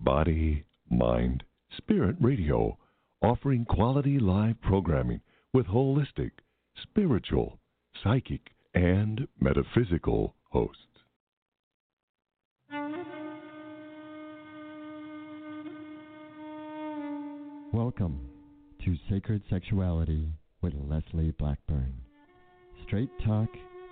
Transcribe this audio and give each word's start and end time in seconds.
Body, 0.00 0.64
Mind, 0.90 1.44
Spirit 1.76 2.16
Radio, 2.20 2.76
offering 3.22 3.64
quality 3.64 4.18
live 4.18 4.60
programming 4.60 5.20
with 5.52 5.66
holistic, 5.66 6.32
spiritual, 6.82 7.58
psychic, 8.02 8.40
and 8.74 9.26
metaphysical 9.40 10.34
hosts. 10.50 10.80
Welcome 17.72 18.20
to 18.84 18.96
Sacred 19.08 19.42
Sexuality 19.48 20.28
with 20.60 20.74
Leslie 20.74 21.32
Blackburn. 21.38 21.94
Straight 22.86 23.10
talk, 23.24 23.48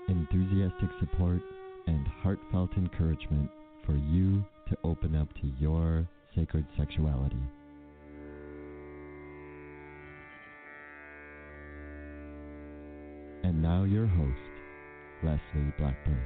enthusiastic 0.09 0.91
support, 1.01 1.41
and 1.87 2.07
heartfelt 2.23 2.71
encouragement 2.77 3.49
for 3.87 3.97
you 3.97 4.45
to 4.73 4.79
open 4.85 5.15
up 5.15 5.29
to 5.35 5.53
your 5.61 6.09
sacred 6.35 6.65
sexuality. 6.79 7.37
And 13.45 13.61
now, 13.61 13.85
your 13.85 14.07
host, 14.07 14.39
Leslie 15.23 15.73
Blackburn. 15.79 16.23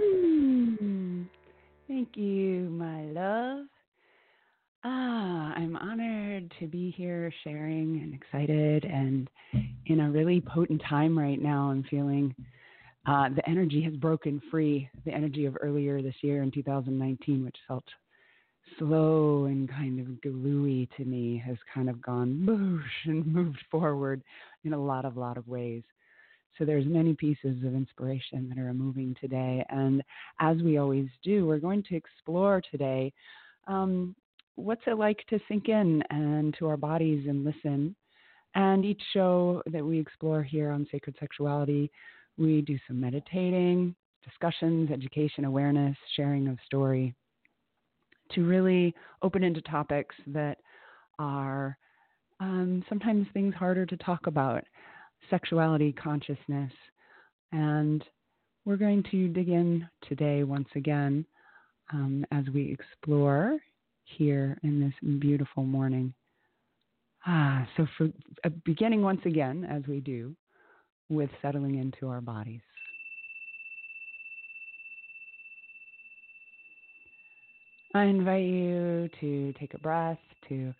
Mm, 0.00 1.26
thank 1.86 2.16
you, 2.16 2.70
my 2.70 3.02
love. 3.06 3.66
Ah, 4.84 5.52
I'm 5.54 5.76
honored 5.76 6.50
to 6.60 6.66
be 6.66 6.94
here 6.96 7.30
sharing 7.44 8.00
and 8.02 8.14
excited 8.14 8.86
and 8.86 9.28
in 9.84 10.00
a 10.00 10.10
really 10.10 10.40
potent 10.40 10.80
time 10.88 11.18
right 11.18 11.40
now. 11.40 11.70
I'm 11.70 11.84
feeling 11.90 12.34
uh, 13.06 13.28
the 13.34 13.48
energy 13.48 13.80
has 13.82 13.94
broken 13.94 14.40
free. 14.50 14.88
The 15.04 15.12
energy 15.12 15.46
of 15.46 15.56
earlier 15.60 16.02
this 16.02 16.14
year 16.22 16.42
in 16.42 16.50
2019, 16.50 17.44
which 17.44 17.56
felt 17.66 17.84
slow 18.78 19.46
and 19.46 19.68
kind 19.68 19.98
of 20.00 20.20
gluey 20.20 20.88
to 20.96 21.04
me, 21.04 21.42
has 21.44 21.56
kind 21.74 21.88
of 21.88 22.02
gone 22.02 22.46
boosh 22.46 22.80
and 23.10 23.26
moved 23.26 23.62
forward 23.70 24.22
in 24.64 24.74
a 24.74 24.82
lot 24.82 25.04
of 25.04 25.16
lot 25.16 25.36
of 25.36 25.48
ways. 25.48 25.82
So 26.58 26.64
there's 26.64 26.84
many 26.84 27.14
pieces 27.14 27.64
of 27.64 27.74
inspiration 27.74 28.48
that 28.50 28.58
are 28.58 28.74
moving 28.74 29.16
today, 29.18 29.64
and 29.70 30.02
as 30.40 30.58
we 30.58 30.76
always 30.76 31.08
do, 31.22 31.46
we're 31.46 31.58
going 31.58 31.82
to 31.84 31.96
explore 31.96 32.60
today 32.70 33.12
um, 33.66 34.14
what's 34.56 34.82
it 34.86 34.98
like 34.98 35.24
to 35.30 35.38
sink 35.48 35.68
in 35.68 36.02
and 36.10 36.54
to 36.58 36.66
our 36.68 36.76
bodies 36.76 37.26
and 37.28 37.44
listen. 37.44 37.94
And 38.54 38.84
each 38.84 39.00
show 39.12 39.62
that 39.72 39.84
we 39.84 39.98
explore 39.98 40.42
here 40.42 40.70
on 40.70 40.86
sacred 40.90 41.16
sexuality, 41.20 41.90
we 42.38 42.62
do 42.62 42.78
some 42.86 43.00
meditating, 43.00 43.94
discussions, 44.24 44.90
education, 44.90 45.44
awareness, 45.44 45.96
sharing 46.16 46.48
of 46.48 46.58
story 46.64 47.14
to 48.32 48.46
really 48.46 48.94
open 49.22 49.42
into 49.42 49.60
topics 49.62 50.14
that 50.28 50.58
are 51.18 51.76
um, 52.38 52.82
sometimes 52.88 53.26
things 53.32 53.54
harder 53.54 53.84
to 53.84 53.96
talk 53.98 54.26
about 54.26 54.64
sexuality, 55.28 55.92
consciousness. 55.92 56.72
And 57.52 58.02
we're 58.64 58.76
going 58.76 59.02
to 59.10 59.28
dig 59.28 59.48
in 59.48 59.86
today 60.08 60.44
once 60.44 60.68
again 60.74 61.26
um, 61.92 62.24
as 62.30 62.44
we 62.54 62.72
explore 62.72 63.58
here 64.04 64.58
in 64.62 64.80
this 64.80 65.18
beautiful 65.18 65.64
morning. 65.64 66.14
Ah, 67.26 67.68
so 67.76 67.86
for 67.98 68.08
uh, 68.44 68.48
beginning 68.64 69.02
once 69.02 69.20
again, 69.26 69.66
as 69.70 69.82
we 69.86 70.00
do, 70.00 70.34
with 71.10 71.30
settling 71.42 71.76
into 71.76 72.08
our 72.08 72.20
bodies. 72.20 72.60
I 77.94 78.04
invite 78.04 78.44
you 78.44 79.08
to 79.20 79.52
take 79.58 79.74
a 79.74 79.78
breath, 79.78 80.20
to 80.48 80.72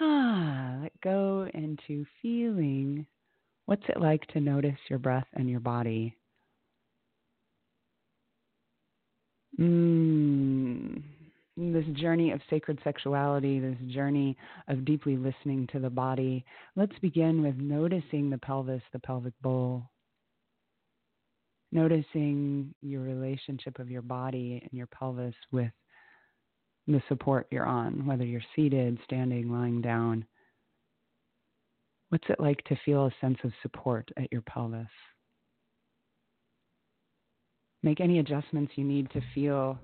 ah, 0.00 0.78
let 0.82 1.00
go 1.02 1.48
into 1.52 2.06
feeling 2.22 3.06
what's 3.66 3.82
it 3.88 4.00
like 4.00 4.24
to 4.28 4.40
notice 4.40 4.78
your 4.88 5.00
breath 5.00 5.26
and 5.34 5.50
your 5.50 5.60
body. 5.60 6.16
Mmm 9.58 11.15
this 11.56 11.86
journey 11.94 12.32
of 12.32 12.40
sacred 12.50 12.78
sexuality, 12.84 13.58
this 13.58 13.78
journey 13.88 14.36
of 14.68 14.84
deeply 14.84 15.16
listening 15.16 15.66
to 15.72 15.78
the 15.78 15.90
body, 15.90 16.44
let's 16.76 16.98
begin 17.00 17.42
with 17.42 17.56
noticing 17.56 18.28
the 18.28 18.38
pelvis, 18.38 18.82
the 18.92 18.98
pelvic 18.98 19.32
bowl. 19.40 19.88
Noticing 21.72 22.74
your 22.82 23.02
relationship 23.02 23.78
of 23.78 23.90
your 23.90 24.02
body 24.02 24.60
and 24.62 24.76
your 24.76 24.86
pelvis 24.86 25.34
with 25.50 25.70
the 26.86 27.02
support 27.08 27.46
you're 27.50 27.66
on, 27.66 28.06
whether 28.06 28.24
you're 28.24 28.40
seated, 28.54 28.98
standing, 29.04 29.50
lying 29.50 29.80
down. 29.80 30.24
What's 32.10 32.28
it 32.28 32.38
like 32.38 32.62
to 32.64 32.78
feel 32.84 33.06
a 33.06 33.14
sense 33.20 33.38
of 33.42 33.52
support 33.62 34.08
at 34.16 34.30
your 34.30 34.42
pelvis? 34.42 34.86
Make 37.82 38.00
any 38.00 38.20
adjustments 38.20 38.72
you 38.76 38.84
need 38.84 39.10
to 39.10 39.20
feel 39.34 39.78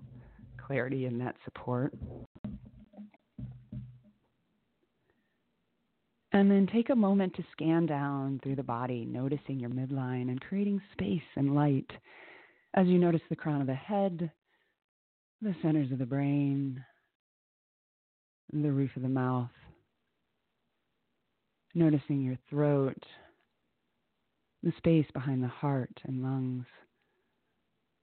clarity 0.67 1.07
and 1.07 1.21
that 1.21 1.37
support. 1.45 1.93
And 6.35 6.51
then 6.51 6.67
take 6.73 6.89
a 6.89 6.97
moment 6.97 7.35
to 7.37 7.45
scan 7.53 7.85
down 7.85 8.41
through 8.43 8.57
the 8.57 8.63
body, 8.63 9.05
noticing 9.05 9.61
your 9.61 9.69
midline 9.69 10.31
and 10.31 10.41
creating 10.41 10.81
space 10.93 11.21
and 11.37 11.55
light 11.55 11.91
as 12.75 12.87
you 12.87 12.99
notice 12.99 13.21
the 13.29 13.37
crown 13.37 13.61
of 13.61 13.67
the 13.67 13.75
head, 13.75 14.31
the 15.43 15.55
centers 15.61 15.93
of 15.93 15.99
the 15.99 16.07
brain, 16.07 16.83
the 18.53 18.73
roof 18.73 18.91
of 18.97 19.03
the 19.03 19.09
mouth. 19.09 19.51
Noticing 21.75 22.23
your 22.23 22.39
throat, 22.49 23.03
the 24.63 24.73
space 24.79 25.07
behind 25.13 25.43
the 25.43 25.49
heart 25.49 25.91
and 26.05 26.23
lungs, 26.23 26.67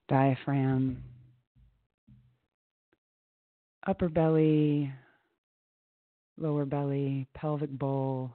diaphragm, 0.07 1.03
upper 3.87 4.09
belly, 4.09 4.91
lower 6.37 6.65
belly, 6.65 7.27
pelvic 7.33 7.69
bowl, 7.69 8.31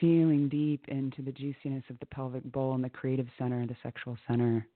feeling 0.00 0.48
deep 0.48 0.84
into 0.88 1.22
the 1.22 1.32
juiciness 1.32 1.84
of 1.90 1.98
the 2.00 2.06
pelvic 2.06 2.44
bowl 2.44 2.74
and 2.74 2.84
the 2.84 2.90
creative 2.90 3.28
center, 3.38 3.66
the 3.66 3.76
sexual 3.82 4.16
center. 4.26 4.66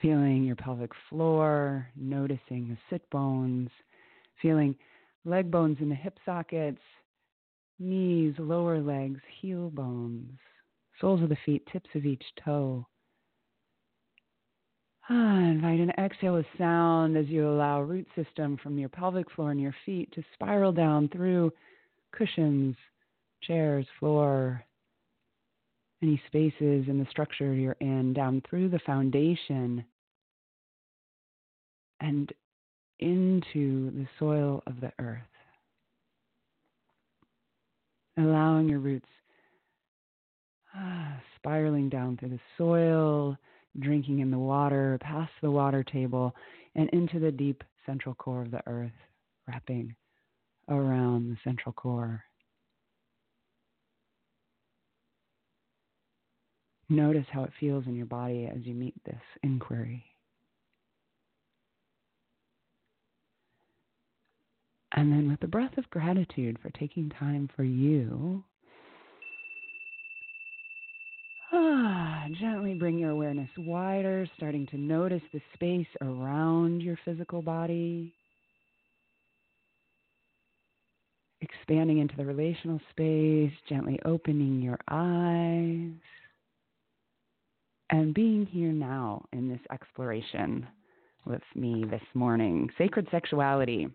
Feeling 0.00 0.44
your 0.44 0.56
pelvic 0.56 0.90
floor, 1.08 1.88
noticing 1.96 2.68
the 2.68 2.78
sit 2.90 3.08
bones, 3.10 3.70
feeling 4.42 4.74
leg 5.24 5.50
bones 5.50 5.78
in 5.80 5.88
the 5.88 5.94
hip 5.94 6.18
sockets, 6.24 6.80
knees, 7.78 8.34
lower 8.38 8.80
legs, 8.80 9.20
heel 9.40 9.70
bones, 9.70 10.38
soles 11.00 11.22
of 11.22 11.28
the 11.28 11.36
feet, 11.46 11.66
tips 11.72 11.88
of 11.94 12.04
each 12.04 12.24
toe. 12.44 12.86
Ah, 15.10 15.38
invite 15.38 15.80
an 15.80 15.90
exhale 15.98 16.34
with 16.34 16.46
sound 16.56 17.14
as 17.16 17.26
you 17.28 17.46
allow 17.46 17.82
root 17.82 18.06
system 18.16 18.56
from 18.62 18.78
your 18.78 18.88
pelvic 18.88 19.30
floor 19.32 19.50
and 19.50 19.60
your 19.60 19.74
feet 19.84 20.10
to 20.12 20.24
spiral 20.32 20.72
down 20.72 21.08
through 21.08 21.52
cushions, 22.12 22.74
chairs, 23.42 23.86
floor, 24.00 24.64
any 26.02 26.20
spaces 26.26 26.86
in 26.88 26.98
the 26.98 27.06
structure 27.10 27.52
you're 27.52 27.76
in, 27.80 28.14
down 28.14 28.42
through 28.48 28.70
the 28.70 28.78
foundation 28.80 29.84
and 32.00 32.32
into 33.00 33.90
the 33.90 34.06
soil 34.18 34.62
of 34.66 34.80
the 34.80 34.92
earth. 34.98 35.20
Allowing 38.16 38.70
your 38.70 38.78
roots 38.78 39.08
ah, 40.74 41.20
spiraling 41.36 41.90
down 41.90 42.16
through 42.16 42.30
the 42.30 42.40
soil 42.56 43.36
drinking 43.80 44.20
in 44.20 44.30
the 44.30 44.38
water, 44.38 44.98
past 45.00 45.32
the 45.42 45.50
water 45.50 45.82
table, 45.82 46.34
and 46.74 46.88
into 46.90 47.18
the 47.18 47.32
deep 47.32 47.62
central 47.86 48.14
core 48.14 48.42
of 48.42 48.50
the 48.50 48.62
earth, 48.66 48.92
wrapping 49.46 49.94
around 50.68 51.30
the 51.30 51.36
central 51.44 51.72
core. 51.72 52.22
Notice 56.88 57.26
how 57.30 57.44
it 57.44 57.52
feels 57.58 57.86
in 57.86 57.96
your 57.96 58.06
body 58.06 58.46
as 58.46 58.64
you 58.64 58.74
meet 58.74 58.94
this 59.04 59.22
inquiry. 59.42 60.04
And 64.92 65.10
then, 65.10 65.28
with 65.28 65.40
the 65.40 65.48
breath 65.48 65.76
of 65.76 65.90
gratitude 65.90 66.58
for 66.62 66.70
taking 66.70 67.10
time 67.10 67.48
for 67.56 67.64
you, 67.64 68.44
Ah, 71.14 71.42
gently 72.40 72.74
bring 72.74 72.98
your 72.98 73.10
awareness 73.10 73.50
wider, 73.58 74.26
starting 74.36 74.66
to 74.68 74.76
notice 74.76 75.22
the 75.32 75.40
space 75.54 75.86
around 76.00 76.80
your 76.82 76.98
physical 77.04 77.42
body. 77.42 78.12
Expanding 81.40 81.98
into 81.98 82.16
the 82.16 82.24
relational 82.24 82.80
space, 82.90 83.52
gently 83.68 83.98
opening 84.04 84.60
your 84.62 84.78
eyes. 84.88 85.92
and 87.90 88.14
being 88.14 88.46
here 88.46 88.72
now 88.72 89.24
in 89.32 89.48
this 89.48 89.60
exploration 89.70 90.66
with 91.26 91.42
me 91.54 91.84
this 91.90 92.02
morning 92.14 92.68
sacred 92.78 93.06
sexuality. 93.10 93.88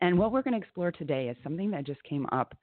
And 0.00 0.18
what 0.18 0.32
we're 0.32 0.42
going 0.42 0.58
to 0.58 0.64
explore 0.66 0.90
today 0.90 1.28
is 1.28 1.36
something 1.44 1.70
that 1.70 1.86
just 1.86 2.02
came 2.04 2.26
up 2.32 2.54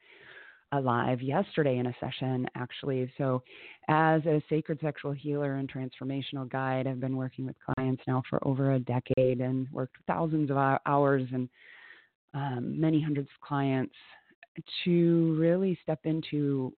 alive 0.71 1.21
yesterday 1.21 1.77
in 1.77 1.87
a 1.87 1.95
session, 1.99 2.47
actually. 2.55 3.11
So, 3.17 3.43
as 3.87 4.25
a 4.25 4.41
sacred 4.49 4.79
sexual 4.81 5.11
healer 5.11 5.55
and 5.55 5.71
transformational 5.71 6.49
guide, 6.49 6.87
I've 6.87 6.99
been 6.99 7.17
working 7.17 7.45
with 7.45 7.55
clients 7.75 8.03
now 8.07 8.21
for 8.29 8.45
over 8.47 8.73
a 8.73 8.79
decade 8.79 9.41
and 9.41 9.67
worked 9.71 9.97
thousands 10.07 10.51
of 10.51 10.57
hours 10.85 11.27
and 11.33 11.49
um, 12.33 12.79
many 12.79 13.01
hundreds 13.01 13.27
of 13.27 13.47
clients 13.47 13.95
to 14.83 15.35
really 15.39 15.77
step 15.81 15.99
into 16.03 16.73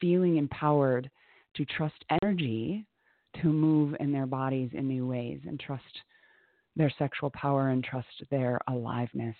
feeling 0.00 0.36
empowered 0.36 1.10
to 1.56 1.64
trust 1.64 2.04
energy 2.22 2.84
to 3.40 3.48
move 3.48 3.94
in 4.00 4.12
their 4.12 4.26
bodies 4.26 4.70
in 4.74 4.86
new 4.86 5.06
ways 5.06 5.40
and 5.46 5.58
trust 5.58 5.82
their 6.76 6.92
sexual 6.98 7.30
power 7.30 7.70
and 7.70 7.84
trust 7.84 8.08
their 8.30 8.60
aliveness. 8.68 9.36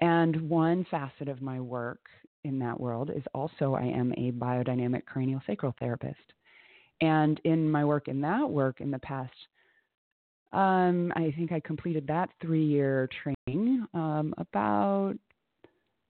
And 0.00 0.48
one 0.48 0.84
facet 0.90 1.28
of 1.28 1.40
my 1.40 1.60
work 1.60 2.00
in 2.44 2.58
that 2.60 2.78
world 2.78 3.10
is 3.14 3.22
also 3.34 3.74
I 3.74 3.84
am 3.84 4.12
a 4.12 4.32
biodynamic 4.32 5.06
cranial 5.06 5.40
sacral 5.46 5.74
therapist. 5.78 6.32
And 7.00 7.40
in 7.44 7.70
my 7.70 7.84
work 7.84 8.08
in 8.08 8.20
that 8.20 8.48
work 8.48 8.80
in 8.80 8.90
the 8.90 8.98
past, 9.00 9.32
um, 10.52 11.12
I 11.16 11.34
think 11.36 11.50
I 11.50 11.60
completed 11.60 12.06
that 12.06 12.30
three 12.40 12.64
year 12.64 13.08
training 13.22 13.86
um, 13.92 14.32
about 14.38 15.14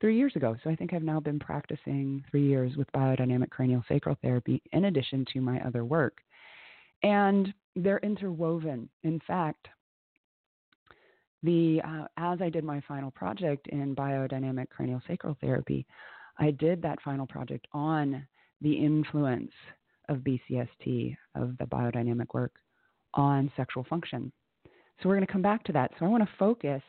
three 0.00 0.19
years 0.19 0.36
ago. 0.36 0.54
So 0.62 0.69
I 0.69 0.76
think 0.76 0.92
I've 0.92 1.02
now 1.02 1.19
been 1.19 1.38
practicing 1.38 2.22
three 2.31 2.46
years 2.46 2.76
with 2.76 2.92
biodynamic 2.92 3.48
cranial 3.48 3.82
sacral 3.88 4.19
therapy 4.20 4.60
in 4.72 4.84
addition 4.84 5.25
to 5.32 5.40
my 5.40 5.60
other 5.60 5.84
work. 5.84 6.19
And 7.02 7.54
they're 7.75 8.00
interwoven. 8.00 8.88
In 9.02 9.20
fact, 9.26 9.66
the 11.42 11.81
uh, 11.86 12.06
as 12.16 12.40
I 12.40 12.48
did 12.48 12.64
my 12.64 12.82
final 12.86 13.10
project 13.10 13.66
in 13.69 13.94
biodynamic 13.94 14.69
cranial 14.70 15.02
sacral 15.06 15.36
therapy, 15.40 15.86
I 16.38 16.50
did 16.50 16.82
that 16.82 17.00
final 17.02 17.26
project 17.26 17.66
on 17.72 18.26
the 18.60 18.72
influence 18.72 19.52
of 20.08 20.19
BCST, 20.19 21.16
of 21.34 21.56
the 21.58 21.64
biodynamic 21.64 22.34
work, 22.34 22.52
on 23.14 23.50
sexual 23.56 23.84
function. 23.84 24.32
So 25.02 25.08
we're 25.08 25.16
going 25.16 25.26
to 25.26 25.32
come 25.32 25.42
back 25.42 25.64
to 25.64 25.72
that. 25.72 25.92
So 25.98 26.06
I 26.06 26.08
want 26.08 26.22
to 26.22 26.36
focus 26.38 26.82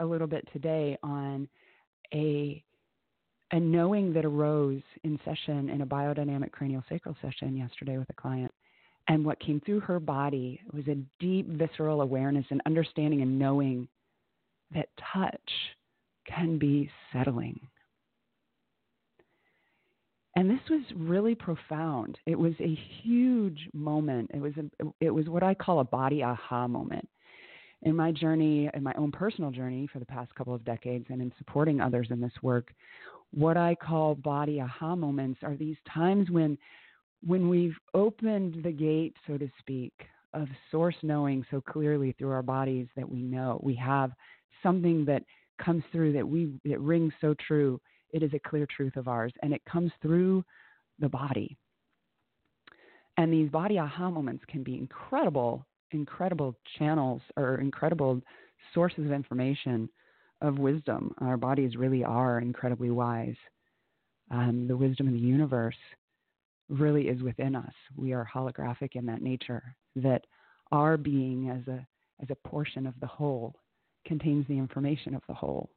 a 0.00 0.04
little 0.04 0.26
bit 0.26 0.46
today 0.52 0.96
on 1.02 1.48
a 2.14 2.62
a 3.52 3.58
knowing 3.58 4.12
that 4.12 4.26
arose 4.26 4.82
in 5.04 5.18
session 5.24 5.70
in 5.70 5.80
a 5.80 5.86
biodynamic 5.86 6.52
cranial 6.52 6.84
sacral 6.86 7.16
session 7.22 7.56
yesterday 7.56 7.96
with 7.96 8.10
a 8.10 8.14
client. 8.14 8.52
And 9.08 9.24
what 9.24 9.40
came 9.40 9.60
through 9.60 9.80
her 9.80 9.98
body 9.98 10.60
was 10.74 10.86
a 10.86 10.98
deep 11.18 11.48
visceral 11.48 12.02
awareness 12.02 12.44
and 12.50 12.60
understanding 12.66 13.22
and 13.22 13.38
knowing 13.38 13.88
that 14.74 14.90
touch 15.14 15.50
can 16.26 16.58
be 16.58 16.90
settling. 17.10 17.58
And 20.38 20.48
this 20.48 20.60
was 20.70 20.82
really 20.94 21.34
profound. 21.34 22.16
It 22.24 22.38
was 22.38 22.52
a 22.60 22.78
huge 23.02 23.68
moment. 23.72 24.30
It 24.32 24.40
was 24.40 24.52
a, 24.56 24.84
it 25.00 25.10
was 25.10 25.28
what 25.28 25.42
I 25.42 25.52
call 25.52 25.80
a 25.80 25.84
body 25.84 26.22
aha 26.22 26.68
moment. 26.68 27.08
In 27.82 27.96
my 27.96 28.12
journey, 28.12 28.70
in 28.72 28.84
my 28.84 28.94
own 28.94 29.10
personal 29.10 29.50
journey 29.50 29.88
for 29.92 29.98
the 29.98 30.06
past 30.06 30.32
couple 30.36 30.54
of 30.54 30.64
decades 30.64 31.06
and 31.08 31.20
in 31.20 31.32
supporting 31.38 31.80
others 31.80 32.06
in 32.12 32.20
this 32.20 32.32
work, 32.40 32.72
what 33.34 33.56
I 33.56 33.74
call 33.74 34.14
body 34.14 34.60
aha 34.60 34.94
moments 34.94 35.40
are 35.42 35.56
these 35.56 35.76
times 35.92 36.30
when 36.30 36.56
when 37.26 37.48
we've 37.48 37.76
opened 37.94 38.62
the 38.62 38.70
gate, 38.70 39.16
so 39.26 39.38
to 39.38 39.50
speak, 39.58 39.92
of 40.34 40.46
source 40.70 40.94
knowing 41.02 41.44
so 41.50 41.60
clearly 41.60 42.12
through 42.12 42.30
our 42.30 42.44
bodies 42.44 42.86
that 42.94 43.10
we 43.10 43.22
know 43.22 43.60
we 43.64 43.74
have 43.74 44.12
something 44.62 45.04
that 45.06 45.24
comes 45.60 45.82
through 45.90 46.12
that 46.12 46.28
we 46.28 46.52
it 46.64 46.78
rings 46.78 47.12
so 47.20 47.34
true 47.44 47.80
it 48.10 48.22
is 48.22 48.32
a 48.34 48.48
clear 48.48 48.66
truth 48.66 48.96
of 48.96 49.08
ours, 49.08 49.32
and 49.42 49.52
it 49.52 49.62
comes 49.64 49.92
through 50.00 50.44
the 50.98 51.08
body. 51.08 51.56
And 53.16 53.32
these 53.32 53.50
body 53.50 53.78
aha 53.78 54.10
moments 54.10 54.44
can 54.48 54.62
be 54.62 54.76
incredible, 54.76 55.66
incredible 55.90 56.54
channels 56.78 57.20
or 57.36 57.56
incredible 57.56 58.20
sources 58.72 59.04
of 59.04 59.12
information 59.12 59.88
of 60.40 60.58
wisdom. 60.58 61.12
Our 61.18 61.36
bodies 61.36 61.76
really 61.76 62.04
are 62.04 62.38
incredibly 62.38 62.90
wise. 62.90 63.36
Um, 64.30 64.66
the 64.68 64.76
wisdom 64.76 65.08
of 65.08 65.14
the 65.14 65.18
universe 65.18 65.76
really 66.68 67.08
is 67.08 67.22
within 67.22 67.56
us. 67.56 67.72
We 67.96 68.12
are 68.12 68.28
holographic 68.32 68.90
in 68.94 69.06
that 69.06 69.22
nature, 69.22 69.74
that 69.96 70.24
our 70.70 70.96
being 70.96 71.48
as 71.48 71.66
a, 71.66 71.86
as 72.22 72.28
a 72.30 72.48
portion 72.48 72.86
of 72.86 72.94
the 73.00 73.06
whole 73.06 73.54
contains 74.06 74.46
the 74.48 74.58
information 74.58 75.14
of 75.14 75.22
the 75.28 75.34
whole 75.34 75.70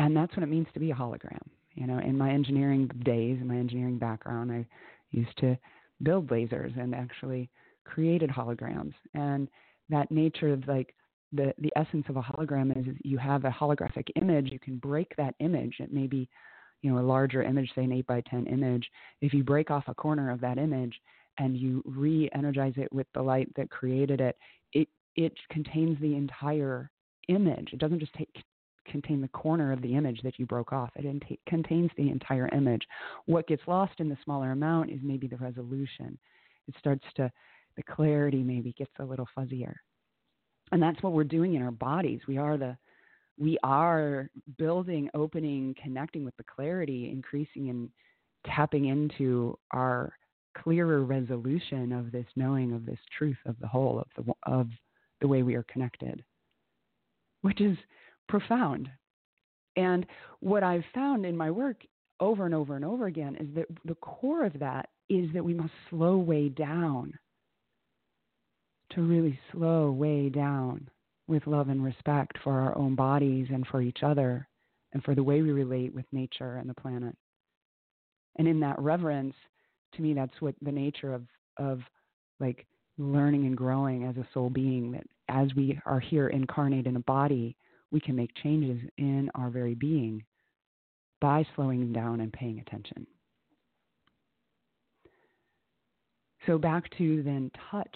and 0.00 0.16
that's 0.16 0.34
what 0.34 0.42
it 0.42 0.48
means 0.48 0.66
to 0.72 0.80
be 0.80 0.90
a 0.90 0.94
hologram. 0.94 1.42
You 1.74 1.86
know, 1.86 1.98
in 1.98 2.16
my 2.16 2.30
engineering 2.30 2.90
days, 3.04 3.38
in 3.38 3.46
my 3.46 3.56
engineering 3.56 3.98
background, 3.98 4.50
I 4.50 4.66
used 5.10 5.36
to 5.38 5.58
build 6.02 6.28
lasers 6.28 6.78
and 6.80 6.94
actually 6.94 7.50
created 7.84 8.30
holograms. 8.30 8.94
And 9.12 9.46
that 9.90 10.10
nature 10.10 10.54
of 10.54 10.66
like 10.66 10.94
the 11.32 11.52
the 11.58 11.72
essence 11.76 12.06
of 12.08 12.16
a 12.16 12.22
hologram 12.22 12.76
is 12.76 12.96
you 13.04 13.18
have 13.18 13.44
a 13.44 13.50
holographic 13.50 14.08
image. 14.20 14.50
You 14.50 14.58
can 14.58 14.78
break 14.78 15.14
that 15.16 15.34
image. 15.38 15.76
It 15.80 15.92
may 15.92 16.06
be, 16.06 16.28
you 16.80 16.90
know, 16.90 16.98
a 16.98 17.04
larger 17.04 17.42
image, 17.42 17.70
say 17.74 17.84
an 17.84 17.92
eight 17.92 18.06
by 18.06 18.22
ten 18.22 18.46
image. 18.46 18.88
If 19.20 19.34
you 19.34 19.44
break 19.44 19.70
off 19.70 19.84
a 19.86 19.94
corner 19.94 20.30
of 20.30 20.40
that 20.40 20.56
image 20.56 20.98
and 21.38 21.56
you 21.56 21.82
re-energize 21.84 22.74
it 22.76 22.90
with 22.92 23.06
the 23.12 23.22
light 23.22 23.48
that 23.56 23.68
created 23.68 24.22
it, 24.22 24.38
it 24.72 24.88
it 25.16 25.34
contains 25.50 26.00
the 26.00 26.16
entire 26.16 26.90
image. 27.28 27.68
It 27.74 27.78
doesn't 27.78 28.00
just 28.00 28.14
take 28.14 28.30
contain 28.90 29.20
the 29.20 29.28
corner 29.28 29.72
of 29.72 29.82
the 29.82 29.94
image 29.94 30.20
that 30.22 30.38
you 30.38 30.46
broke 30.46 30.72
off. 30.72 30.90
It 30.96 31.38
contains 31.46 31.90
the 31.96 32.10
entire 32.10 32.48
image. 32.48 32.82
What 33.26 33.46
gets 33.46 33.62
lost 33.66 33.94
in 33.98 34.08
the 34.08 34.18
smaller 34.24 34.52
amount 34.52 34.90
is 34.90 35.00
maybe 35.02 35.26
the 35.26 35.36
resolution. 35.36 36.18
It 36.68 36.74
starts 36.78 37.04
to, 37.16 37.30
the 37.76 37.82
clarity 37.82 38.42
maybe 38.42 38.72
gets 38.72 38.92
a 38.98 39.04
little 39.04 39.28
fuzzier. 39.36 39.74
And 40.72 40.82
that's 40.82 41.02
what 41.02 41.12
we're 41.12 41.24
doing 41.24 41.54
in 41.54 41.62
our 41.62 41.70
bodies. 41.70 42.20
We 42.28 42.38
are 42.38 42.56
the, 42.56 42.76
we 43.38 43.58
are 43.62 44.30
building, 44.58 45.08
opening, 45.14 45.74
connecting 45.82 46.24
with 46.24 46.36
the 46.36 46.44
clarity, 46.44 47.10
increasing 47.10 47.70
and 47.70 47.88
tapping 48.46 48.86
into 48.86 49.58
our 49.72 50.12
clearer 50.56 51.04
resolution 51.04 51.92
of 51.92 52.10
this 52.12 52.26
knowing 52.36 52.72
of 52.72 52.84
this 52.84 52.98
truth 53.16 53.36
of 53.46 53.56
the 53.60 53.68
whole 53.68 54.00
of 54.00 54.24
the 54.24 54.32
of 54.50 54.68
the 55.20 55.28
way 55.28 55.42
we 55.42 55.54
are 55.54 55.64
connected 55.64 56.24
which 57.42 57.60
is 57.60 57.76
profound. 58.30 58.88
And 59.76 60.06
what 60.40 60.62
I've 60.62 60.84
found 60.94 61.26
in 61.26 61.36
my 61.36 61.50
work 61.50 61.84
over 62.20 62.46
and 62.46 62.54
over 62.54 62.76
and 62.76 62.84
over 62.84 63.06
again 63.06 63.36
is 63.36 63.48
that 63.54 63.66
the 63.84 63.94
core 63.96 64.44
of 64.44 64.58
that 64.58 64.88
is 65.08 65.28
that 65.34 65.44
we 65.44 65.54
must 65.54 65.72
slow 65.88 66.16
way 66.18 66.48
down 66.48 67.12
to 68.92 69.02
really 69.02 69.38
slow 69.52 69.90
way 69.90 70.28
down 70.28 70.88
with 71.28 71.46
love 71.46 71.68
and 71.68 71.82
respect 71.82 72.36
for 72.42 72.60
our 72.60 72.76
own 72.76 72.94
bodies 72.94 73.46
and 73.52 73.66
for 73.68 73.80
each 73.80 74.02
other 74.02 74.46
and 74.92 75.02
for 75.04 75.14
the 75.14 75.22
way 75.22 75.42
we 75.42 75.52
relate 75.52 75.94
with 75.94 76.04
nature 76.12 76.56
and 76.56 76.68
the 76.68 76.74
planet. 76.74 77.14
And 78.36 78.48
in 78.48 78.60
that 78.60 78.78
reverence, 78.78 79.34
to 79.94 80.02
me, 80.02 80.12
that's 80.14 80.40
what 80.40 80.54
the 80.62 80.72
nature 80.72 81.14
of, 81.14 81.22
of 81.56 81.80
like 82.40 82.66
learning 82.98 83.46
and 83.46 83.56
growing 83.56 84.04
as 84.04 84.16
a 84.16 84.26
soul 84.34 84.50
being, 84.50 84.92
that 84.92 85.06
as 85.28 85.54
we 85.54 85.80
are 85.86 86.00
here 86.00 86.28
incarnate 86.28 86.86
in 86.86 86.96
a 86.96 87.00
body, 87.00 87.56
we 87.92 88.00
can 88.00 88.16
make 88.16 88.30
changes 88.42 88.80
in 88.98 89.30
our 89.34 89.50
very 89.50 89.74
being 89.74 90.22
by 91.20 91.46
slowing 91.54 91.92
down 91.92 92.20
and 92.20 92.32
paying 92.32 92.60
attention. 92.60 93.06
So, 96.46 96.56
back 96.56 96.84
to 96.96 97.22
then 97.22 97.50
touch 97.70 97.94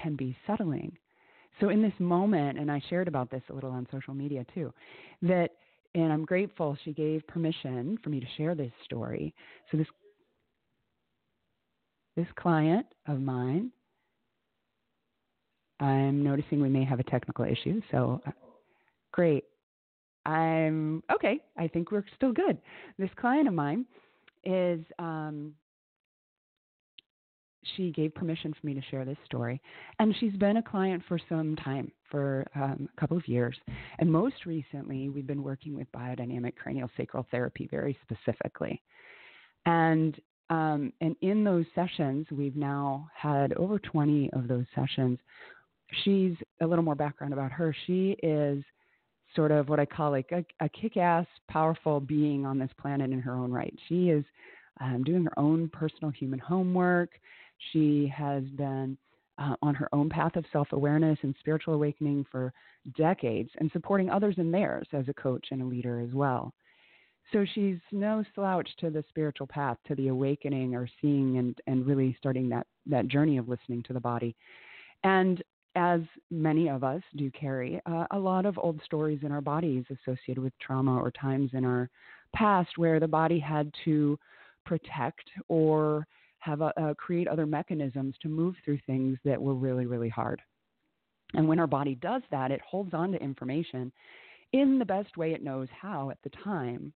can 0.00 0.14
be 0.14 0.36
settling. 0.46 0.96
So, 1.60 1.70
in 1.70 1.82
this 1.82 1.92
moment, 1.98 2.58
and 2.58 2.70
I 2.70 2.80
shared 2.88 3.08
about 3.08 3.30
this 3.30 3.42
a 3.50 3.52
little 3.52 3.70
on 3.70 3.86
social 3.90 4.14
media 4.14 4.46
too, 4.54 4.72
that, 5.22 5.50
and 5.94 6.12
I'm 6.12 6.24
grateful 6.24 6.78
she 6.84 6.92
gave 6.92 7.26
permission 7.26 7.98
for 8.02 8.10
me 8.10 8.20
to 8.20 8.26
share 8.36 8.54
this 8.54 8.72
story. 8.84 9.34
So, 9.70 9.76
this, 9.76 9.88
this 12.16 12.28
client 12.36 12.86
of 13.08 13.20
mine, 13.20 13.72
I'm 15.80 16.22
noticing 16.22 16.60
we 16.60 16.68
may 16.68 16.84
have 16.84 17.00
a 17.00 17.04
technical 17.04 17.44
issue, 17.44 17.80
so 17.90 18.20
Great. 19.12 19.44
I'm 20.26 21.02
okay. 21.12 21.40
I 21.56 21.68
think 21.68 21.90
we're 21.90 22.04
still 22.16 22.32
good. 22.32 22.58
This 22.98 23.10
client 23.16 23.48
of 23.48 23.54
mine 23.54 23.86
is, 24.44 24.80
um, 24.98 25.54
she 27.76 27.90
gave 27.92 28.14
permission 28.14 28.54
for 28.58 28.66
me 28.66 28.74
to 28.74 28.82
share 28.90 29.04
this 29.04 29.16
story. 29.24 29.60
And 29.98 30.14
she's 30.20 30.34
been 30.34 30.58
a 30.58 30.62
client 30.62 31.02
for 31.08 31.18
some 31.28 31.56
time, 31.56 31.90
for 32.10 32.46
um, 32.54 32.88
a 32.96 33.00
couple 33.00 33.16
of 33.16 33.26
years. 33.28 33.56
And 33.98 34.10
most 34.10 34.46
recently, 34.46 35.08
we've 35.08 35.26
been 35.26 35.42
working 35.42 35.74
with 35.74 35.90
biodynamic 35.92 36.56
cranial 36.56 36.90
sacral 36.96 37.26
therapy 37.30 37.68
very 37.70 37.96
specifically. 38.04 38.82
And 39.66 40.18
Um, 40.50 40.92
and 41.02 41.14
in 41.20 41.44
those 41.44 41.66
sessions, 41.74 42.26
we've 42.30 42.56
now 42.56 43.08
had 43.14 43.52
over 43.54 43.78
20 43.78 44.30
of 44.32 44.48
those 44.48 44.64
sessions. 44.74 45.18
She's 46.04 46.36
a 46.62 46.66
little 46.66 46.84
more 46.84 46.94
background 46.94 47.34
about 47.34 47.52
her. 47.52 47.74
She 47.86 48.16
is 48.22 48.64
sort 49.38 49.52
of 49.52 49.68
what 49.68 49.78
I 49.78 49.86
call 49.86 50.10
like 50.10 50.32
a, 50.32 50.44
a 50.64 50.68
kick 50.68 50.96
ass, 50.96 51.24
powerful 51.48 52.00
being 52.00 52.44
on 52.44 52.58
this 52.58 52.70
planet 52.80 53.12
in 53.12 53.20
her 53.20 53.36
own 53.36 53.52
right. 53.52 53.72
She 53.88 54.08
is 54.08 54.24
um, 54.80 55.04
doing 55.04 55.22
her 55.22 55.38
own 55.38 55.68
personal 55.68 56.10
human 56.10 56.40
homework. 56.40 57.10
She 57.72 58.12
has 58.12 58.42
been 58.56 58.98
uh, 59.38 59.54
on 59.62 59.76
her 59.76 59.88
own 59.92 60.08
path 60.08 60.34
of 60.34 60.44
self 60.52 60.72
awareness 60.72 61.20
and 61.22 61.36
spiritual 61.38 61.74
awakening 61.74 62.26
for 62.32 62.52
decades 62.96 63.50
and 63.60 63.70
supporting 63.70 64.10
others 64.10 64.34
in 64.38 64.50
theirs 64.50 64.88
as 64.92 65.04
a 65.08 65.14
coach 65.14 65.46
and 65.52 65.62
a 65.62 65.64
leader 65.64 66.00
as 66.00 66.12
well. 66.12 66.52
So 67.32 67.46
she's 67.54 67.78
no 67.92 68.24
slouch 68.34 68.68
to 68.80 68.90
the 68.90 69.04
spiritual 69.08 69.46
path, 69.46 69.76
to 69.86 69.94
the 69.94 70.08
awakening 70.08 70.74
or 70.74 70.88
seeing 71.00 71.38
and, 71.38 71.56
and 71.68 71.86
really 71.86 72.16
starting 72.18 72.48
that, 72.48 72.66
that 72.86 73.06
journey 73.06 73.36
of 73.38 73.48
listening 73.48 73.84
to 73.84 73.92
the 73.92 74.00
body. 74.00 74.34
And 75.04 75.40
as 75.78 76.00
many 76.30 76.68
of 76.68 76.82
us 76.82 77.02
do 77.16 77.30
carry 77.30 77.80
uh, 77.86 78.06
a 78.10 78.18
lot 78.18 78.44
of 78.44 78.58
old 78.58 78.80
stories 78.84 79.20
in 79.22 79.32
our 79.32 79.40
bodies 79.40 79.84
associated 79.90 80.42
with 80.42 80.52
trauma 80.58 80.96
or 81.00 81.10
times 81.12 81.50
in 81.54 81.64
our 81.64 81.88
past 82.34 82.70
where 82.76 82.98
the 83.00 83.08
body 83.08 83.38
had 83.38 83.72
to 83.84 84.18
protect 84.66 85.24
or 85.48 86.06
have 86.40 86.60
a, 86.60 86.72
uh, 86.80 86.94
create 86.94 87.28
other 87.28 87.46
mechanisms 87.46 88.14
to 88.20 88.28
move 88.28 88.54
through 88.64 88.78
things 88.86 89.16
that 89.24 89.40
were 89.40 89.54
really, 89.54 89.86
really 89.86 90.08
hard. 90.08 90.42
And 91.34 91.46
when 91.46 91.60
our 91.60 91.66
body 91.66 91.94
does 91.94 92.22
that, 92.30 92.50
it 92.50 92.60
holds 92.60 92.92
on 92.92 93.12
to 93.12 93.22
information 93.22 93.92
in 94.52 94.78
the 94.78 94.84
best 94.84 95.16
way 95.16 95.32
it 95.32 95.44
knows 95.44 95.68
how 95.80 96.10
at 96.10 96.18
the 96.24 96.30
time 96.42 96.92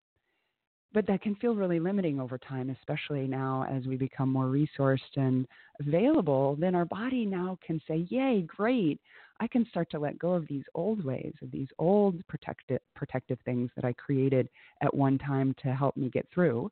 but 0.93 1.07
that 1.07 1.21
can 1.21 1.35
feel 1.35 1.55
really 1.55 1.79
limiting 1.79 2.19
over 2.19 2.37
time, 2.37 2.69
especially 2.69 3.27
now 3.27 3.65
as 3.71 3.85
we 3.85 3.95
become 3.95 4.29
more 4.29 4.45
resourced 4.45 5.15
and 5.15 5.47
available. 5.79 6.57
Then 6.59 6.75
our 6.75 6.85
body 6.85 7.25
now 7.25 7.57
can 7.65 7.81
say, 7.87 8.05
Yay, 8.09 8.41
great. 8.41 8.99
I 9.39 9.47
can 9.47 9.65
start 9.69 9.89
to 9.91 9.99
let 9.99 10.19
go 10.19 10.33
of 10.33 10.47
these 10.47 10.65
old 10.75 11.03
ways, 11.03 11.33
of 11.41 11.49
these 11.51 11.69
old 11.79 12.25
protective, 12.27 12.79
protective 12.95 13.39
things 13.45 13.71
that 13.75 13.85
I 13.85 13.93
created 13.93 14.49
at 14.81 14.93
one 14.93 15.17
time 15.17 15.55
to 15.63 15.73
help 15.73 15.97
me 15.97 16.09
get 16.09 16.27
through. 16.33 16.69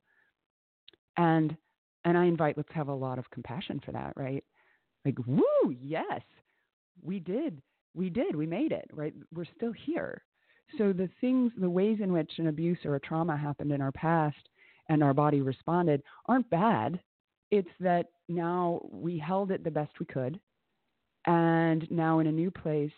And 1.16 1.56
and 2.04 2.16
I 2.16 2.24
invite 2.26 2.56
let's 2.56 2.72
have 2.72 2.88
a 2.88 2.94
lot 2.94 3.18
of 3.18 3.30
compassion 3.30 3.80
for 3.84 3.92
that, 3.92 4.12
right? 4.16 4.44
Like, 5.04 5.16
woo, 5.26 5.74
yes, 5.80 6.22
we 7.02 7.18
did. 7.18 7.60
We 7.94 8.10
did. 8.10 8.36
We 8.36 8.46
made 8.46 8.72
it, 8.72 8.88
right? 8.92 9.14
We're 9.34 9.46
still 9.56 9.72
here. 9.72 10.22
So 10.78 10.92
the 10.92 11.08
things, 11.20 11.52
the 11.58 11.70
ways 11.70 11.98
in 12.02 12.12
which 12.12 12.32
an 12.38 12.48
abuse 12.48 12.78
or 12.84 12.96
a 12.96 13.00
trauma 13.00 13.36
happened 13.36 13.72
in 13.72 13.80
our 13.80 13.92
past 13.92 14.48
and 14.88 15.02
our 15.02 15.14
body 15.14 15.40
responded 15.40 16.02
aren't 16.26 16.48
bad. 16.50 17.00
It's 17.50 17.68
that 17.80 18.06
now 18.28 18.80
we 18.90 19.18
held 19.18 19.50
it 19.50 19.64
the 19.64 19.70
best 19.70 19.92
we 19.98 20.06
could. 20.06 20.40
And 21.26 21.90
now 21.90 22.20
in 22.20 22.26
a 22.26 22.32
new 22.32 22.50
place, 22.50 22.92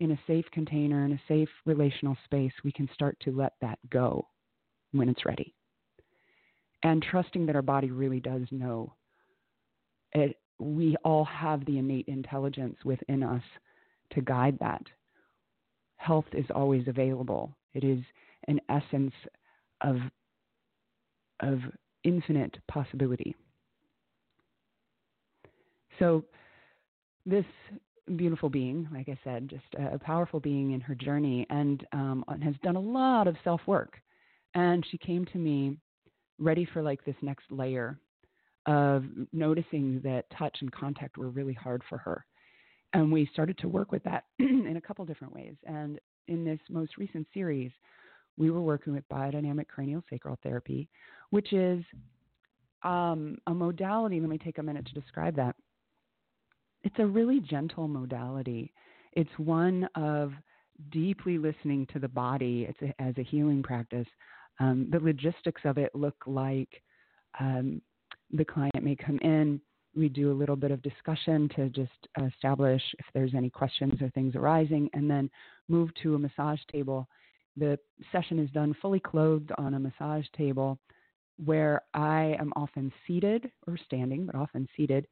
in 0.00 0.12
a 0.12 0.20
safe 0.26 0.46
container, 0.52 1.04
in 1.04 1.12
a 1.12 1.22
safe 1.28 1.48
relational 1.64 2.16
space, 2.24 2.52
we 2.64 2.72
can 2.72 2.88
start 2.92 3.16
to 3.20 3.36
let 3.36 3.52
that 3.60 3.78
go 3.90 4.26
when 4.92 5.08
it's 5.08 5.24
ready. 5.24 5.54
And 6.82 7.02
trusting 7.02 7.46
that 7.46 7.56
our 7.56 7.62
body 7.62 7.90
really 7.90 8.20
does 8.20 8.42
know. 8.50 8.94
It, 10.12 10.36
we 10.58 10.96
all 11.04 11.24
have 11.24 11.64
the 11.64 11.78
innate 11.78 12.08
intelligence 12.08 12.76
within 12.84 13.22
us 13.22 13.42
to 14.10 14.20
guide 14.20 14.58
that 14.60 14.82
health 16.02 16.24
is 16.32 16.46
always 16.54 16.86
available. 16.88 17.56
It 17.74 17.84
is 17.84 18.00
an 18.48 18.60
essence 18.68 19.14
of, 19.80 19.96
of 21.40 21.58
infinite 22.04 22.56
possibility. 22.70 23.34
So, 25.98 26.24
this 27.24 27.44
beautiful 28.16 28.48
being, 28.48 28.88
like 28.92 29.08
I 29.08 29.18
said, 29.22 29.48
just 29.48 29.62
a, 29.78 29.98
powerful 29.98 30.40
being 30.40 30.72
in 30.72 30.80
her 30.80 30.94
journey, 30.94 31.46
and 31.50 31.86
um, 31.92 32.24
has 32.42 32.54
done 32.62 32.76
a 32.76 32.80
lot 32.80 33.28
of 33.28 33.36
self 33.44 33.60
work. 33.66 34.00
And 34.54 34.84
she 34.90 34.98
came 34.98 35.24
to 35.26 35.38
me 35.38 35.78
ready 36.38 36.66
for 36.72 36.82
like 36.82 37.04
this 37.04 37.14
next 37.22 37.44
layer 37.50 37.98
of 38.66 39.04
noticing 39.32 40.00
that 40.02 40.24
touch 40.36 40.58
and 40.60 40.72
contact 40.72 41.16
were 41.16 41.30
really 41.30 41.54
hard 41.54 41.82
for 41.88 41.98
her 41.98 42.24
and 42.94 43.10
we 43.10 43.28
started 43.32 43.58
to 43.58 43.68
work 43.68 43.92
with 43.92 44.02
that 44.04 44.24
in 44.38 44.76
a 44.76 44.80
couple 44.80 45.04
different 45.04 45.34
ways. 45.34 45.54
And 45.66 45.98
in 46.28 46.44
this 46.44 46.60
most 46.68 46.96
recent 46.96 47.26
series, 47.32 47.70
we 48.36 48.50
were 48.50 48.62
working 48.62 48.92
with 48.92 49.08
biodynamic 49.08 49.68
cranial 49.68 50.02
sacral 50.08 50.38
therapy, 50.42 50.88
which 51.30 51.52
is 51.52 51.84
um, 52.82 53.38
a 53.46 53.54
modality. 53.54 54.20
Let 54.20 54.28
me 54.28 54.38
take 54.38 54.58
a 54.58 54.62
minute 54.62 54.86
to 54.86 55.00
describe 55.00 55.36
that. 55.36 55.54
It's 56.84 56.98
a 56.98 57.06
really 57.06 57.40
gentle 57.40 57.88
modality. 57.88 58.72
It's 59.12 59.30
one 59.36 59.88
of 59.94 60.32
deeply 60.90 61.38
listening 61.38 61.86
to 61.92 61.98
the 61.98 62.08
body 62.08 62.66
it's 62.68 62.82
a, 62.82 63.02
as 63.02 63.16
a 63.18 63.22
healing 63.22 63.62
practice. 63.62 64.06
Um, 64.58 64.88
the 64.90 64.98
logistics 64.98 65.62
of 65.64 65.78
it 65.78 65.94
look 65.94 66.16
like 66.26 66.82
um, 67.38 67.80
the 68.30 68.44
client 68.44 68.82
may 68.82 68.96
come 68.96 69.18
in 69.18 69.60
we 69.94 70.08
do 70.08 70.32
a 70.32 70.34
little 70.34 70.56
bit 70.56 70.70
of 70.70 70.82
discussion 70.82 71.48
to 71.56 71.68
just 71.68 71.90
establish 72.26 72.82
if 72.98 73.06
there's 73.14 73.34
any 73.34 73.50
questions 73.50 74.00
or 74.00 74.08
things 74.10 74.34
arising, 74.34 74.88
and 74.94 75.10
then 75.10 75.30
move 75.68 75.90
to 76.02 76.14
a 76.14 76.18
massage 76.18 76.60
table. 76.70 77.06
The 77.56 77.78
session 78.10 78.38
is 78.38 78.50
done 78.50 78.74
fully 78.80 79.00
clothed 79.00 79.52
on 79.58 79.74
a 79.74 79.80
massage 79.80 80.26
table 80.36 80.78
where 81.44 81.82
I 81.94 82.36
am 82.38 82.52
often 82.56 82.92
seated 83.06 83.50
or 83.66 83.76
standing, 83.76 84.26
but 84.26 84.34
often 84.34 84.68
seated 84.76 85.06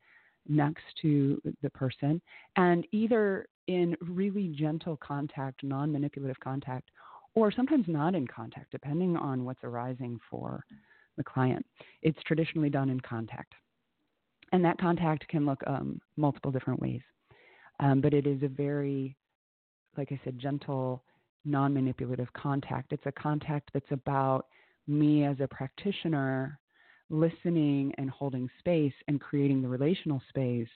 next 0.49 0.85
to 1.03 1.41
the 1.63 1.71
person, 1.71 2.21
and 2.57 2.87
either 2.93 3.47
in 3.67 3.97
really 4.01 4.49
gentle 4.49 4.97
contact, 4.97 5.63
non 5.63 5.93
manipulative 5.93 6.41
contact, 6.41 6.91
or 7.35 7.53
sometimes 7.53 7.85
not 7.87 8.15
in 8.15 8.27
contact, 8.27 8.71
depending 8.73 9.17
on 9.17 9.45
what's 9.45 9.63
arising 9.63 10.19
for 10.31 10.65
the 11.17 11.25
client. 11.25 11.65
It's 12.03 12.19
traditionally 12.27 12.71
done 12.71 12.89
in 12.89 13.01
contact. 13.01 13.55
And 14.53 14.65
that 14.65 14.79
contact 14.79 15.27
can 15.29 15.47
look 15.47 15.63
um, 15.67 16.01
multiple 16.17 16.51
different 16.51 16.81
ways. 16.81 17.03
Um, 17.79 18.01
but 18.01 18.13
it 18.13 18.27
is 18.27 18.43
a 18.43 18.49
very, 18.49 19.17
like 19.97 20.13
I 20.13 20.21
said, 20.25 20.39
gentle, 20.39 21.03
non 21.45 21.73
manipulative 21.73 22.33
contact. 22.33 22.93
It's 22.93 23.07
a 23.07 23.13
contact 23.13 23.71
that's 23.73 23.91
about 23.91 24.47
me 24.87 25.25
as 25.25 25.37
a 25.41 25.49
practitioner 25.49 26.59
listening 27.11 27.93
and 27.99 28.11
holding 28.11 28.49
space 28.59 28.93
and 29.09 29.21
creating 29.21 29.63
the 29.63 29.69
relational 29.69 30.23
space 30.29 30.69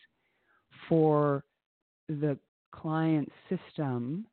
for 0.89 1.45
the 2.09 2.37
client 2.73 3.31
system 3.49 4.27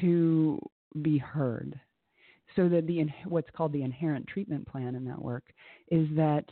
to 0.00 0.58
be 1.02 1.18
heard. 1.18 1.78
So 2.56 2.68
that 2.68 2.86
the 2.86 3.04
what's 3.26 3.50
called 3.50 3.72
the 3.72 3.82
inherent 3.82 4.26
treatment 4.26 4.66
plan 4.66 4.94
in 4.94 5.04
that 5.06 5.20
work 5.20 5.44
is 5.90 6.06
that 6.16 6.44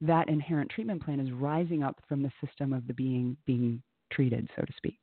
that 0.00 0.28
inherent 0.28 0.70
treatment 0.70 1.02
plan 1.02 1.20
is 1.20 1.32
rising 1.32 1.82
up 1.82 2.00
from 2.08 2.22
the 2.22 2.32
system 2.44 2.72
of 2.72 2.86
the 2.86 2.94
being 2.94 3.36
being 3.46 3.82
treated, 4.12 4.48
so 4.56 4.62
to 4.62 4.72
speak. 4.76 4.98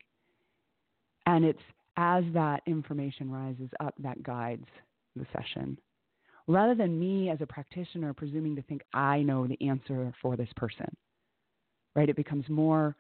And 1.26 1.44
it's 1.46 1.60
as 1.98 2.24
that 2.34 2.62
information 2.66 3.32
rises 3.32 3.70
up 3.80 3.94
that 4.00 4.22
guides 4.24 4.66
the 5.16 5.26
session. 5.34 5.78
Rather 6.48 6.76
than 6.76 7.00
me 7.00 7.30
as 7.30 7.40
a 7.42 7.48
practitioner 7.48 8.14
presuming 8.14 8.56
to 8.56 8.62
think 8.64 8.82
I 8.94 9.22
know 9.22 9.48
the 9.48 9.68
answer 9.68 10.14
for 10.22 10.36
this 10.36 10.50
person, 10.56 10.94
right? 11.96 12.10
It 12.10 12.16
becomes 12.16 12.48
more 12.50 12.96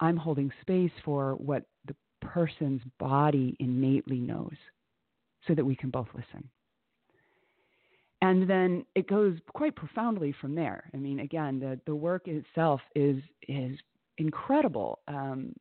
I'm 0.00 0.16
holding 0.16 0.50
space 0.60 0.92
for 1.04 1.34
what 1.34 1.64
the 1.86 1.96
person's 2.20 2.82
body 2.98 3.56
innately 3.60 4.18
knows 4.18 4.56
so 5.46 5.54
that 5.54 5.64
we 5.64 5.76
can 5.76 5.90
both 5.90 6.08
listen 6.14 6.48
and 8.22 8.48
then 8.48 8.84
it 8.94 9.08
goes 9.08 9.36
quite 9.52 9.76
profoundly 9.76 10.34
from 10.40 10.54
there. 10.54 10.84
I 10.94 10.96
mean, 10.96 11.20
again, 11.20 11.58
the 11.60 11.78
the 11.86 11.94
work 11.94 12.28
itself 12.28 12.80
is 12.94 13.22
is 13.48 13.78
incredible. 14.18 15.00
Um, 15.08 15.52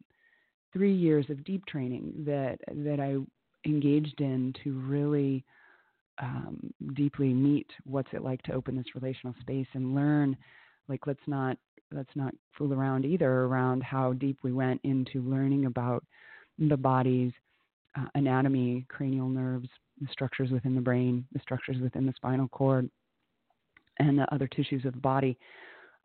three 0.73 0.93
years 0.93 1.25
of 1.29 1.43
deep 1.43 1.65
training 1.65 2.13
that 2.25 2.59
that 2.67 2.99
I 2.99 3.15
engaged 3.67 4.21
in 4.21 4.53
to 4.63 4.79
really 4.81 5.43
um, 6.19 6.73
deeply 6.95 7.33
meet 7.33 7.67
what's 7.83 8.09
it 8.13 8.23
like 8.23 8.41
to 8.43 8.53
open 8.53 8.75
this 8.75 8.95
relational 8.95 9.35
space 9.41 9.67
and 9.73 9.95
learn. 9.95 10.37
Like, 10.87 11.07
let's 11.07 11.27
not 11.27 11.57
let's 11.91 12.15
not 12.15 12.33
fool 12.57 12.73
around 12.73 13.05
either 13.05 13.29
around 13.29 13.83
how 13.83 14.13
deep 14.13 14.37
we 14.43 14.51
went 14.51 14.79
into 14.83 15.21
learning 15.21 15.65
about 15.65 16.03
the 16.57 16.77
body's 16.77 17.31
uh, 17.97 18.05
anatomy, 18.15 18.85
cranial 18.87 19.29
nerves, 19.29 19.69
the 20.01 20.07
structures 20.11 20.51
within 20.51 20.75
the 20.75 20.81
brain, 20.81 21.25
the 21.33 21.39
structures 21.39 21.77
within 21.81 22.05
the 22.05 22.13
spinal 22.15 22.47
cord, 22.49 22.89
and 23.99 24.17
the 24.17 24.33
other 24.33 24.47
tissues 24.47 24.85
of 24.85 24.93
the 24.93 24.99
body, 24.99 25.37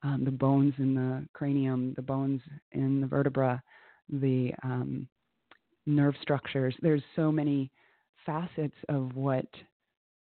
um, 0.03 0.25
the 0.25 0.31
bones 0.31 0.75
in 0.79 0.95
the 0.95 1.27
cranium, 1.33 1.93
the 1.97 2.03
bones 2.03 2.41
in 2.73 3.01
the 3.01 3.07
vertebra, 3.07 3.63
the 4.09 4.53
um, 4.63 5.09
nerve 5.87 6.15
structures. 6.23 6.75
There's 6.81 7.03
so 7.17 7.31
many 7.33 7.71
facets 8.25 8.77
of 8.89 9.15
what 9.15 9.47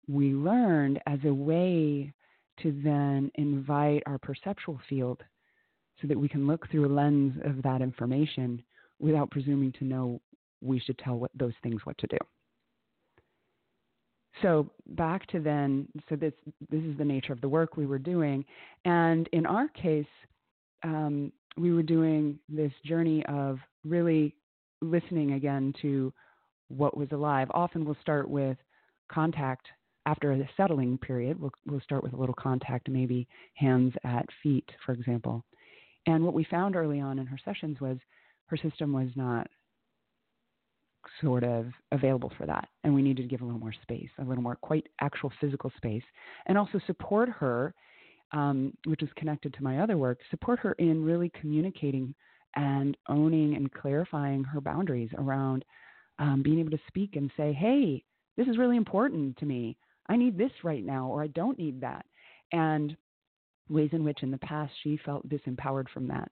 we 0.07 0.33
learned 0.33 0.99
as 1.05 1.19
a 1.25 1.33
way 1.33 2.13
to 2.63 2.81
then 2.83 3.29
invite 3.35 4.03
our 4.05 4.17
perceptual 4.17 4.79
field 4.89 5.21
so 6.01 6.07
that 6.07 6.17
we 6.17 6.29
can 6.29 6.47
look 6.47 6.69
through 6.69 6.85
a 6.85 6.93
lens 6.93 7.33
of 7.43 7.61
that 7.63 7.81
information 7.81 8.61
without 8.99 9.29
presuming 9.29 9.71
to 9.73 9.83
know 9.83 10.21
we 10.61 10.79
should 10.79 10.97
tell 10.97 11.15
what, 11.15 11.31
those 11.35 11.53
things 11.61 11.81
what 11.83 11.97
to 11.99 12.07
do. 12.07 12.17
So 14.41 14.69
back 14.87 15.25
to 15.27 15.39
then, 15.39 15.87
so 16.09 16.15
this 16.15 16.33
this 16.69 16.83
is 16.83 16.97
the 16.97 17.05
nature 17.05 17.33
of 17.33 17.41
the 17.41 17.49
work 17.49 17.77
we 17.77 17.85
were 17.85 17.99
doing, 17.99 18.45
and 18.85 19.27
in 19.33 19.45
our 19.45 19.67
case, 19.69 20.05
um, 20.83 21.31
we 21.57 21.73
were 21.73 21.83
doing 21.83 22.39
this 22.47 22.71
journey 22.85 23.25
of 23.27 23.57
really 23.83 24.35
listening 24.81 25.33
again 25.33 25.73
to 25.81 26.13
what 26.69 26.95
was 26.95 27.07
alive. 27.11 27.47
Often 27.53 27.85
we'll 27.85 27.97
start 28.01 28.29
with 28.29 28.57
contact 29.11 29.67
after 30.05 30.31
a 30.31 30.49
settling 30.55 30.97
period. 30.97 31.39
We'll, 31.39 31.51
we'll 31.65 31.81
start 31.81 32.03
with 32.03 32.13
a 32.13 32.17
little 32.17 32.35
contact, 32.35 32.89
maybe 32.89 33.27
hands 33.55 33.93
at 34.03 34.25
feet, 34.43 34.69
for 34.85 34.93
example. 34.93 35.43
And 36.05 36.23
what 36.23 36.33
we 36.33 36.45
found 36.45 36.75
early 36.75 36.99
on 36.99 37.19
in 37.19 37.25
her 37.25 37.39
sessions 37.43 37.81
was 37.81 37.97
her 38.45 38.57
system 38.57 38.93
was 38.93 39.09
not 39.15 39.47
sort 41.21 41.43
of 41.43 41.67
available 41.91 42.31
for 42.37 42.45
that. 42.45 42.67
And 42.83 42.93
we 42.93 43.01
needed 43.01 43.23
to 43.23 43.27
give 43.27 43.41
a 43.41 43.45
little 43.45 43.59
more 43.59 43.73
space, 43.81 44.09
a 44.19 44.23
little 44.23 44.43
more 44.43 44.55
quite 44.55 44.87
actual 45.01 45.31
physical 45.39 45.71
space, 45.77 46.03
and 46.45 46.57
also 46.57 46.79
support 46.87 47.29
her, 47.29 47.73
um, 48.31 48.73
which 48.85 49.03
is 49.03 49.09
connected 49.15 49.53
to 49.53 49.63
my 49.63 49.79
other 49.79 49.97
work, 49.97 50.19
support 50.29 50.59
her 50.59 50.73
in 50.73 51.03
really 51.03 51.31
communicating 51.39 52.13
and 52.55 52.97
owning 53.07 53.55
and 53.55 53.71
clarifying 53.73 54.43
her 54.43 54.61
boundaries 54.61 55.09
around 55.17 55.63
um, 56.19 56.41
being 56.43 56.59
able 56.59 56.71
to 56.71 56.79
speak 56.87 57.15
and 57.15 57.31
say, 57.37 57.53
hey, 57.53 58.03
this 58.35 58.47
is 58.47 58.57
really 58.57 58.77
important 58.77 59.37
to 59.37 59.45
me. 59.45 59.77
I 60.09 60.15
need 60.15 60.37
this 60.37 60.51
right 60.63 60.83
now, 60.85 61.07
or 61.07 61.21
I 61.21 61.27
don't 61.27 61.59
need 61.59 61.81
that. 61.81 62.05
And 62.51 62.95
ways 63.69 63.89
in 63.91 64.03
which 64.03 64.23
in 64.23 64.31
the 64.31 64.37
past 64.39 64.71
she 64.81 64.97
felt 65.05 65.27
disempowered 65.29 65.89
from 65.89 66.07
that. 66.07 66.31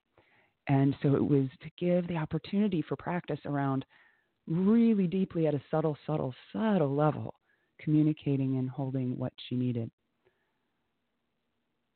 And 0.68 0.96
so 1.04 1.16
it 1.16 1.24
was 1.24 1.48
to 1.62 1.70
give 1.78 2.08
the 2.08 2.18
opportunity 2.18 2.82
for 2.82 2.96
practice 2.96 3.40
around 3.46 3.86
really 4.48 5.08
deeply 5.08 5.48
at 5.48 5.54
a 5.54 5.62
subtle, 5.72 5.98
subtle, 6.06 6.34
subtle 6.54 6.94
level, 6.94 7.34
communicating 7.80 8.58
and 8.58 8.70
holding 8.70 9.18
what 9.18 9.34
she 9.48 9.56
needed. 9.56 9.90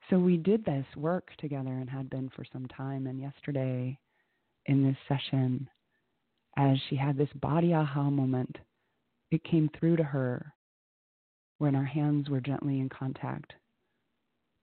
So 0.10 0.18
we 0.18 0.38
did 0.38 0.65
this 0.65 0.86
work 0.96 1.29
together 1.38 1.70
and 1.70 1.89
had 1.89 2.10
been 2.10 2.29
for 2.36 2.44
some 2.51 2.68
time. 2.68 3.06
And 3.08 3.20
yesterday 3.20 4.00
in 4.65 4.84
this 4.84 4.98
session, 5.08 5.70
as 6.58 6.77
she 6.89 6.96
had 6.96 7.18
this 7.18 7.29
body 7.36 7.74
aha 7.74 8.10
moment, 8.10 8.58
it 9.32 9.44
came 9.44 9.70
through 9.79 9.98
to 9.98 10.03
her 10.03 10.53
when 11.60 11.75
our 11.75 11.86
hands 11.86 12.29
were 12.29 12.41
gently 12.41 12.79
in 12.79 12.89
contact 12.89 13.53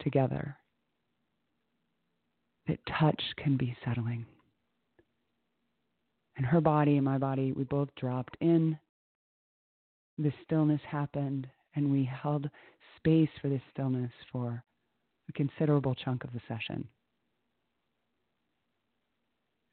together. 0.01 0.57
That 2.67 2.81
touch 2.99 3.23
can 3.37 3.57
be 3.57 3.77
settling. 3.85 4.27
And 6.37 6.45
her 6.45 6.61
body 6.61 6.97
and 6.97 7.05
my 7.05 7.19
body, 7.19 7.53
we 7.53 7.65
both 7.65 7.89
dropped 7.97 8.37
in. 8.41 8.79
The 10.19 10.33
stillness 10.45 10.81
happened, 10.89 11.47
and 11.75 11.91
we 11.91 12.05
held 12.05 12.49
space 12.97 13.31
for 13.41 13.49
this 13.49 13.63
stillness 13.73 14.11
for 14.33 14.63
a 15.29 15.33
considerable 15.33 15.95
chunk 15.95 16.25
of 16.25 16.33
the 16.33 16.41
session. 16.49 16.87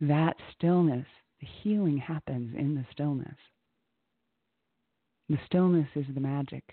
That 0.01 0.35
stillness, 0.55 1.05
the 1.39 1.47
healing 1.61 1.97
happens 1.97 2.55
in 2.57 2.75
the 2.75 2.85
stillness. 2.91 3.37
The 5.29 5.39
stillness 5.45 5.87
is 5.95 6.05
the 6.13 6.19
magic. 6.19 6.63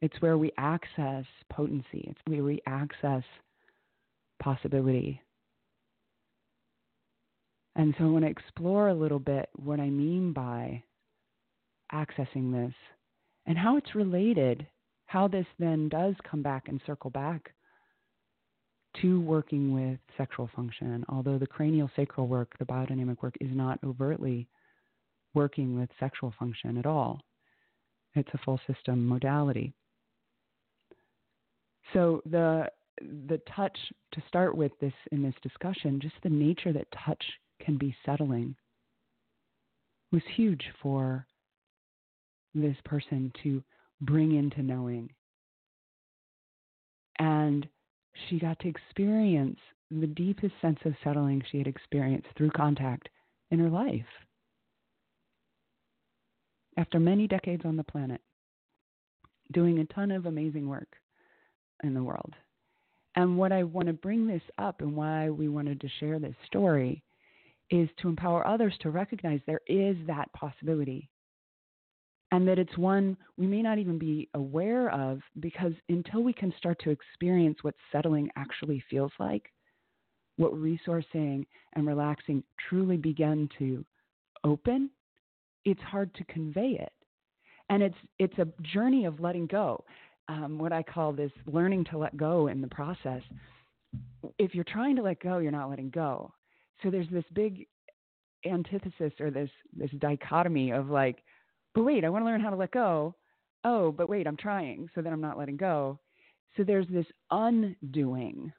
It's 0.00 0.20
where 0.20 0.36
we 0.36 0.52
access 0.58 1.24
potency. 1.50 2.06
It's 2.08 2.20
where 2.26 2.42
we 2.42 2.60
access 2.66 3.22
possibility. 4.42 5.20
And 7.76 7.94
so 7.98 8.04
I 8.04 8.08
want 8.08 8.24
to 8.24 8.30
explore 8.30 8.88
a 8.88 8.94
little 8.94 9.18
bit 9.18 9.48
what 9.56 9.80
I 9.80 9.90
mean 9.90 10.32
by 10.32 10.82
accessing 11.92 12.52
this 12.52 12.74
and 13.46 13.58
how 13.58 13.76
it's 13.76 13.94
related, 13.94 14.66
how 15.06 15.28
this 15.28 15.46
then 15.58 15.88
does 15.88 16.14
come 16.28 16.42
back 16.42 16.68
and 16.68 16.80
circle 16.86 17.10
back 17.10 17.52
to 19.02 19.20
working 19.20 19.74
with 19.74 19.98
sexual 20.16 20.48
function. 20.54 21.04
Although 21.08 21.38
the 21.38 21.46
cranial 21.46 21.90
sacral 21.96 22.28
work, 22.28 22.52
the 22.58 22.64
biodynamic 22.64 23.22
work, 23.22 23.34
is 23.40 23.50
not 23.52 23.78
overtly 23.84 24.48
working 25.34 25.78
with 25.78 25.90
sexual 25.98 26.32
function 26.38 26.78
at 26.78 26.86
all, 26.86 27.20
it's 28.14 28.30
a 28.34 28.38
full 28.44 28.60
system 28.72 29.06
modality. 29.06 29.72
So 31.92 32.22
the 32.24 32.70
the 33.00 33.40
touch 33.56 33.76
to 34.12 34.22
start 34.28 34.56
with 34.56 34.70
this 34.80 34.92
in 35.10 35.20
this 35.20 35.34
discussion, 35.42 35.98
just 36.00 36.14
the 36.22 36.30
nature 36.30 36.72
that 36.72 36.86
touch 37.04 37.24
can 37.64 37.78
be 37.78 37.94
settling 38.04 38.54
was 40.12 40.22
huge 40.36 40.64
for 40.80 41.26
this 42.54 42.76
person 42.84 43.32
to 43.42 43.62
bring 44.00 44.36
into 44.36 44.62
knowing. 44.62 45.10
And 47.18 47.66
she 48.28 48.38
got 48.38 48.58
to 48.60 48.68
experience 48.68 49.58
the 49.90 50.06
deepest 50.06 50.54
sense 50.60 50.78
of 50.84 50.94
settling 51.02 51.42
she 51.50 51.58
had 51.58 51.66
experienced 51.66 52.28
through 52.36 52.50
contact 52.50 53.08
in 53.50 53.58
her 53.58 53.68
life. 53.68 54.02
After 56.76 56.98
many 56.98 57.26
decades 57.26 57.62
on 57.64 57.76
the 57.76 57.84
planet, 57.84 58.20
doing 59.52 59.78
a 59.78 59.84
ton 59.86 60.10
of 60.10 60.26
amazing 60.26 60.68
work 60.68 60.88
in 61.82 61.94
the 61.94 62.02
world. 62.02 62.34
And 63.16 63.38
what 63.38 63.52
I 63.52 63.62
want 63.62 63.86
to 63.86 63.92
bring 63.92 64.26
this 64.26 64.42
up 64.58 64.80
and 64.80 64.96
why 64.96 65.30
we 65.30 65.48
wanted 65.48 65.80
to 65.80 65.88
share 66.00 66.18
this 66.18 66.34
story 66.46 67.02
is 67.70 67.88
to 68.00 68.08
empower 68.08 68.46
others 68.46 68.74
to 68.80 68.90
recognize 68.90 69.40
there 69.46 69.60
is 69.66 69.96
that 70.06 70.32
possibility. 70.32 71.08
And 72.32 72.48
that 72.48 72.58
it's 72.58 72.76
one 72.76 73.16
we 73.36 73.46
may 73.46 73.62
not 73.62 73.78
even 73.78 73.98
be 73.98 74.28
aware 74.34 74.90
of 74.90 75.20
because 75.40 75.72
until 75.88 76.22
we 76.22 76.32
can 76.32 76.52
start 76.58 76.80
to 76.80 76.90
experience 76.90 77.58
what 77.62 77.74
settling 77.92 78.28
actually 78.36 78.82
feels 78.90 79.12
like, 79.20 79.52
what 80.36 80.52
resourcing 80.52 81.46
and 81.74 81.86
relaxing 81.86 82.42
truly 82.68 82.96
begin 82.96 83.48
to 83.58 83.84
open, 84.42 84.90
it's 85.64 85.80
hard 85.82 86.12
to 86.14 86.24
convey 86.24 86.76
it. 86.80 86.92
And 87.70 87.82
it's 87.82 87.96
it's 88.18 88.38
a 88.38 88.48
journey 88.62 89.04
of 89.04 89.20
letting 89.20 89.46
go 89.46 89.84
um, 90.28 90.58
what 90.58 90.72
I 90.72 90.82
call 90.82 91.12
this 91.12 91.32
learning 91.46 91.84
to 91.90 91.98
let 91.98 92.16
go 92.16 92.48
in 92.48 92.60
the 92.60 92.68
process. 92.68 93.22
If 94.38 94.54
you're 94.54 94.64
trying 94.64 94.96
to 94.96 95.02
let 95.02 95.20
go, 95.20 95.38
you're 95.38 95.52
not 95.52 95.70
letting 95.70 95.90
go. 95.90 96.32
So 96.82 96.90
there's 96.90 97.08
this 97.10 97.24
big 97.32 97.66
antithesis 98.46 99.12
or 99.20 99.30
this 99.30 99.50
this 99.76 99.90
dichotomy 99.98 100.70
of 100.70 100.88
like, 100.90 101.22
but 101.74 101.84
wait, 101.84 102.04
I 102.04 102.08
want 102.08 102.22
to 102.22 102.26
learn 102.26 102.40
how 102.40 102.50
to 102.50 102.56
let 102.56 102.72
go. 102.72 103.14
Oh, 103.64 103.92
but 103.92 104.08
wait, 104.08 104.26
I'm 104.26 104.36
trying, 104.36 104.88
so 104.94 105.00
then 105.00 105.12
I'm 105.12 105.20
not 105.20 105.38
letting 105.38 105.56
go. 105.56 105.98
So 106.56 106.62
there's 106.62 106.86
this 106.88 107.06
undoing, 107.30 108.52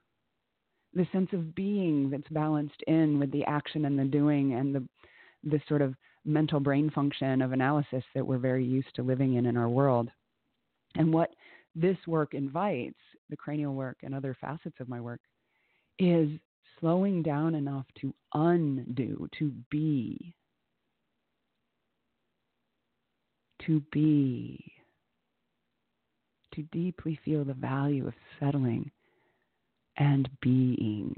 the 0.94 1.08
sense 1.12 1.30
of 1.32 1.54
being 1.54 2.10
that's 2.10 2.28
balanced 2.32 2.82
in 2.88 3.20
with 3.20 3.32
the 3.32 3.46
action 3.46 3.86
and 3.86 3.98
the 3.98 4.06
doing 4.06 4.54
and 4.56 4.74
the 4.74 4.88
this 5.44 5.62
sort 5.68 5.82
of 5.82 5.94
mental 6.26 6.60
brain 6.60 6.90
function 6.90 7.42
of 7.42 7.52
analysis 7.52 8.04
that 8.16 8.26
we're 8.26 8.40
very 8.40 8.66
used 8.66 8.94
to 8.96 9.04
living 9.04 9.36
in 9.36 9.46
in 9.46 9.56
our 9.56 9.70
world. 9.70 10.10
And 10.96 11.14
what 11.14 11.30
this 11.76 11.98
work 12.08 12.34
invites, 12.34 12.98
the 13.30 13.38
cranial 13.38 13.76
work 13.76 13.98
and 14.02 14.16
other 14.16 14.36
facets 14.42 14.80
of 14.80 14.90
my 14.90 15.00
work, 15.00 15.20
is 16.00 16.30
slowing 16.80 17.22
down 17.22 17.56
enough 17.56 17.86
to 18.02 18.14
undo, 18.34 19.28
to 19.40 19.52
be. 19.70 20.36
To 23.66 23.82
be. 23.92 24.64
To 26.56 26.62
deeply 26.72 27.20
feel 27.26 27.44
the 27.44 27.54
value 27.54 28.08
of 28.08 28.14
settling 28.40 28.92
and 29.98 30.30
being. 30.42 31.16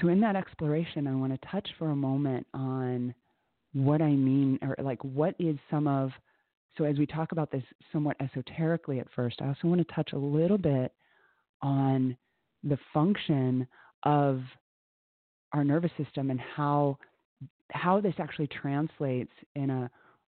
So, 0.00 0.08
in 0.08 0.20
that 0.20 0.36
exploration, 0.36 1.06
I 1.06 1.14
want 1.14 1.32
to 1.32 1.48
touch 1.48 1.68
for 1.78 1.90
a 1.90 1.96
moment 1.96 2.46
on 2.54 3.14
what 3.72 4.00
I 4.00 4.10
mean, 4.10 4.58
or 4.62 4.74
like 4.82 5.02
what 5.04 5.34
is 5.38 5.56
some 5.70 5.86
of, 5.86 6.10
so 6.78 6.84
as 6.84 6.98
we 6.98 7.06
talk 7.06 7.32
about 7.32 7.50
this 7.50 7.62
somewhat 7.92 8.16
esoterically 8.20 8.98
at 8.98 9.06
first, 9.14 9.42
I 9.42 9.48
also 9.48 9.68
want 9.68 9.86
to 9.86 9.94
touch 9.94 10.12
a 10.12 10.18
little 10.18 10.58
bit 10.58 10.92
on 11.62 12.16
the 12.62 12.78
function 12.92 13.66
of 14.04 14.40
our 15.52 15.64
nervous 15.64 15.90
system 15.96 16.30
and 16.30 16.40
how 16.40 16.98
how 17.72 18.00
this 18.00 18.14
actually 18.18 18.48
translates 18.48 19.32
in 19.54 19.70
a 19.70 19.90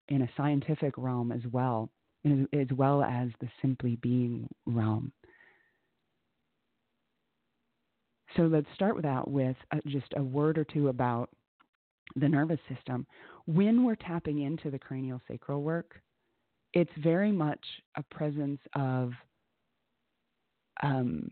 in 0.09 0.23
a 0.23 0.31
scientific 0.37 0.95
realm 0.97 1.31
as 1.31 1.41
well, 1.53 1.89
as 2.25 2.67
well 2.77 3.03
as 3.03 3.29
the 3.41 3.49
simply 3.63 3.97
being 3.97 4.49
realm. 4.67 5.13
So 8.37 8.43
let's 8.43 8.67
start 8.75 8.97
with 8.97 9.05
that 9.05 9.29
with 9.29 9.57
uh, 9.73 9.79
just 9.87 10.13
a 10.17 10.23
word 10.23 10.59
or 10.59 10.65
two 10.65 10.89
about 10.89 11.31
the 12.17 12.29
nervous 12.29 12.59
system, 12.73 13.07
when 13.47 13.85
we're 13.85 13.97
tapping 13.97 14.43
into 14.43 14.71
the 14.71 14.79
cranial 14.79 15.21
sacral 15.29 15.63
work, 15.63 16.01
it's 16.73 16.91
very 16.99 17.33
much 17.33 17.65
a 17.97 18.03
presence 18.03 18.61
of 18.75 19.13
um, 20.83 21.31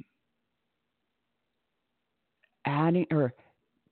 adding 2.67 3.07
or 3.11 3.33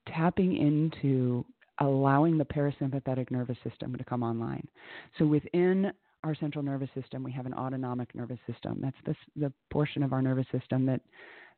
tapping 0.08 0.56
into 0.56 1.44
allowing 1.80 2.38
the 2.38 2.44
parasympathetic 2.44 3.30
nervous 3.30 3.58
system 3.68 3.96
to 3.96 4.04
come 4.04 4.22
online. 4.22 4.66
So 5.18 5.26
within 5.26 5.92
our 6.24 6.34
central 6.34 6.64
nervous 6.64 6.88
system, 6.94 7.22
we 7.22 7.32
have 7.32 7.46
an 7.46 7.54
autonomic 7.54 8.14
nervous 8.14 8.38
system. 8.50 8.80
That's 8.82 8.96
the, 9.04 9.14
the 9.36 9.52
portion 9.70 10.02
of 10.02 10.12
our 10.12 10.22
nervous 10.22 10.46
system 10.52 10.86
that 10.86 11.00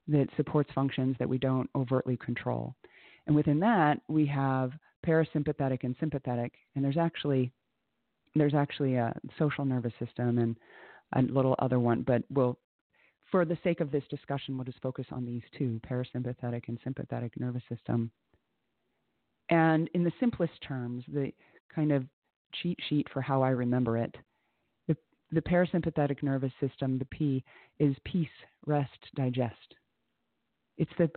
that 0.08 0.28
supports 0.36 0.70
functions 0.74 1.16
that 1.18 1.28
we 1.28 1.36
don't 1.36 1.68
overtly 1.74 2.16
control. 2.16 2.74
And 3.26 3.36
within 3.36 3.60
that, 3.60 4.00
we 4.08 4.24
have 4.26 4.72
parasympathetic 5.06 5.84
and 5.84 5.94
sympathetic. 6.00 6.54
And 6.74 6.84
there's 6.84 6.96
actually 6.96 7.52
there's 8.34 8.54
actually 8.54 8.96
a 8.96 9.14
social 9.38 9.64
nervous 9.64 9.92
system 9.98 10.38
and 10.38 10.56
a 11.14 11.32
little 11.32 11.54
other 11.58 11.78
one, 11.78 12.02
but 12.02 12.22
we'll 12.30 12.58
for 13.30 13.44
the 13.44 13.58
sake 13.62 13.80
of 13.80 13.90
this 13.90 14.04
discussion, 14.10 14.56
we'll 14.56 14.64
just 14.64 14.82
focus 14.82 15.06
on 15.10 15.24
these 15.24 15.42
two 15.56 15.80
parasympathetic 15.88 16.68
and 16.68 16.78
sympathetic 16.82 17.38
nervous 17.38 17.62
system. 17.68 18.10
And 19.50 19.88
in 19.94 20.04
the 20.04 20.12
simplest 20.20 20.52
terms, 20.66 21.04
the 21.08 21.32
kind 21.74 21.92
of 21.92 22.04
cheat 22.62 22.78
sheet 22.88 23.06
for 23.12 23.20
how 23.20 23.42
I 23.42 23.50
remember 23.50 23.98
it, 23.98 24.14
the, 24.86 24.96
the 25.32 25.42
parasympathetic 25.42 26.22
nervous 26.22 26.52
system, 26.60 26.98
the 26.98 27.04
P, 27.06 27.44
is 27.78 27.94
peace, 28.04 28.28
rest, 28.66 28.98
digest. 29.14 29.74
It's 30.76 30.90
the 30.98 31.10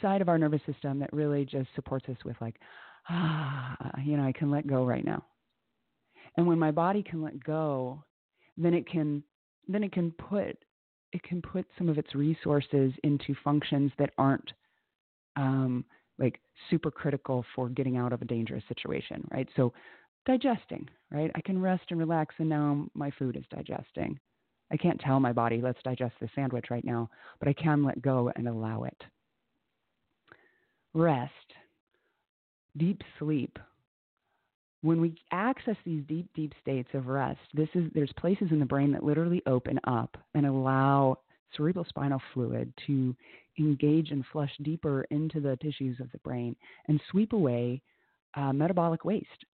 side 0.00 0.20
of 0.20 0.28
our 0.28 0.38
nervous 0.38 0.60
system 0.66 0.98
that 1.00 1.12
really 1.12 1.44
just 1.44 1.68
supports 1.74 2.08
us 2.08 2.16
with, 2.24 2.36
like, 2.40 2.56
ah, 3.08 3.76
you 4.04 4.16
know, 4.16 4.24
I 4.24 4.32
can 4.32 4.50
let 4.50 4.66
go 4.66 4.84
right 4.84 5.04
now. 5.04 5.24
And 6.36 6.46
when 6.46 6.58
my 6.58 6.70
body 6.70 7.02
can 7.02 7.22
let 7.22 7.42
go, 7.42 8.04
then 8.56 8.74
it 8.74 8.88
can 8.88 9.22
then 9.70 9.84
it 9.84 9.92
can 9.92 10.12
put 10.12 10.56
it 11.12 11.22
can 11.22 11.40
put 11.40 11.66
some 11.76 11.88
of 11.88 11.98
its 11.98 12.14
resources 12.14 12.92
into 13.02 13.34
functions 13.42 13.92
that 13.98 14.10
aren't 14.18 14.52
um, 15.36 15.84
like 16.18 16.40
super 16.70 16.90
critical 16.90 17.44
for 17.54 17.68
getting 17.68 17.96
out 17.96 18.12
of 18.12 18.22
a 18.22 18.26
dangerous 18.26 18.64
situation, 18.68 19.26
right? 19.30 19.48
So 19.56 19.72
digesting, 20.26 20.88
right? 21.10 21.30
I 21.34 21.40
can 21.40 21.60
rest 21.60 21.84
and 21.90 21.98
relax, 21.98 22.34
and 22.38 22.48
now 22.48 22.86
my 22.94 23.10
food 23.18 23.36
is 23.36 23.44
digesting. 23.50 24.18
I 24.70 24.76
can't 24.76 25.00
tell 25.00 25.18
my 25.20 25.32
body, 25.32 25.60
let's 25.62 25.82
digest 25.82 26.14
this 26.20 26.30
sandwich 26.34 26.66
right 26.70 26.84
now, 26.84 27.08
but 27.38 27.48
I 27.48 27.54
can 27.54 27.82
let 27.82 28.02
go 28.02 28.30
and 28.36 28.48
allow 28.48 28.84
it. 28.84 29.02
Rest, 30.92 31.32
deep 32.76 33.02
sleep. 33.18 33.58
When 34.82 35.00
we 35.00 35.16
access 35.32 35.76
these 35.84 36.04
deep, 36.06 36.28
deep 36.34 36.52
states 36.62 36.88
of 36.94 37.08
rest, 37.08 37.40
this 37.52 37.68
is 37.74 37.90
there's 37.94 38.12
places 38.16 38.48
in 38.52 38.60
the 38.60 38.66
brain 38.66 38.92
that 38.92 39.02
literally 39.02 39.42
open 39.46 39.80
up 39.84 40.16
and 40.34 40.46
allow 40.46 41.18
cerebral 41.56 41.84
spinal 41.88 42.20
fluid 42.32 42.72
to 42.86 43.14
engage 43.58 44.10
and 44.10 44.24
flush 44.30 44.52
deeper 44.62 45.04
into 45.10 45.40
the 45.40 45.56
tissues 45.56 45.98
of 46.00 46.10
the 46.12 46.18
brain 46.18 46.54
and 46.86 47.00
sweep 47.10 47.32
away 47.32 47.82
uh, 48.36 48.52
metabolic 48.52 49.04
waste. 49.04 49.44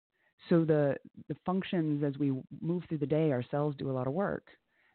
So 0.50 0.64
the 0.64 0.96
the 1.28 1.36
functions 1.46 2.04
as 2.04 2.18
we 2.18 2.32
move 2.60 2.82
through 2.88 2.98
the 2.98 3.06
day, 3.06 3.32
our 3.32 3.44
cells 3.50 3.74
do 3.78 3.90
a 3.90 3.92
lot 3.92 4.06
of 4.06 4.12
work, 4.12 4.44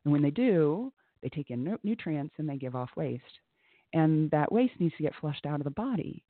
and 0.04 0.12
when 0.13 0.22
they 0.22 0.30
do, 0.30 0.94
they 1.24 1.30
take 1.30 1.50
in 1.50 1.78
nutrients 1.84 2.36
and 2.38 2.48
they 2.48 2.58
give 2.58 2.76
off 2.76 2.89
waste, 2.96 3.24
and 3.94 4.30
that 4.30 4.52
waste 4.52 4.74
needs 4.80 4.96
to 4.98 5.04
get 5.04 5.15
flushed 5.20 5.48
out 5.48 5.60
of 5.60 5.63
the 5.63 5.72
body. 5.72 6.24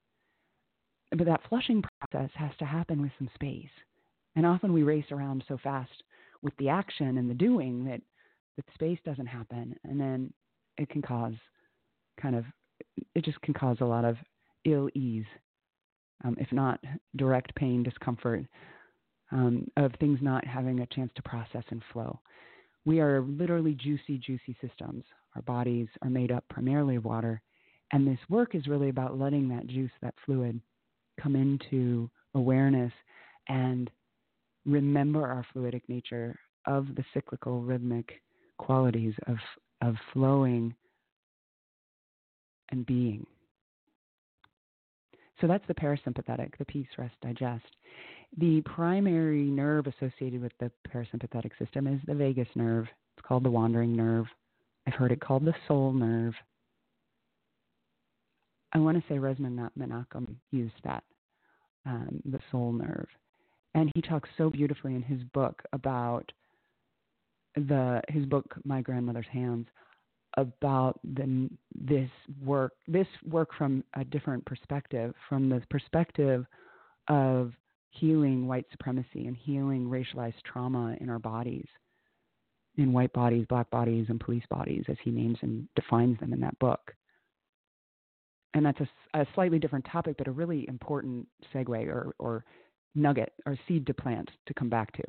But 1.11 1.25
that 1.25 1.41
flushing 1.49 1.83
process 2.01 2.29
has 2.35 2.51
to 2.59 2.65
happen 2.65 3.01
with 3.01 3.11
some 3.17 3.29
space, 3.33 3.69
and 4.35 4.45
often 4.45 4.73
we 4.73 4.83
race 4.83 5.11
around 5.11 5.43
so 5.47 5.57
fast 5.57 6.03
with 6.41 6.53
the 6.57 6.69
action 6.69 7.17
and 7.17 7.29
the 7.29 7.33
doing 7.33 7.83
that 7.85 8.01
that 8.57 8.73
space 8.73 8.99
doesn't 9.05 9.25
happen, 9.25 9.75
and 9.83 9.99
then 9.99 10.33
it 10.77 10.89
can 10.89 11.01
cause 11.01 11.33
kind 12.21 12.35
of 12.35 12.45
it 13.15 13.25
just 13.25 13.41
can 13.41 13.53
cause 13.53 13.77
a 13.81 13.85
lot 13.85 14.05
of 14.05 14.17
ill 14.65 14.89
ease, 14.93 15.25
um, 16.23 16.35
if 16.39 16.51
not 16.51 16.79
direct 17.15 17.53
pain, 17.55 17.83
discomfort, 17.83 18.45
um, 19.31 19.67
of 19.77 19.93
things 19.99 20.19
not 20.21 20.45
having 20.45 20.79
a 20.79 20.87
chance 20.87 21.11
to 21.15 21.23
process 21.23 21.63
and 21.69 21.81
flow. 21.91 22.19
We 22.85 22.99
are 22.99 23.21
literally 23.21 23.73
juicy, 23.73 24.17
juicy 24.17 24.55
systems. 24.61 25.03
Our 25.35 25.41
bodies 25.41 25.87
are 26.01 26.09
made 26.09 26.31
up 26.31 26.43
primarily 26.49 26.95
of 26.95 27.05
water, 27.05 27.41
and 27.91 28.07
this 28.07 28.19
work 28.29 28.55
is 28.55 28.67
really 28.67 28.89
about 28.89 29.19
letting 29.19 29.49
that 29.49 29.67
juice, 29.67 29.91
that 30.01 30.15
fluid, 30.25 30.59
come 31.21 31.35
into 31.35 32.09
awareness 32.35 32.93
and 33.47 33.89
remember 34.65 35.25
our 35.25 35.45
fluidic 35.53 35.81
nature 35.87 36.37
of 36.65 36.87
the 36.95 37.03
cyclical, 37.13 37.61
rhythmic 37.61 38.21
qualities 38.57 39.13
of, 39.27 39.37
of 39.81 39.95
flowing 40.13 40.73
and 42.71 42.85
being. 42.85 43.25
So 45.41 45.47
that's 45.47 45.65
the 45.67 45.73
parasympathetic, 45.73 46.57
the 46.57 46.65
peace, 46.65 46.87
rest, 46.97 47.15
digest. 47.21 47.65
The 48.37 48.61
primary 48.61 49.43
nerve 49.43 49.87
associated 49.87 50.41
with 50.41 50.51
the 50.59 50.71
parasympathetic 50.93 51.51
system 51.57 51.87
is 51.87 51.99
the 52.05 52.13
vagus 52.13 52.47
nerve. 52.55 52.87
It's 53.17 53.25
called 53.25 53.43
the 53.43 53.49
wandering 53.49 53.95
nerve. 53.95 54.25
I've 54.85 54.93
heard 54.93 55.11
it 55.11 55.21
called 55.21 55.45
the 55.45 55.55
soul 55.67 55.93
nerve. 55.93 56.33
I 58.73 58.79
want 58.79 58.97
to 58.97 59.03
say 59.09 59.17
Resmaa 59.17 59.69
Menakem 59.77 60.35
used 60.51 60.75
that, 60.83 61.03
um, 61.85 62.21
the 62.25 62.39
soul 62.51 62.71
nerve. 62.71 63.07
And 63.73 63.91
he 63.95 64.01
talks 64.01 64.29
so 64.37 64.49
beautifully 64.49 64.95
in 64.95 65.01
his 65.01 65.21
book 65.33 65.61
about 65.73 66.31
the 67.55 68.01
his 68.09 68.25
book 68.25 68.45
My 68.63 68.81
Grandmother's 68.81 69.27
Hands 69.31 69.67
about 70.37 70.99
the, 71.03 71.49
this 71.73 72.09
work, 72.43 72.73
this 72.87 73.07
work 73.27 73.49
from 73.57 73.83
a 73.95 74.03
different 74.03 74.45
perspective, 74.45 75.13
from 75.27 75.49
the 75.49 75.61
perspective 75.69 76.45
of 77.07 77.51
healing 77.89 78.47
white 78.47 78.65
supremacy 78.71 79.25
and 79.27 79.35
healing 79.35 79.85
racialized 79.85 80.41
trauma 80.45 80.95
in 81.01 81.09
our 81.09 81.19
bodies, 81.19 81.65
in 82.77 82.93
white 82.93 83.11
bodies, 83.13 83.45
black 83.49 83.69
bodies, 83.71 84.05
and 84.09 84.19
police 84.19 84.43
bodies, 84.49 84.85
as 84.87 84.97
he 85.03 85.09
names 85.09 85.37
and 85.41 85.67
defines 85.75 86.19
them 86.19 86.31
in 86.31 86.39
that 86.39 86.57
book. 86.59 86.93
And 88.53 88.65
that's 88.65 88.79
a, 88.79 89.19
a 89.19 89.27
slightly 89.35 89.59
different 89.59 89.85
topic, 89.91 90.15
but 90.17 90.27
a 90.27 90.31
really 90.31 90.67
important 90.67 91.27
segue 91.53 91.87
or, 91.87 92.13
or 92.19 92.43
nugget 92.95 93.33
or 93.45 93.57
seed 93.67 93.85
to 93.87 93.93
plant 93.93 94.29
to 94.47 94.53
come 94.53 94.69
back 94.69 94.91
to. 94.93 95.03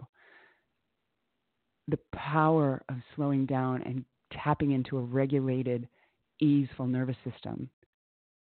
The 1.88 1.98
power 2.14 2.83
of 2.88 2.96
slowing 3.16 3.46
down 3.46 3.83
and 3.83 4.05
tapping 4.33 4.72
into 4.72 4.98
a 4.98 5.03
regulated, 5.03 5.88
easeful 6.40 6.87
nervous 6.87 7.16
system 7.24 7.70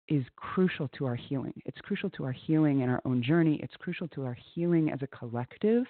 is 0.09 0.25
crucial 0.37 0.89
to 0.97 1.07
our 1.07 1.15
healing. 1.15 1.53
It's 1.67 1.81
crucial 1.83 2.11
to 2.11 2.25
our 2.25 2.33
healing 2.33 2.81
in 2.81 2.89
our 2.89 3.03
own 3.05 3.23
journey. 3.23 3.61
It's 3.63 3.77
crucial 3.77 4.09
to 4.09 4.25
our 4.25 4.37
healing 4.55 4.91
as 4.91 5.01
a 5.03 5.07
collective 5.07 5.85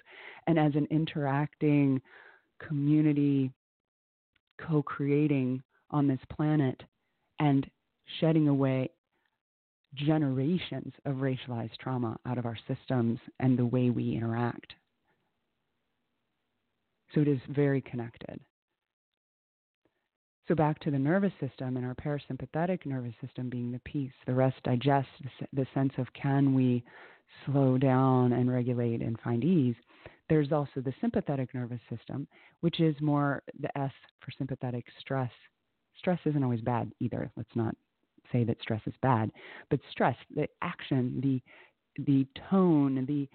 and 0.47 0.59
as 0.59 0.75
an 0.75 0.87
interacting 0.91 2.01
community, 2.65 3.51
co 4.59 4.83
creating 4.83 5.63
on 5.89 6.07
this 6.07 6.19
planet 6.35 6.83
and 7.39 7.65
shedding 8.19 8.47
away 8.49 8.89
generations 9.95 10.93
of 11.05 11.17
racialized 11.17 11.77
trauma 11.79 12.17
out 12.25 12.37
of 12.37 12.45
our 12.45 12.57
systems 12.67 13.19
and 13.39 13.57
the 13.57 13.65
way 13.65 13.89
we 13.89 14.15
interact. 14.15 14.73
So 17.13 17.21
it 17.21 17.27
is 17.27 17.39
very 17.49 17.81
connected. 17.81 18.39
So 20.47 20.55
back 20.55 20.79
to 20.79 20.91
the 20.91 20.97
nervous 20.97 21.33
system 21.39 21.77
and 21.77 21.85
our 21.85 21.95
parasympathetic 21.95 22.85
nervous 22.85 23.13
system 23.23 23.49
being 23.49 23.71
the 23.71 23.81
peace, 23.85 24.11
the 24.25 24.33
rest, 24.33 24.57
digest, 24.63 25.07
the 25.53 25.67
sense 25.73 25.93
of 25.97 26.07
can 26.13 26.55
we 26.55 26.83
slow 27.45 27.77
down 27.77 28.33
and 28.33 28.51
regulate 28.51 29.01
and 29.01 29.19
find 29.21 29.43
ease. 29.43 29.75
There's 30.27 30.51
also 30.51 30.81
the 30.81 30.93
sympathetic 31.01 31.53
nervous 31.53 31.81
system, 31.89 32.27
which 32.61 32.79
is 32.79 32.95
more 32.99 33.43
the 33.59 33.75
S 33.77 33.91
for 34.19 34.31
sympathetic 34.37 34.85
stress. 34.99 35.31
Stress 35.97 36.19
isn't 36.25 36.43
always 36.43 36.61
bad 36.61 36.91
either. 36.99 37.31
Let's 37.35 37.55
not 37.55 37.75
say 38.31 38.43
that 38.43 38.61
stress 38.61 38.81
is 38.85 38.93
bad, 39.01 39.31
but 39.69 39.79
stress, 39.91 40.15
the 40.35 40.47
action, 40.61 41.19
the 41.21 41.41
the 42.05 42.25
tone, 42.49 43.05
the 43.07 43.27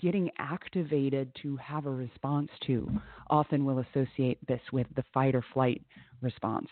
getting 0.00 0.30
activated 0.38 1.34
to 1.42 1.56
have 1.56 1.86
a 1.86 1.90
response 1.90 2.48
to 2.66 2.88
often 3.30 3.64
will 3.64 3.80
associate 3.80 4.38
this 4.46 4.60
with 4.72 4.86
the 4.96 5.04
fight 5.12 5.34
or 5.34 5.44
flight 5.52 5.82
response. 6.20 6.68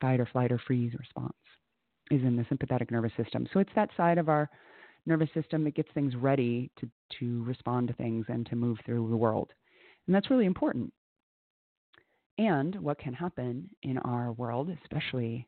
Fight 0.00 0.20
or 0.20 0.26
flight 0.26 0.50
or 0.50 0.58
freeze 0.58 0.92
response 0.98 1.34
is 2.10 2.22
in 2.22 2.36
the 2.36 2.46
sympathetic 2.48 2.90
nervous 2.90 3.12
system. 3.16 3.46
So 3.52 3.60
it's 3.60 3.70
that 3.74 3.90
side 3.96 4.18
of 4.18 4.28
our 4.28 4.50
nervous 5.06 5.28
system 5.34 5.64
that 5.64 5.74
gets 5.74 5.88
things 5.94 6.14
ready 6.16 6.70
to, 6.80 6.88
to 7.20 7.44
respond 7.44 7.88
to 7.88 7.94
things 7.94 8.26
and 8.28 8.46
to 8.46 8.56
move 8.56 8.78
through 8.84 9.08
the 9.08 9.16
world. 9.16 9.52
And 10.06 10.14
that's 10.14 10.30
really 10.30 10.46
important. 10.46 10.92
And 12.38 12.74
what 12.80 12.98
can 12.98 13.14
happen 13.14 13.70
in 13.82 13.98
our 13.98 14.32
world, 14.32 14.70
especially 14.82 15.46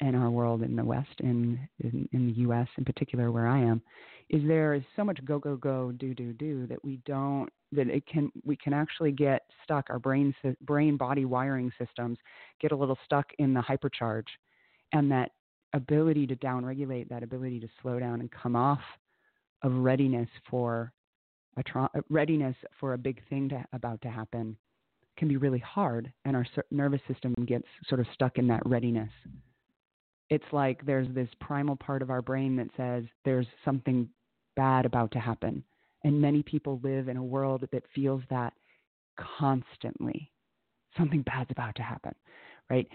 in 0.00 0.14
our 0.14 0.30
world 0.30 0.62
in 0.62 0.76
the 0.76 0.84
West, 0.84 1.20
in, 1.20 1.58
in 1.80 2.08
in 2.12 2.26
the 2.26 2.32
U.S. 2.42 2.68
in 2.76 2.84
particular, 2.84 3.30
where 3.30 3.46
I 3.46 3.60
am, 3.60 3.80
is 4.28 4.42
there 4.46 4.74
is 4.74 4.82
so 4.96 5.04
much 5.04 5.24
go 5.24 5.38
go 5.38 5.56
go 5.56 5.92
do 5.92 6.14
do 6.14 6.32
do 6.32 6.66
that 6.66 6.82
we 6.84 6.98
don't 7.06 7.48
that 7.72 7.88
it 7.88 8.04
can 8.06 8.30
we 8.44 8.56
can 8.56 8.72
actually 8.72 9.12
get 9.12 9.42
stuck 9.62 9.86
our 9.90 9.98
brain 9.98 10.34
brain 10.62 10.96
body 10.96 11.24
wiring 11.24 11.70
systems 11.78 12.18
get 12.60 12.72
a 12.72 12.76
little 12.76 12.98
stuck 13.04 13.26
in 13.38 13.54
the 13.54 13.60
hypercharge 13.60 14.26
and 14.92 15.10
that 15.10 15.30
ability 15.74 16.26
to 16.26 16.36
downregulate 16.36 17.08
that 17.08 17.22
ability 17.22 17.60
to 17.60 17.68
slow 17.82 17.98
down 17.98 18.20
and 18.20 18.30
come 18.30 18.56
off 18.56 18.80
of 19.62 19.72
readiness 19.72 20.28
for 20.50 20.92
a 21.56 21.62
tra- 21.62 21.90
readiness 22.10 22.56
for 22.78 22.94
a 22.94 22.98
big 22.98 23.20
thing 23.28 23.48
to, 23.48 23.64
about 23.72 24.00
to 24.02 24.08
happen 24.08 24.56
can 25.16 25.28
be 25.28 25.36
really 25.36 25.58
hard 25.60 26.12
and 26.24 26.36
our 26.36 26.46
nervous 26.70 27.00
system 27.08 27.34
gets 27.46 27.66
sort 27.88 28.00
of 28.00 28.06
stuck 28.12 28.38
in 28.38 28.46
that 28.46 28.62
readiness 28.66 29.10
it's 30.30 30.44
like 30.52 30.84
there's 30.84 31.08
this 31.14 31.28
primal 31.40 31.76
part 31.76 32.02
of 32.02 32.10
our 32.10 32.22
brain 32.22 32.56
that 32.56 32.68
says 32.76 33.04
there's 33.24 33.46
something 33.64 34.08
bad 34.56 34.84
about 34.86 35.12
to 35.12 35.18
happen. 35.18 35.62
And 36.04 36.20
many 36.20 36.42
people 36.42 36.80
live 36.82 37.08
in 37.08 37.16
a 37.16 37.22
world 37.22 37.66
that 37.72 37.84
feels 37.94 38.22
that 38.30 38.52
constantly. 39.38 40.30
Something 40.96 41.22
bad's 41.22 41.50
about 41.50 41.74
to 41.76 41.82
happen 41.82 42.14
right? 42.70 42.88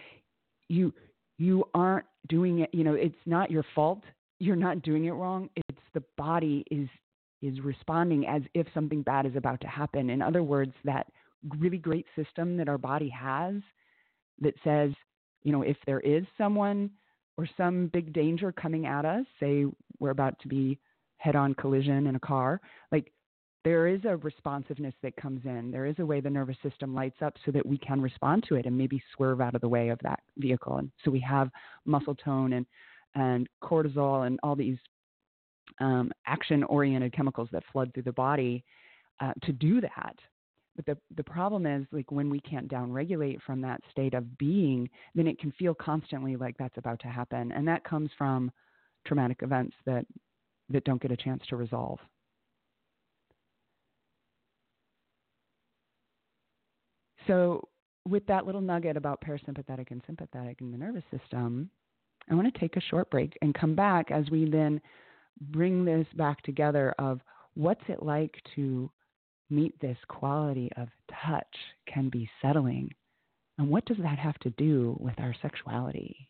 You 0.67 0.94
you 1.38 1.63
aren't 1.74 2.06
doing 2.28 2.60
it 2.60 2.70
you 2.74 2.84
know 2.84 2.94
it's 2.94 3.15
not 3.26 3.52
your 3.52 3.65
fault. 3.76 4.02
You're 4.39 4.56
not 4.56 4.82
doing 4.82 5.06
it 5.06 5.12
wrong. 5.12 5.50
It's 5.56 5.82
the 5.94 6.04
body 6.17 6.63
is 6.72 6.88
is 7.41 7.60
responding 7.62 8.28
as 8.28 8.41
if 8.54 8.67
something 8.74 9.02
bad 9.02 9.26
is 9.26 9.36
about 9.36 9.62
to 9.62 9.67
happen. 9.67 10.10
In 10.10 10.22
other 10.22 10.44
words 10.44 10.74
that 10.86 11.08
really 11.58 11.78
great 11.78 12.06
system 12.15 12.56
that 12.58 12.70
our 12.70 12.78
body 12.78 13.10
has 13.10 13.56
that 14.39 14.54
says 14.63 14.91
you 15.44 15.52
know 15.52 15.62
if 15.62 15.78
there 15.86 16.00
is 16.02 16.24
someone 16.38 16.89
or 17.38 17.48
some 17.58 17.88
big 17.88 18.13
danger 18.13 18.52
coming 18.52 18.86
at 18.86 19.06
us 19.06 19.26
say 19.39 19.65
we're 20.00 20.12
about 20.12 20.38
to 20.39 20.48
be 20.48 20.80
head 21.17 21.36
on 21.36 21.54
collision 21.54 22.08
in 22.08 22.15
a 22.15 22.20
car 22.20 22.60
like 22.91 23.12
there 23.63 23.88
is 23.88 24.02
a 24.06 24.17
responsiveness 24.17 24.94
that 25.04 25.15
comes 25.17 25.41
in. 25.46 25.70
There 25.70 25.86
is 25.86 25.96
a 26.00 26.06
way 26.06 26.20
the 26.20 26.30
nervous 26.30 26.58
system 26.63 26.96
lights 26.96 27.22
up 27.22 27.36
so 27.46 27.52
that 27.52 27.65
we 27.65 27.78
can 27.78 28.02
respond 28.02 28.44
to 28.50 28.56
it 28.56 28.65
and 28.65 28.76
maybe 28.76 29.02
swerve 29.15 29.39
out 29.39 29.54
of 29.54 29.62
the 29.62 29.70
way 29.70 29.89
of 29.89 30.00
that 30.00 30.22
vehicle. 30.38 30.78
And 30.78 30.91
so 31.06 31.12
we 31.12 31.20
have 31.20 31.50
muscle 31.86 32.15
tone 32.15 32.54
and 32.54 32.65
and 33.13 33.48
cortisol 33.62 34.26
and 34.26 34.39
all 34.41 34.56
these 34.56 34.78
um, 35.82 36.12
action-oriented 36.28 37.12
chemicals 37.13 37.50
that 37.52 37.63
flood 37.72 37.94
through 37.94 38.04
the 38.04 38.13
body 38.13 38.63
uh, 39.20 39.34
to 39.44 39.52
do 39.52 39.82
that. 39.82 40.15
But 40.76 40.86
the 40.86 40.98
the 41.16 41.24
problem 41.24 41.66
is 41.66 41.86
like 41.92 42.12
when 42.12 42.30
we 42.30 42.40
can't 42.40 42.70
downregulate 42.70 43.42
from 43.42 43.62
that 43.62 43.82
state 43.92 44.14
of 44.14 44.38
being, 44.38 44.90
then 45.16 45.28
it 45.28 45.40
can 45.40 45.52
feel 45.52 45.74
constantly 45.74 46.36
like 46.36 46.58
that's 46.58 46.78
about 46.78 47.00
to 47.02 47.08
happen, 47.08 47.52
and 47.52 47.68
that 47.68 47.84
comes 47.84 48.10
from 48.18 48.52
traumatic 49.06 49.40
events 49.42 49.76
that 49.86 50.06
that 50.70 50.84
don't 50.86 51.02
get 51.02 51.12
a 51.12 51.18
chance 51.18 51.44
to 51.50 51.56
resolve. 51.58 52.00
So, 57.28 57.68
with 58.08 58.26
that 58.28 58.46
little 58.46 58.62
nugget 58.62 58.98
about 58.98 59.22
parasympathetic 59.22 59.92
and 59.92 60.02
sympathetic 60.06 60.62
in 60.62 60.72
the 60.72 60.78
nervous 60.78 61.04
system, 61.12 61.70
I 62.30 62.36
want 62.36 62.52
to 62.52 62.60
take 62.60 62.78
a 62.78 62.82
short 62.82 63.10
break 63.12 63.38
and 63.42 63.54
come 63.54 63.76
back 63.76 64.12
as 64.12 64.30
we 64.30 64.50
then 64.50 64.82
bring 65.40 65.86
this 65.86 66.08
back 66.16 66.42
together 66.44 66.94
of 67.00 67.20
what's 67.56 67.84
it 67.88 68.04
like 68.04 68.36
to 68.56 68.90
meet 69.52 69.80
this 69.80 69.98
quality 70.08 70.70
of 70.78 70.88
touch 71.24 71.56
can 71.86 72.10
be 72.10 72.30
settling 72.42 72.90
and 73.62 73.70
what 73.70 73.86
does 73.86 73.98
that 73.98 74.18
have 74.18 74.40
to 74.40 74.50
do 74.52 74.98
with 75.00 75.14
our 75.20 75.36
sexuality? 75.40 76.28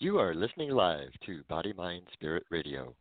You 0.00 0.18
are 0.18 0.34
listening 0.34 0.70
live 0.70 1.08
to 1.24 1.42
Body 1.48 1.72
Mind 1.72 2.02
Spirit 2.12 2.44
Radio. 2.50 2.94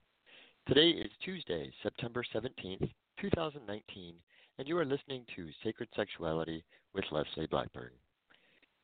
Today 0.67 0.89
is 0.89 1.11
Tuesday, 1.21 1.71
September 1.83 2.23
17th, 2.33 2.89
2019, 3.19 4.15
and 4.57 4.67
you 4.67 4.77
are 4.77 4.85
listening 4.85 5.23
to 5.35 5.49
Sacred 5.63 5.89
Sexuality 5.95 6.63
with 6.93 7.05
Leslie 7.11 7.47
Blackburn. 7.47 7.91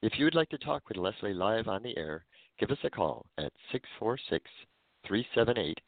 If 0.02 0.14
you 0.18 0.26
would 0.26 0.36
like 0.36 0.50
to 0.50 0.58
talk 0.58 0.88
with 0.88 0.98
Leslie 0.98 1.34
live 1.34 1.68
on 1.68 1.82
the 1.82 1.98
air, 1.98 2.26
give 2.60 2.70
us 2.70 2.78
a 2.84 2.90
call 2.90 3.26
at 3.38 3.52
646 3.72 4.44
378 5.08 5.80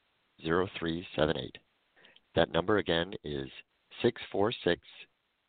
0378. 0.42 1.58
That 2.36 2.52
number 2.52 2.78
again 2.78 3.14
is 3.24 3.50
646 4.02 4.82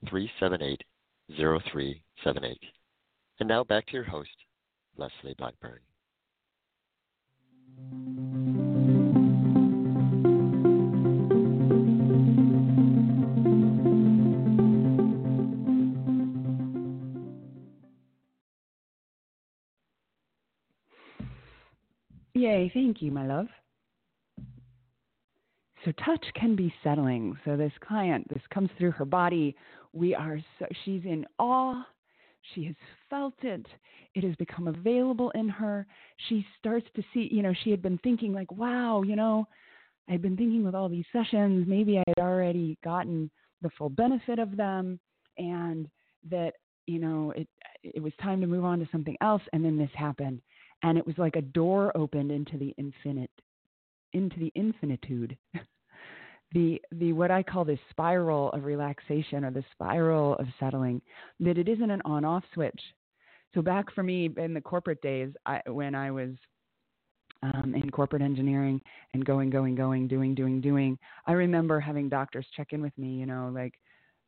378 0.08 0.82
0378. 1.36 2.58
And 3.40 3.48
now 3.48 3.64
back 3.64 3.86
to 3.86 3.92
your 3.92 4.04
host, 4.04 4.30
Leslie 4.96 5.34
Blackburn. 5.38 5.80
Yay, 22.36 22.70
thank 22.74 23.00
you, 23.00 23.10
my 23.10 23.26
love. 23.26 23.46
So 25.84 25.92
touch 26.04 26.24
can 26.34 26.56
be 26.56 26.72
settling. 26.82 27.38
So 27.44 27.56
this 27.56 27.72
client, 27.80 28.28
this 28.28 28.42
comes 28.52 28.70
through 28.78 28.90
her 28.92 29.04
body. 29.04 29.54
We 29.92 30.14
are 30.14 30.38
so 30.58 30.66
she's 30.84 31.04
in 31.04 31.24
awe 31.38 31.84
she 32.54 32.64
has 32.64 32.74
felt 33.10 33.34
it. 33.42 33.66
It 34.14 34.24
has 34.24 34.34
become 34.36 34.68
available 34.68 35.30
in 35.30 35.48
her. 35.48 35.86
She 36.28 36.46
starts 36.58 36.86
to 36.94 37.02
see, 37.12 37.28
you 37.30 37.42
know, 37.42 37.54
she 37.64 37.70
had 37.70 37.82
been 37.82 37.98
thinking, 37.98 38.32
like, 38.32 38.50
wow, 38.52 39.02
you 39.02 39.16
know, 39.16 39.46
I've 40.08 40.22
been 40.22 40.36
thinking 40.36 40.64
with 40.64 40.74
all 40.74 40.88
these 40.88 41.04
sessions, 41.12 41.66
maybe 41.66 41.98
I 41.98 42.04
had 42.06 42.22
already 42.22 42.78
gotten 42.84 43.30
the 43.62 43.70
full 43.70 43.88
benefit 43.88 44.38
of 44.38 44.56
them 44.56 45.00
and 45.38 45.88
that, 46.30 46.52
you 46.86 47.00
know, 47.00 47.32
it 47.32 47.48
it 47.82 48.02
was 48.02 48.12
time 48.20 48.40
to 48.40 48.46
move 48.46 48.64
on 48.64 48.78
to 48.80 48.88
something 48.90 49.16
else 49.20 49.42
and 49.52 49.64
then 49.64 49.76
this 49.76 49.90
happened. 49.94 50.40
And 50.82 50.98
it 50.98 51.06
was 51.06 51.16
like 51.18 51.36
a 51.36 51.42
door 51.42 51.96
opened 51.96 52.30
into 52.30 52.58
the 52.58 52.74
infinite 52.78 53.30
into 54.12 54.38
the 54.38 54.52
infinitude. 54.54 55.36
the 56.52 56.80
the 56.92 57.12
what 57.12 57.30
I 57.30 57.42
call 57.42 57.64
this 57.64 57.78
spiral 57.90 58.50
of 58.52 58.64
relaxation 58.64 59.44
or 59.44 59.50
the 59.50 59.64
spiral 59.72 60.34
of 60.36 60.46
settling, 60.60 61.02
that 61.40 61.58
it 61.58 61.68
isn't 61.68 61.90
an 61.90 62.02
on 62.04 62.24
off 62.24 62.44
switch. 62.54 62.80
So 63.54 63.62
back 63.62 63.92
for 63.94 64.02
me 64.02 64.30
in 64.36 64.54
the 64.54 64.60
corporate 64.60 65.00
days, 65.00 65.32
I, 65.46 65.60
when 65.66 65.94
I 65.94 66.10
was 66.10 66.30
um, 67.42 67.74
in 67.74 67.90
corporate 67.90 68.22
engineering 68.22 68.80
and 69.14 69.24
going, 69.24 69.50
going, 69.50 69.74
going, 69.74 70.08
doing, 70.08 70.34
doing, 70.34 70.60
doing, 70.60 70.98
I 71.26 71.32
remember 71.32 71.80
having 71.80 72.08
doctors 72.08 72.46
check 72.56 72.72
in 72.72 72.82
with 72.82 72.96
me, 72.98 73.14
you 73.14 73.26
know, 73.26 73.50
like, 73.54 73.74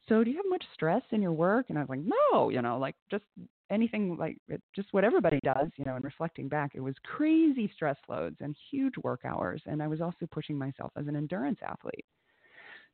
so 0.08 0.24
do 0.24 0.30
you 0.30 0.36
have 0.36 0.46
much 0.48 0.64
stress 0.74 1.02
in 1.10 1.22
your 1.22 1.32
work? 1.32 1.66
And 1.68 1.78
I 1.78 1.82
was 1.82 1.90
like, 1.90 2.00
no, 2.32 2.48
you 2.48 2.62
know, 2.62 2.78
like 2.78 2.96
just 3.10 3.24
anything 3.70 4.16
like 4.16 4.38
just 4.74 4.88
what 4.92 5.04
everybody 5.04 5.38
does, 5.44 5.68
you 5.76 5.84
know, 5.84 5.94
and 5.94 6.04
reflecting 6.04 6.48
back, 6.48 6.72
it 6.74 6.80
was 6.80 6.94
crazy 7.04 7.70
stress 7.74 7.96
loads 8.08 8.36
and 8.40 8.56
huge 8.70 8.94
work 9.02 9.20
hours. 9.24 9.62
And 9.66 9.82
I 9.82 9.86
was 9.86 10.00
also 10.00 10.26
pushing 10.30 10.56
myself 10.56 10.92
as 10.96 11.06
an 11.06 11.16
endurance 11.16 11.58
athlete. 11.62 12.04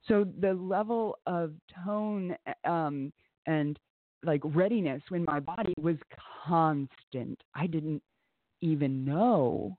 So 0.09 0.27
the 0.41 0.53
level 0.53 1.19
of 1.27 1.53
tone 1.85 2.37
um, 2.65 3.13
and 3.47 3.79
like 4.25 4.41
readiness 4.45 5.03
when 5.09 5.25
my 5.25 5.41
body 5.41 5.75
was 5.81 5.97
constant. 6.47 7.41
I 7.55 7.67
didn't 7.67 8.03
even 8.61 9.05
know 9.05 9.77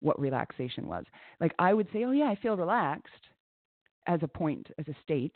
what 0.00 0.20
relaxation 0.20 0.86
was. 0.86 1.04
Like 1.40 1.54
I 1.58 1.72
would 1.72 1.88
say, 1.92 2.04
oh 2.04 2.12
yeah, 2.12 2.26
I 2.26 2.36
feel 2.36 2.56
relaxed 2.56 3.12
as 4.06 4.20
a 4.22 4.28
point, 4.28 4.66
as 4.78 4.86
a 4.88 4.96
state. 5.02 5.34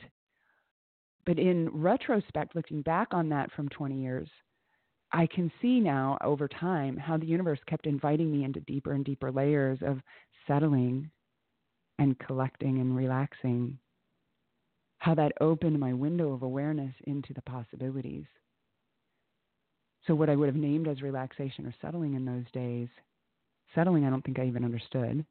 But 1.31 1.38
in 1.38 1.69
retrospect, 1.69 2.57
looking 2.57 2.83
back 2.83 3.14
on 3.14 3.29
that 3.29 3.53
from 3.53 3.69
20 3.69 4.03
years, 4.03 4.29
I 5.12 5.29
can 5.29 5.53
see 5.62 5.79
now 5.79 6.19
over 6.25 6.49
time 6.49 6.97
how 6.97 7.19
the 7.19 7.27
universe 7.27 7.61
kept 7.69 7.87
inviting 7.87 8.33
me 8.33 8.43
into 8.43 8.59
deeper 8.62 8.95
and 8.95 9.05
deeper 9.05 9.31
layers 9.31 9.79
of 9.81 10.01
settling 10.49 11.09
and 12.01 12.19
collecting 12.19 12.81
and 12.81 12.97
relaxing. 12.97 13.79
How 14.99 15.14
that 15.14 15.31
opened 15.40 15.79
my 15.79 15.93
window 15.93 16.33
of 16.33 16.43
awareness 16.43 16.93
into 17.05 17.33
the 17.33 17.43
possibilities. 17.43 18.25
So, 20.09 20.16
what 20.16 20.31
I 20.31 20.35
would 20.35 20.49
have 20.49 20.57
named 20.57 20.88
as 20.88 21.01
relaxation 21.01 21.64
or 21.64 21.75
settling 21.81 22.14
in 22.14 22.25
those 22.25 22.51
days, 22.53 22.88
settling, 23.73 24.05
I 24.05 24.11
don't 24.11 24.25
think 24.25 24.40
I 24.40 24.49
even 24.49 24.64
understood. 24.64 25.25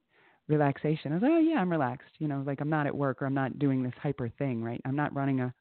Relaxation, 0.47 1.11
I 1.11 1.15
was 1.15 1.23
oh, 1.25 1.39
yeah, 1.39 1.57
I'm 1.57 1.69
relaxed. 1.69 2.13
You 2.19 2.29
know, 2.29 2.41
like 2.47 2.61
I'm 2.61 2.69
not 2.69 2.87
at 2.87 2.95
work 2.95 3.21
or 3.21 3.25
I'm 3.25 3.33
not 3.33 3.59
doing 3.59 3.83
this 3.83 3.91
hyper 4.01 4.29
thing, 4.29 4.63
right? 4.63 4.79
I'm 4.85 4.95
not 4.95 5.13
running 5.13 5.41
a 5.41 5.53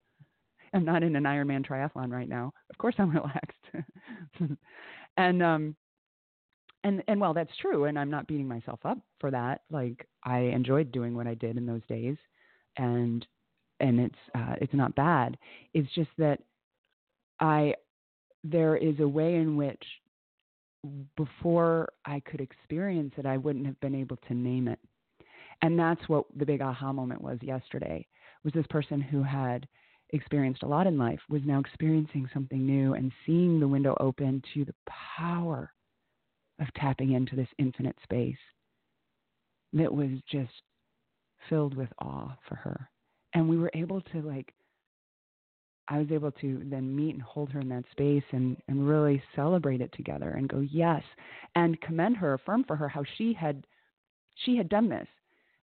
I'm 0.74 0.85
not 0.85 1.02
in 1.02 1.16
an 1.16 1.24
Ironman 1.24 1.66
triathlon 1.66 2.11
right 2.12 2.28
now. 2.28 2.52
Of 2.70 2.78
course, 2.78 2.94
I'm 2.98 3.11
relaxed. 3.14 4.57
and 5.16 5.42
um, 5.42 5.76
and 6.85 7.02
and 7.09 7.20
well 7.20 7.35
that's 7.35 7.50
true 7.61 7.85
and 7.85 7.98
i'm 7.98 8.11
not 8.11 8.26
beating 8.26 8.48
myself 8.48 8.81
up 8.85 8.98
for 9.20 9.31
that 9.31 9.62
like 9.70 10.07
i 10.24 10.38
enjoyed 10.38 10.92
doing 10.92 11.14
what 11.14 11.26
i 11.26 11.35
did 11.35 11.57
in 11.57 11.66
those 11.66 11.85
days 11.88 12.16
and 12.76 13.26
and 13.81 14.00
it's 14.00 14.18
uh, 14.35 14.54
it's 14.61 14.74
not 14.74 14.94
bad 14.94 15.37
it's 15.74 15.92
just 15.94 16.11
that 16.18 16.38
i 17.40 17.74
there 18.44 18.76
is 18.76 18.98
a 19.00 19.09
way 19.09 19.37
in 19.37 19.57
which 19.57 19.83
before 21.16 21.88
i 22.04 22.20
could 22.20 22.40
experience 22.40 23.12
it 23.16 23.26
i 23.26 23.37
wouldn't 23.37 23.66
have 23.66 23.78
been 23.81 23.94
able 23.94 24.16
to 24.28 24.35
name 24.35 24.68
it 24.68 24.78
and 25.62 25.78
that's 25.78 26.09
what 26.09 26.24
the 26.37 26.46
big 26.46 26.61
aha 26.61 26.92
moment 26.92 27.20
was 27.20 27.38
yesterday 27.42 28.07
was 28.44 28.52
this 28.52 28.66
person 28.70 29.00
who 29.00 29.22
had 29.22 29.66
experienced 30.11 30.62
a 30.62 30.68
lot 30.68 30.87
in 30.87 30.99
life 30.99 31.21
was 31.29 31.42
now 31.44 31.61
experiencing 31.61 32.29
something 32.33 32.64
new 32.64 32.94
and 32.94 33.12
seeing 33.27 33.61
the 33.61 33.68
window 33.68 33.97
open 34.01 34.42
to 34.55 34.64
the 34.64 34.75
power 35.16 35.71
of 36.61 36.73
tapping 36.75 37.12
into 37.12 37.37
this 37.37 37.49
infinite 37.59 37.97
space 38.03 38.37
that 39.73 39.92
was 39.92 40.11
just 40.31 40.51
filled 41.49 41.77
with 41.77 41.90
awe 42.01 42.37
for 42.49 42.55
her. 42.57 42.88
And 43.35 43.49
we 43.49 43.59
were 43.59 43.71
able 43.75 44.01
to 44.01 44.23
like 44.23 44.53
I 45.90 45.99
was 45.99 46.11
able 46.11 46.31
to 46.33 46.62
then 46.66 46.94
meet 46.94 47.14
and 47.14 47.23
hold 47.23 47.51
her 47.51 47.61
in 47.61 47.68
that 47.71 47.85
space 47.90 48.25
and, 48.33 48.59
and 48.68 48.87
really 48.87 49.23
celebrate 49.35 49.81
it 49.81 49.90
together 49.94 50.31
and 50.31 50.47
go, 50.47 50.61
yes, 50.61 51.03
and 51.55 51.81
commend 51.81 52.18
her, 52.18 52.35
affirm 52.35 52.64
for 52.64 52.77
her 52.77 52.88
how 52.88 53.03
she 53.16 53.33
had 53.33 53.64
she 54.44 54.57
had 54.57 54.68
done 54.68 54.88
this. 54.88 55.09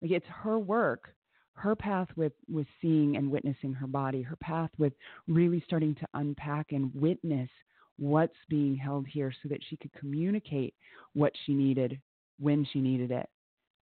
Like 0.01 0.11
it's 0.11 0.25
her 0.27 0.57
work, 0.57 1.13
her 1.53 1.75
path 1.75 2.07
with, 2.15 2.33
with 2.51 2.67
seeing 2.81 3.15
and 3.17 3.29
witnessing 3.29 3.73
her 3.73 3.87
body, 3.87 4.21
her 4.21 4.35
path 4.37 4.69
with 4.77 4.93
really 5.27 5.63
starting 5.65 5.95
to 5.95 6.07
unpack 6.15 6.71
and 6.71 6.91
witness 6.93 7.49
what's 7.97 8.33
being 8.49 8.75
held 8.75 9.05
here 9.07 9.31
so 9.43 9.49
that 9.49 9.59
she 9.69 9.77
could 9.77 9.93
communicate 9.93 10.73
what 11.13 11.31
she 11.45 11.53
needed 11.53 11.99
when 12.39 12.65
she 12.71 12.79
needed 12.79 13.11
it 13.11 13.27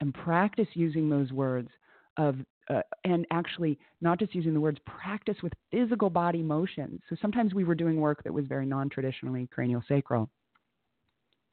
and 0.00 0.14
practice 0.14 0.68
using 0.74 1.11
those 1.11 1.31
words 1.33 1.68
of 2.16 2.37
uh, 2.70 2.83
and 3.04 3.26
actually 3.31 3.78
not 4.02 4.18
just 4.18 4.35
using 4.35 4.52
the 4.52 4.61
words 4.61 4.78
practice 4.85 5.37
with 5.42 5.52
physical 5.70 6.11
body 6.11 6.42
motions. 6.42 7.00
So 7.09 7.16
sometimes 7.20 7.54
we 7.54 7.64
were 7.64 7.74
doing 7.74 7.98
work 7.98 8.22
that 8.24 8.33
was 8.33 8.46
very 8.46 8.66
non-traditionally 8.66 9.48
cranial 9.50 9.83
sacral 9.88 10.28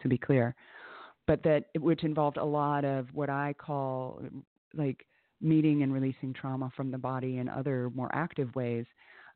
to 0.02 0.08
be 0.08 0.18
clear 0.18 0.56
but 1.28 1.42
that 1.44 1.66
which 1.80 2.04
involved 2.04 2.38
a 2.38 2.44
lot 2.44 2.86
of 2.86 3.08
what 3.14 3.30
i 3.30 3.54
call 3.58 4.22
like 4.74 5.06
meeting 5.42 5.84
and 5.84 5.94
releasing 5.94 6.34
trauma 6.34 6.72
from 6.76 6.92
the 6.92 6.98
body 6.98 7.38
in 7.38 7.50
other 7.50 7.90
more 7.94 8.10
active 8.14 8.54
ways 8.56 8.86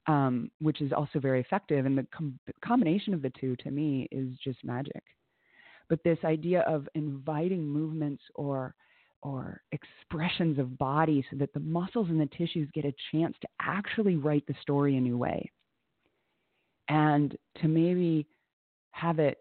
um, 0.08 0.50
which 0.60 0.82
is 0.82 0.92
also 0.92 1.20
very 1.20 1.40
effective. 1.40 1.86
And 1.86 1.98
the 1.98 2.08
com- 2.16 2.40
combination 2.66 3.14
of 3.14 3.22
the 3.22 3.32
two, 3.40 3.56
to 3.58 3.72
me, 3.72 4.08
is 4.12 4.30
just 4.44 4.64
magic. 4.64 5.04
But 5.88 6.00
this 6.04 6.18
idea 6.24 6.62
of 6.62 6.88
inviting 6.96 7.66
movements 7.66 8.24
or 8.36 8.76
or 9.22 9.62
expressions 9.74 10.58
of 10.58 10.78
body 10.78 11.26
so 11.30 11.36
that 11.36 11.52
the 11.54 11.60
muscles 11.60 12.08
and 12.10 12.22
the 12.22 12.30
tissues 12.38 12.70
get 12.74 12.86
a 12.86 12.94
chance 13.12 13.36
to 13.42 13.50
actually 13.60 14.16
write 14.16 14.48
the 14.48 14.56
story 14.62 14.96
a 14.96 15.02
new 15.02 15.18
way 15.18 15.52
and 16.88 17.38
to 17.62 17.68
maybe 17.68 18.26
have 18.92 19.20
it 19.20 19.38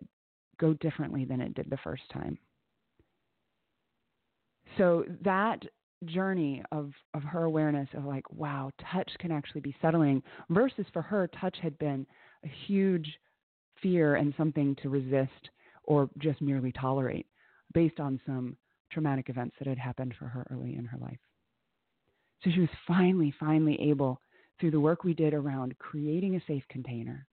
go 0.59 0.75
differently 0.75 1.25
than 1.25 1.40
it 1.40 1.55
did 1.55 1.71
the 1.71 1.77
first 1.85 2.03
time. 2.12 2.37
So 4.77 5.05
that 5.23 5.62
journey 6.07 6.63
of 6.73 6.93
of 7.15 7.23
her 7.23 7.45
awareness 7.45 7.89
of 7.95 8.05
like 8.05 8.31
wow 8.33 8.71
touch 8.93 9.11
can 9.19 9.33
actually 9.33 9.61
be 9.61 9.75
settling 9.83 10.23
versus 10.51 10.87
for 10.93 11.03
her 11.03 11.29
touch 11.41 11.57
had 11.61 11.77
been 11.79 12.07
a 12.45 12.49
huge 12.67 13.19
fear 13.83 14.17
and 14.17 14.33
something 14.37 14.77
to 14.83 14.89
resist 14.89 15.51
or 15.85 16.09
just 16.19 16.41
merely 16.41 16.73
tolerate 16.73 17.27
based 17.75 17.99
on 18.01 18.21
some 18.27 18.57
traumatic 18.93 19.29
events 19.29 19.55
that 19.59 19.69
had 19.69 19.79
happened 19.79 20.15
for 20.19 20.27
her 20.27 20.47
early 20.51 20.77
in 20.77 20.85
her 20.85 20.99
life. 20.99 21.19
So 22.43 22.51
she 22.53 22.61
was 22.61 22.69
finally 22.87 23.35
finally 23.39 23.79
able 23.81 24.21
through 24.61 24.71
the 24.71 24.81
work 24.81 25.05
we 25.05 25.15
did 25.15 25.35
around 25.35 25.79
creating 25.79 26.37
a 26.37 26.43
safe 26.47 26.65
container 26.71 27.27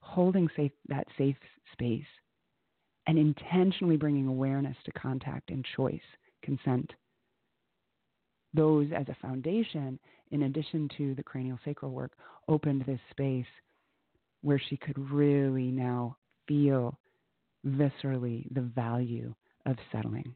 holding 0.00 0.48
safe 0.56 0.72
that 0.88 1.06
safe 1.16 1.36
space 1.72 2.04
and 3.06 3.18
intentionally 3.18 3.96
bringing 3.96 4.26
awareness 4.26 4.76
to 4.84 4.92
contact 4.92 5.50
and 5.50 5.64
choice 5.76 6.00
consent 6.42 6.92
those 8.54 8.88
as 8.96 9.06
a 9.08 9.16
foundation, 9.20 9.98
in 10.30 10.42
addition 10.42 10.88
to 10.98 11.14
the 11.14 11.22
cranial 11.22 11.58
sacral 11.64 11.92
work, 11.92 12.12
opened 12.48 12.84
this 12.86 13.00
space 13.10 13.46
where 14.42 14.60
she 14.68 14.76
could 14.76 14.98
really 15.10 15.70
now 15.70 16.16
feel 16.46 16.98
viscerally 17.66 18.46
the 18.52 18.60
value 18.60 19.34
of 19.66 19.76
settling. 19.90 20.34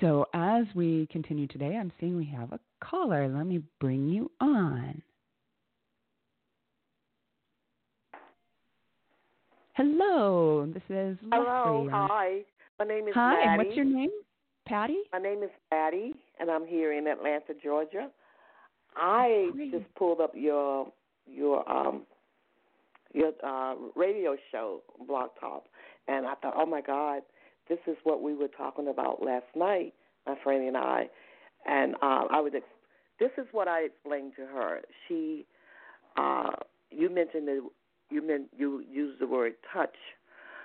So, 0.00 0.26
as 0.34 0.64
we 0.74 1.06
continue 1.12 1.46
today, 1.46 1.76
I'm 1.76 1.92
seeing 2.00 2.16
we 2.16 2.24
have 2.26 2.52
a 2.52 2.58
caller. 2.82 3.28
Let 3.28 3.46
me 3.46 3.62
bring 3.80 4.08
you 4.08 4.30
on. 4.40 5.00
Hello, 9.74 10.66
this 10.72 10.82
is 10.88 11.16
Hello, 11.32 11.88
hi. 11.90 12.40
My 12.78 12.84
name 12.84 13.08
is 13.08 13.14
Hi, 13.14 13.44
Maddie. 13.44 13.64
what's 13.64 13.76
your 13.76 13.84
name? 13.84 14.10
Patty? 14.66 14.96
My 15.12 15.18
name 15.18 15.42
is 15.42 15.50
Patty, 15.70 16.14
and 16.40 16.50
I'm 16.50 16.66
here 16.66 16.92
in 16.92 17.06
Atlanta, 17.06 17.52
Georgia. 17.62 18.08
I 18.96 19.50
Great. 19.52 19.72
just 19.72 19.94
pulled 19.94 20.20
up 20.20 20.32
your 20.34 20.90
your 21.26 21.68
um 21.70 22.02
your 23.12 23.32
uh 23.44 23.74
radio 23.94 24.36
show, 24.50 24.80
Blog 25.06 25.30
Talk, 25.38 25.64
and 26.08 26.26
I 26.26 26.34
thought, 26.36 26.54
oh 26.56 26.66
my 26.66 26.80
God, 26.80 27.22
this 27.68 27.78
is 27.86 27.96
what 28.04 28.22
we 28.22 28.34
were 28.34 28.48
talking 28.48 28.88
about 28.88 29.22
last 29.22 29.46
night, 29.54 29.92
my 30.26 30.34
friend 30.42 30.66
and 30.66 30.76
I, 30.76 31.08
and 31.66 31.94
uh, 31.96 32.24
I 32.30 32.40
would. 32.40 32.54
Ex- 32.54 32.64
this 33.20 33.30
is 33.36 33.46
what 33.52 33.68
I 33.68 33.82
explained 33.82 34.32
to 34.36 34.46
her. 34.46 34.80
She, 35.06 35.46
uh, 36.16 36.50
you 36.90 37.10
mentioned 37.10 37.46
that 37.48 37.60
you 38.10 38.26
meant 38.26 38.46
you 38.56 38.82
used 38.90 39.20
the 39.20 39.26
word 39.26 39.54
touch, 39.72 39.94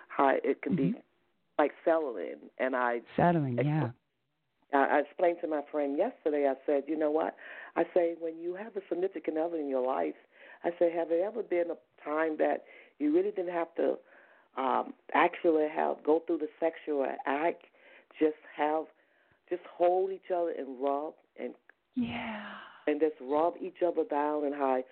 how 0.08 0.34
it 0.44 0.62
can 0.62 0.76
be 0.76 0.96
like 1.60 1.72
settling, 1.86 2.38
and 2.58 2.76
I 2.76 3.02
Settling, 3.16 3.60
yeah. 3.64 3.90
I 4.72 5.00
explained 5.00 5.38
to 5.42 5.48
my 5.48 5.62
friend 5.72 5.98
yesterday. 5.98 6.48
I 6.48 6.54
said, 6.66 6.84
you 6.88 6.98
know 6.98 7.10
what? 7.12 7.36
I 7.76 7.86
say 7.94 8.16
when 8.20 8.38
you 8.40 8.56
have 8.56 8.76
a 8.76 8.82
significant 8.88 9.38
other 9.38 9.58
in 9.58 9.68
your 9.68 9.86
life, 9.86 10.14
I 10.64 10.70
say, 10.78 10.92
have 10.92 11.10
there 11.10 11.26
ever 11.26 11.42
been 11.42 11.72
a 11.72 12.04
time 12.04 12.38
that 12.38 12.66
you 13.00 13.14
really 13.14 13.32
didn't 13.32 13.54
have 13.54 13.74
to 13.76 13.98
um, 14.58 14.94
actually 15.14 15.68
have 15.76 16.04
go 16.04 16.22
through 16.26 16.40
the 16.40 16.50
sexual 16.60 17.06
act, 17.26 17.64
just 18.20 18.38
have, 18.56 18.86
just 19.50 19.64
hold 19.76 20.12
each 20.12 20.32
other 20.34 20.54
and 20.58 20.80
rub 20.80 21.14
and 21.40 21.54
Yeah. 21.96 22.44
and 22.86 23.00
just 23.00 23.16
rub 23.22 23.56
each 23.60 23.82
other 23.86 24.04
down 24.04 24.46
and 24.46 24.54
how 24.54 24.84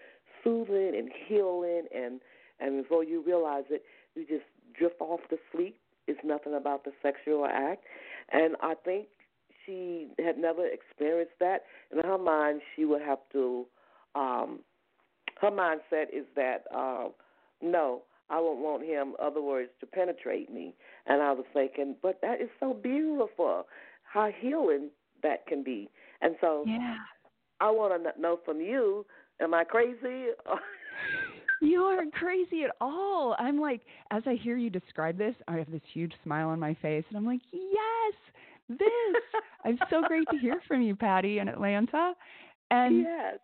soothing 0.43 0.93
and 0.97 1.09
healing 1.27 1.83
and 1.95 2.19
and 2.59 2.81
before 2.81 3.03
you 3.03 3.21
realize 3.21 3.65
it, 3.69 3.83
you 4.15 4.25
just 4.25 4.45
drift 4.77 4.99
off 4.99 5.19
to 5.29 5.37
sleep. 5.51 5.77
It's 6.07 6.19
nothing 6.23 6.53
about 6.55 6.83
the 6.83 6.91
sexual 7.01 7.45
act, 7.45 7.83
and 8.31 8.55
I 8.61 8.73
think 8.75 9.07
she 9.65 10.07
had 10.23 10.37
never 10.37 10.65
experienced 10.65 11.33
that. 11.39 11.63
In 11.91 11.99
her 11.99 12.17
mind, 12.17 12.61
she 12.75 12.85
would 12.85 13.01
have 13.01 13.19
to. 13.33 13.65
Um, 14.15 14.59
her 15.41 15.51
mindset 15.51 16.05
is 16.13 16.25
that 16.35 16.63
uh, 16.73 17.09
no, 17.61 18.03
I 18.29 18.39
won't 18.39 18.59
want 18.59 18.83
him. 18.83 19.13
Other 19.21 19.41
words, 19.41 19.69
to 19.79 19.85
penetrate 19.85 20.51
me. 20.51 20.73
And 21.05 21.21
I 21.21 21.31
was 21.31 21.45
thinking, 21.53 21.95
but 22.01 22.19
that 22.21 22.41
is 22.41 22.49
so 22.59 22.73
beautiful. 22.73 23.67
How 24.03 24.29
healing 24.39 24.89
that 25.23 25.45
can 25.47 25.63
be. 25.63 25.89
And 26.21 26.35
so 26.41 26.63
Yeah. 26.65 26.97
I 27.59 27.71
want 27.71 28.03
to 28.03 28.21
know 28.21 28.39
from 28.45 28.61
you: 28.61 29.05
Am 29.41 29.53
I 29.53 29.63
crazy? 29.63 30.27
You 31.61 31.81
aren't 31.81 32.13
crazy 32.13 32.63
at 32.63 32.71
all. 32.81 33.35
I'm 33.39 33.59
like, 33.59 33.81
as 34.11 34.23
I 34.25 34.35
hear 34.35 34.57
you 34.57 34.69
describe 34.69 35.17
this, 35.17 35.35
I 35.47 35.57
have 35.57 35.71
this 35.71 35.81
huge 35.93 36.13
smile 36.23 36.49
on 36.49 36.59
my 36.59 36.75
face, 36.81 37.03
and 37.09 37.17
I'm 37.17 37.25
like, 37.25 37.41
yes, 37.51 38.13
this. 38.69 39.39
I'm 39.65 39.77
so 39.89 40.01
great 40.07 40.27
to 40.31 40.37
hear 40.37 40.61
from 40.67 40.81
you, 40.81 40.95
Patty, 40.95 41.39
in 41.39 41.47
Atlanta. 41.47 42.13
And 42.69 42.97
yes. 43.03 43.37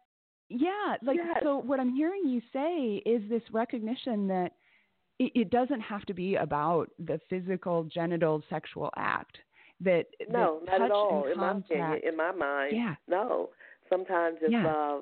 yeah, 0.49 0.95
like, 1.01 1.15
Yes. 1.15 1.37
so 1.43 1.57
what 1.59 1.79
I'm 1.79 1.95
hearing 1.95 2.27
you 2.27 2.41
say 2.51 3.01
is 3.05 3.21
this 3.29 3.41
recognition 3.53 4.27
that 4.27 4.51
it, 5.17 5.31
it 5.33 5.49
doesn't 5.49 5.79
have 5.79 6.03
to 6.07 6.13
be 6.13 6.35
about 6.35 6.89
the 6.99 7.21
physical, 7.29 7.85
genital, 7.85 8.43
sexual 8.49 8.89
act. 8.97 9.37
That 9.79 10.07
No, 10.29 10.59
that 10.65 10.79
not 10.79 10.85
at 10.87 10.91
all. 10.91 11.25
In 11.31 11.37
my 11.37 11.51
opinion, 11.51 11.99
in 12.05 12.17
my 12.17 12.31
mind, 12.33 12.75
Yeah. 12.75 12.95
no. 13.07 13.49
Sometimes 13.89 14.39
just 14.41 14.51
Yeah. 14.51 14.67
uh, 14.67 14.99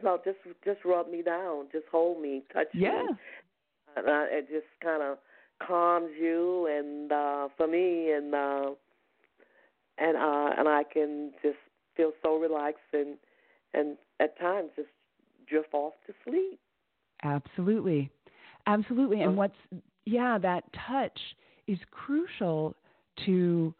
just 0.00 0.24
just 0.24 0.38
just 0.64 0.84
rub 0.84 1.10
me 1.10 1.22
down, 1.22 1.66
just 1.72 1.86
hold 1.90 2.20
me, 2.22 2.42
touch 2.52 2.68
Yeah. 2.74 2.90
me. 2.90 3.16
Yeah, 3.96 4.02
uh, 4.02 4.26
it 4.30 4.48
just 4.48 4.66
kind 4.82 5.02
of 5.02 5.18
calms 5.66 6.10
you, 6.18 6.66
and 6.66 7.12
uh, 7.12 7.48
for 7.56 7.66
me, 7.66 8.12
and 8.12 8.34
uh, 8.34 8.70
and 9.98 10.16
uh, 10.16 10.50
and 10.58 10.68
I 10.68 10.82
can 10.84 11.32
just 11.42 11.58
feel 11.96 12.12
so 12.22 12.36
relaxed, 12.38 12.80
and 12.92 13.16
and 13.74 13.96
at 14.20 14.38
times 14.38 14.70
just 14.76 14.88
drift 15.48 15.74
off 15.74 15.92
to 16.06 16.12
sleep. 16.24 16.58
Absolutely. 17.22 18.10
Absolutely. 18.66 19.20
And 19.22 19.32
Uh, 19.32 19.36
what's 19.36 19.54
yeah, 20.04 20.38
that 20.38 20.64
touch 20.88 21.18
is 21.66 21.78
crucial 21.90 22.74
to 23.26 23.74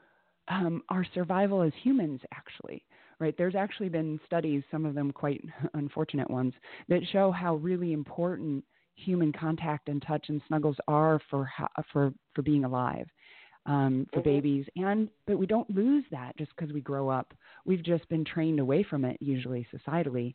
um, 0.49 0.83
our 0.89 1.05
survival 1.15 1.63
as 1.63 1.73
humans, 1.83 2.21
actually. 2.35 2.85
Right? 3.23 3.35
There's 3.39 3.55
actually 3.55 3.89
been 3.89 4.19
studies, 4.27 4.65
some 4.69 4.85
of 4.85 4.97
them 4.97 5.13
quite 5.13 5.41
unfortunate 5.75 6.29
ones, 6.29 6.55
that 6.89 7.03
show 7.13 7.31
how 7.31 7.55
really 7.55 7.93
important 7.93 8.65
human 8.97 9.33
contact 9.33 9.89
and 9.89 10.03
touch 10.03 10.27
and 10.29 10.43
snuggles 10.49 10.77
are 10.89 11.21
for 11.31 11.49
for 11.93 12.13
for 12.35 12.43
being 12.43 12.65
alive 12.65 13.07
um, 13.67 14.09
for 14.13 14.19
mm-hmm. 14.19 14.29
babies, 14.29 14.67
and 14.75 15.09
but 15.29 15.39
we 15.39 15.47
don't 15.47 15.71
lose 15.71 16.05
that 16.11 16.37
just 16.37 16.51
because 16.57 16.75
we 16.75 16.81
grow 16.81 17.09
up. 17.09 17.33
We've 17.65 17.85
just 17.85 18.09
been 18.09 18.25
trained 18.25 18.59
away 18.59 18.83
from 18.83 19.05
it, 19.05 19.17
usually 19.21 19.69
societally, 19.73 20.35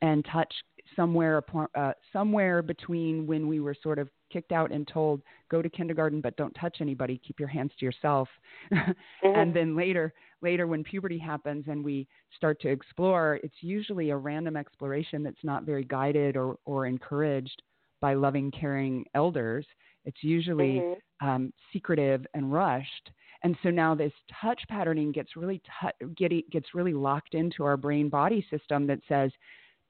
and 0.00 0.24
touch 0.32 0.54
somewhere 0.94 1.42
uh, 1.74 1.92
somewhere 2.12 2.62
between 2.62 3.26
when 3.26 3.48
we 3.48 3.58
were 3.58 3.74
sort 3.82 3.98
of 3.98 4.08
kicked 4.30 4.52
out 4.52 4.72
and 4.72 4.86
told 4.88 5.22
go 5.50 5.60
to 5.62 5.68
kindergarten 5.68 6.20
but 6.20 6.36
don't 6.36 6.54
touch 6.54 6.78
anybody 6.80 7.20
keep 7.26 7.38
your 7.38 7.48
hands 7.48 7.72
to 7.78 7.84
yourself 7.84 8.28
mm-hmm. 8.72 8.94
and 9.22 9.54
then 9.54 9.76
later 9.76 10.12
later 10.42 10.66
when 10.66 10.84
puberty 10.84 11.18
happens 11.18 11.64
and 11.68 11.84
we 11.84 12.06
start 12.36 12.60
to 12.60 12.68
explore 12.68 13.40
it's 13.42 13.56
usually 13.60 14.10
a 14.10 14.16
random 14.16 14.56
exploration 14.56 15.22
that's 15.22 15.44
not 15.44 15.64
very 15.64 15.84
guided 15.84 16.36
or, 16.36 16.56
or 16.64 16.86
encouraged 16.86 17.62
by 18.00 18.14
loving 18.14 18.50
caring 18.50 19.04
elders 19.14 19.66
it's 20.04 20.22
usually 20.22 20.80
mm-hmm. 20.80 21.28
um, 21.28 21.52
secretive 21.72 22.26
and 22.34 22.52
rushed 22.52 23.10
and 23.42 23.56
so 23.62 23.70
now 23.70 23.94
this 23.94 24.12
touch 24.40 24.60
patterning 24.68 25.12
gets 25.12 25.36
really 25.36 25.60
t- 25.60 26.06
get, 26.16 26.50
gets 26.50 26.74
really 26.74 26.92
locked 26.92 27.34
into 27.34 27.64
our 27.64 27.76
brain 27.76 28.08
body 28.08 28.44
system 28.50 28.86
that 28.86 29.00
says 29.08 29.30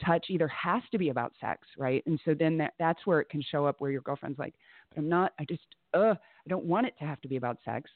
touch 0.04 0.26
either 0.28 0.48
has 0.48 0.82
to 0.92 0.98
be 0.98 1.08
about 1.08 1.32
sex, 1.40 1.66
right? 1.78 2.02
And 2.06 2.20
so 2.24 2.34
then 2.34 2.56
that, 2.58 2.74
that's 2.78 3.06
where 3.06 3.20
it 3.20 3.28
can 3.28 3.42
show 3.42 3.66
up 3.66 3.80
where 3.80 3.90
your 3.90 4.00
girlfriend's 4.02 4.38
like, 4.38 4.54
but 4.90 4.98
I'm 4.98 5.08
not, 5.08 5.32
I 5.38 5.44
just, 5.44 5.62
uh, 5.94 6.14
I 6.14 6.48
don't 6.48 6.64
want 6.64 6.86
it 6.86 6.94
to 6.98 7.04
have 7.04 7.20
to 7.22 7.28
be 7.28 7.36
about 7.36 7.58
sex. 7.64 7.90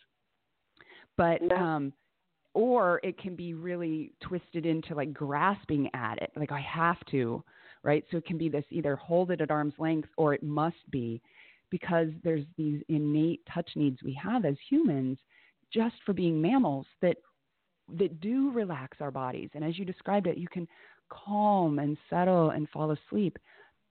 But, 1.16 1.40
um, 1.52 1.92
or 2.54 3.00
it 3.02 3.18
can 3.18 3.34
be 3.34 3.54
really 3.54 4.12
twisted 4.20 4.64
into 4.64 4.94
like 4.94 5.12
grasping 5.12 5.90
at 5.94 6.20
it, 6.22 6.30
like 6.36 6.52
I 6.52 6.60
have 6.60 6.98
to, 7.10 7.42
right? 7.82 8.04
So 8.10 8.16
it 8.16 8.26
can 8.26 8.38
be 8.38 8.48
this 8.48 8.64
either 8.70 8.96
hold 8.96 9.30
it 9.30 9.40
at 9.40 9.50
arm's 9.50 9.74
length 9.78 10.08
or 10.16 10.34
it 10.34 10.42
must 10.42 10.90
be 10.90 11.20
because 11.70 12.08
there's 12.22 12.44
these 12.56 12.80
innate 12.88 13.40
touch 13.52 13.68
needs 13.74 14.02
we 14.02 14.18
have 14.22 14.44
as 14.44 14.54
humans 14.68 15.18
just 15.72 15.96
for 16.06 16.12
being 16.12 16.40
mammals 16.40 16.86
that 17.02 17.16
that 17.98 18.20
do 18.20 18.50
relax 18.52 18.98
our 19.00 19.10
bodies. 19.10 19.50
And 19.54 19.62
as 19.62 19.78
you 19.78 19.84
described 19.84 20.26
it, 20.26 20.38
you 20.38 20.48
can 20.48 20.66
calm 21.24 21.78
and 21.78 21.96
settle 22.10 22.50
and 22.50 22.68
fall 22.70 22.90
asleep. 22.90 23.38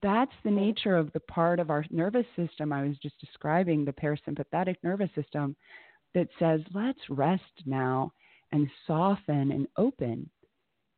That's 0.02 0.32
the 0.44 0.52
nature 0.52 0.98
of 0.98 1.14
the 1.14 1.22
part 1.22 1.60
of 1.60 1.70
our 1.70 1.86
nervous 1.90 2.26
system 2.36 2.74
I 2.74 2.84
was 2.84 2.98
just 2.98 3.20
describing, 3.20 3.86
the 3.86 3.94
parasympathetic 3.94 4.76
nervous 4.84 5.10
system, 5.16 5.56
that 6.14 6.28
says, 6.38 6.60
let's 6.74 7.00
rest 7.10 7.44
now 7.66 8.12
and 8.52 8.70
soften 8.86 9.52
and 9.52 9.68
open. 9.78 10.30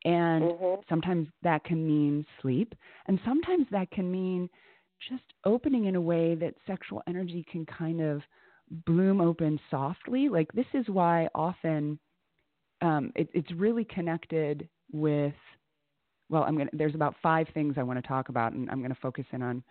And 0.04 0.42
mm-hmm. 0.42 0.80
sometimes 0.88 1.28
that 1.42 1.64
can 1.64 1.86
mean 1.86 2.26
sleep, 2.40 2.74
and 3.06 3.18
sometimes 3.24 3.66
that 3.70 3.90
can 3.90 4.10
mean 4.10 4.48
just 5.08 5.24
opening 5.44 5.86
in 5.86 5.96
a 5.96 6.00
way 6.00 6.34
that 6.36 6.54
sexual 6.66 7.02
energy 7.08 7.44
can 7.50 7.66
kind 7.66 8.00
of 8.00 8.22
bloom 8.86 9.20
open 9.20 9.58
softly. 9.70 10.28
Like, 10.28 10.50
this 10.52 10.66
is 10.74 10.88
why 10.88 11.28
often 11.34 11.98
um, 12.82 13.12
it, 13.14 13.28
it's 13.32 13.50
really 13.52 13.84
connected 13.84 14.68
with 14.92 15.34
well, 16.28 16.42
I'm 16.42 16.56
going 16.56 16.68
to, 16.68 16.76
there's 16.76 16.94
about 16.94 17.14
five 17.22 17.46
things 17.54 17.74
I 17.76 17.82
want 17.82 18.02
to 18.02 18.06
talk 18.06 18.28
about, 18.28 18.52
and 18.52 18.70
I'm 18.70 18.78
going 18.78 18.94
to 18.94 19.00
focus 19.00 19.24
in 19.32 19.42
on. 19.42 19.62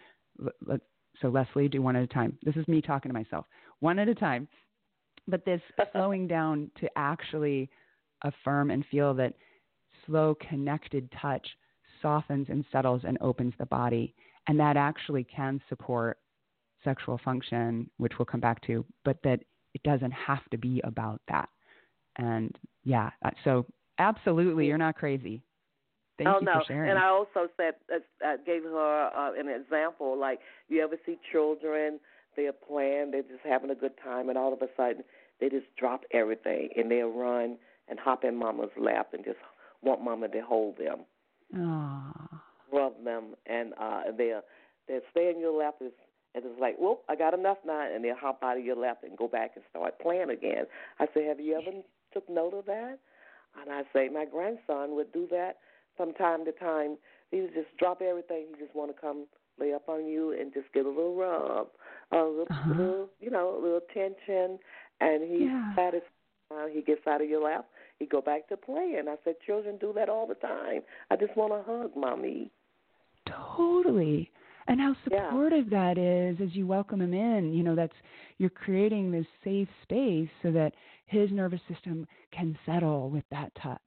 Let, 0.66 0.82
so, 1.22 1.30
Leslie, 1.30 1.70
do 1.70 1.82
one 1.82 1.96
at 1.96 2.04
a 2.04 2.08
time. 2.08 2.38
This 2.44 2.56
is 2.58 2.68
me 2.68 2.82
talking 2.82 3.10
to 3.10 3.14
myself, 3.14 3.46
one 3.80 4.00
at 4.00 4.10
a 4.10 4.16
time. 4.16 4.48
But 5.28 5.46
this 5.46 5.62
slowing 5.94 6.28
down 6.28 6.70
to 6.80 6.90
actually 6.98 7.70
affirm 8.24 8.70
and 8.70 8.86
feel 8.92 9.14
that 9.16 9.34
slow, 10.06 10.36
connected 10.50 11.10
touch 11.22 11.48
softens 12.02 12.48
and 12.50 12.66
settles 12.72 13.02
and 13.06 13.18
opens 13.22 13.54
the 13.58 13.66
body. 13.66 14.14
And 14.48 14.60
that 14.60 14.78
actually 14.78 15.24
can 15.24 15.62
support 15.70 16.20
sexual 16.84 17.20
function, 17.24 17.90
which 17.98 18.14
we'll 18.20 18.26
come 18.26 18.40
back 18.40 18.62
to, 18.68 18.86
but 19.04 19.18
that 19.24 19.40
it 19.74 19.84
doesn't 19.84 20.12
have 20.12 20.48
to 20.52 20.58
be 20.58 20.82
about 20.84 21.22
that. 21.28 21.50
And 22.18 22.56
yeah, 22.84 23.10
uh, 23.24 23.32
so 23.44 23.66
absolutely, 23.98 24.68
you're 24.68 24.78
not 24.78 24.96
crazy. 24.96 25.42
Thank 26.18 26.30
oh, 26.30 26.40
you 26.40 26.46
no. 26.46 26.54
for 26.60 26.66
sharing. 26.68 26.90
And 26.90 27.00
I 27.00 27.08
also 27.08 27.50
said, 27.58 27.74
uh, 27.94 28.26
uh, 28.26 28.38
gave 28.46 28.64
her 28.64 29.10
uh, 29.16 29.34
an 29.38 29.50
example. 29.50 30.18
Like, 30.20 30.40
you 30.70 30.82
ever 30.82 30.96
see 31.06 31.18
children? 31.32 32.00
They're 32.36 32.54
playing, 32.54 33.12
they're 33.12 33.22
just 33.22 33.46
having 33.46 33.70
a 33.70 33.76
good 33.76 33.94
time, 34.04 34.30
and 34.30 34.38
all 34.38 34.54
of 34.54 34.62
a 34.62 34.68
sudden 34.76 35.04
they 35.40 35.50
just 35.50 35.68
drop 35.78 36.02
everything 36.12 36.70
and 36.76 36.92
they'll 36.92 37.10
run 37.10 37.58
and 37.88 38.00
hop 38.00 38.24
in 38.24 38.36
mama's 38.36 38.72
lap 38.78 39.10
and 39.14 39.24
just 39.24 39.38
want 39.82 40.04
mama 40.04 40.28
to 40.28 40.42
hold 40.42 40.78
them, 40.78 41.06
Aww. 41.56 42.40
rub 42.72 43.04
them, 43.04 43.36
and 43.46 43.74
uh, 43.80 44.04
they'll 44.18 44.42
they'll 44.88 45.02
stay 45.12 45.30
in 45.30 45.40
your 45.40 45.58
lap. 45.58 45.76
and 45.80 45.92
it's 46.34 46.60
like, 46.60 46.76
whoop, 46.78 47.02
I 47.08 47.16
got 47.16 47.34
enough 47.34 47.58
now, 47.66 47.88
and 47.94 48.04
they'll 48.04 48.16
hop 48.16 48.40
out 48.44 48.58
of 48.58 48.66
your 48.66 48.76
lap 48.76 49.00
and 49.04 49.18
go 49.18 49.28
back 49.28 49.52
and 49.56 49.64
start 49.70 50.00
playing 50.00 50.30
again. 50.30 50.66
I 51.00 51.08
say, 51.14 51.26
have 51.26 51.40
you 51.40 51.56
ever 51.56 51.78
took 52.14 52.30
note 52.30 52.54
of 52.54 52.66
that? 52.66 53.00
And 53.62 53.72
I 53.72 53.84
say, 53.94 54.10
my 54.10 54.26
grandson 54.26 54.96
would 54.96 55.14
do 55.14 55.28
that 55.32 55.58
from 55.98 56.14
time 56.14 56.46
to 56.46 56.52
time. 56.52 56.98
He 57.32 57.42
would 57.42 57.54
just 57.54 57.76
drop 57.78 58.02
everything. 58.02 58.48
He 58.54 58.64
just 58.64 58.76
want 58.76 58.96
to 58.96 59.00
come 59.00 59.26
lay 59.60 59.74
up 59.74 59.88
on 59.88 60.06
you 60.06 60.32
and 60.40 60.54
just 60.54 60.72
give 60.74 60.86
a 60.86 60.90
little 60.90 61.16
rub, 61.16 61.68
a 62.12 62.18
little, 62.18 62.48
uh-huh. 62.50 62.70
little 62.70 63.10
you 63.20 63.30
know, 63.30 63.58
a 63.58 63.62
little 63.62 63.82
tension, 63.94 64.60
and 65.02 65.24
he's 65.24 65.50
yeah. 65.50 65.76
satisfied. 65.76 66.72
He 66.72 66.82
gets 66.82 67.06
out 67.08 67.22
of 67.22 67.30
your 67.30 67.44
lap. 67.44 67.66
He 68.00 68.06
go 68.06 68.22
back 68.22 68.48
to 68.50 68.58
playing. 68.58 69.06
I 69.10 69.16
said, 69.24 69.36
children 69.46 69.78
do 69.80 69.94
that 69.96 70.10
all 70.10 70.28
the 70.28 70.36
time. 70.36 70.82
I 71.10 71.16
just 71.16 71.36
want 71.36 71.54
to 71.54 71.72
hug 71.72 71.92
mommy. 71.96 72.52
Totally. 73.28 74.30
And 74.68 74.80
how 74.80 74.96
supportive 75.04 75.68
yeah. 75.72 75.94
that 75.94 75.98
is 75.98 76.38
as 76.42 76.56
you 76.56 76.68
welcome 76.68 77.02
him 77.02 77.14
in. 77.14 77.54
You 77.54 77.64
know, 77.64 77.76
that's 77.76 77.94
you're 78.38 78.50
creating 78.50 79.12
this 79.12 79.26
safe 79.44 79.68
space 79.84 80.30
so 80.44 80.52
that 80.52 80.74
his 81.08 81.32
nervous 81.32 81.62
system 81.72 82.08
can 82.32 82.58
settle 82.66 83.10
with 83.10 83.24
that 83.32 83.52
touch. 83.62 83.80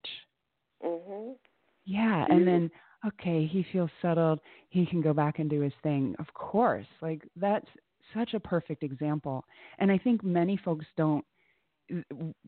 Yeah, 1.88 2.26
and 2.28 2.46
then 2.46 2.70
okay, 3.06 3.46
he 3.46 3.64
feels 3.72 3.88
settled. 4.02 4.40
He 4.68 4.84
can 4.84 5.00
go 5.00 5.14
back 5.14 5.38
and 5.38 5.48
do 5.48 5.60
his 5.60 5.72
thing. 5.82 6.14
Of 6.18 6.26
course, 6.34 6.86
like 7.00 7.26
that's 7.34 7.66
such 8.14 8.34
a 8.34 8.40
perfect 8.40 8.82
example. 8.82 9.42
And 9.78 9.90
I 9.90 9.96
think 9.96 10.22
many 10.22 10.58
folks 10.58 10.84
don't 10.98 11.24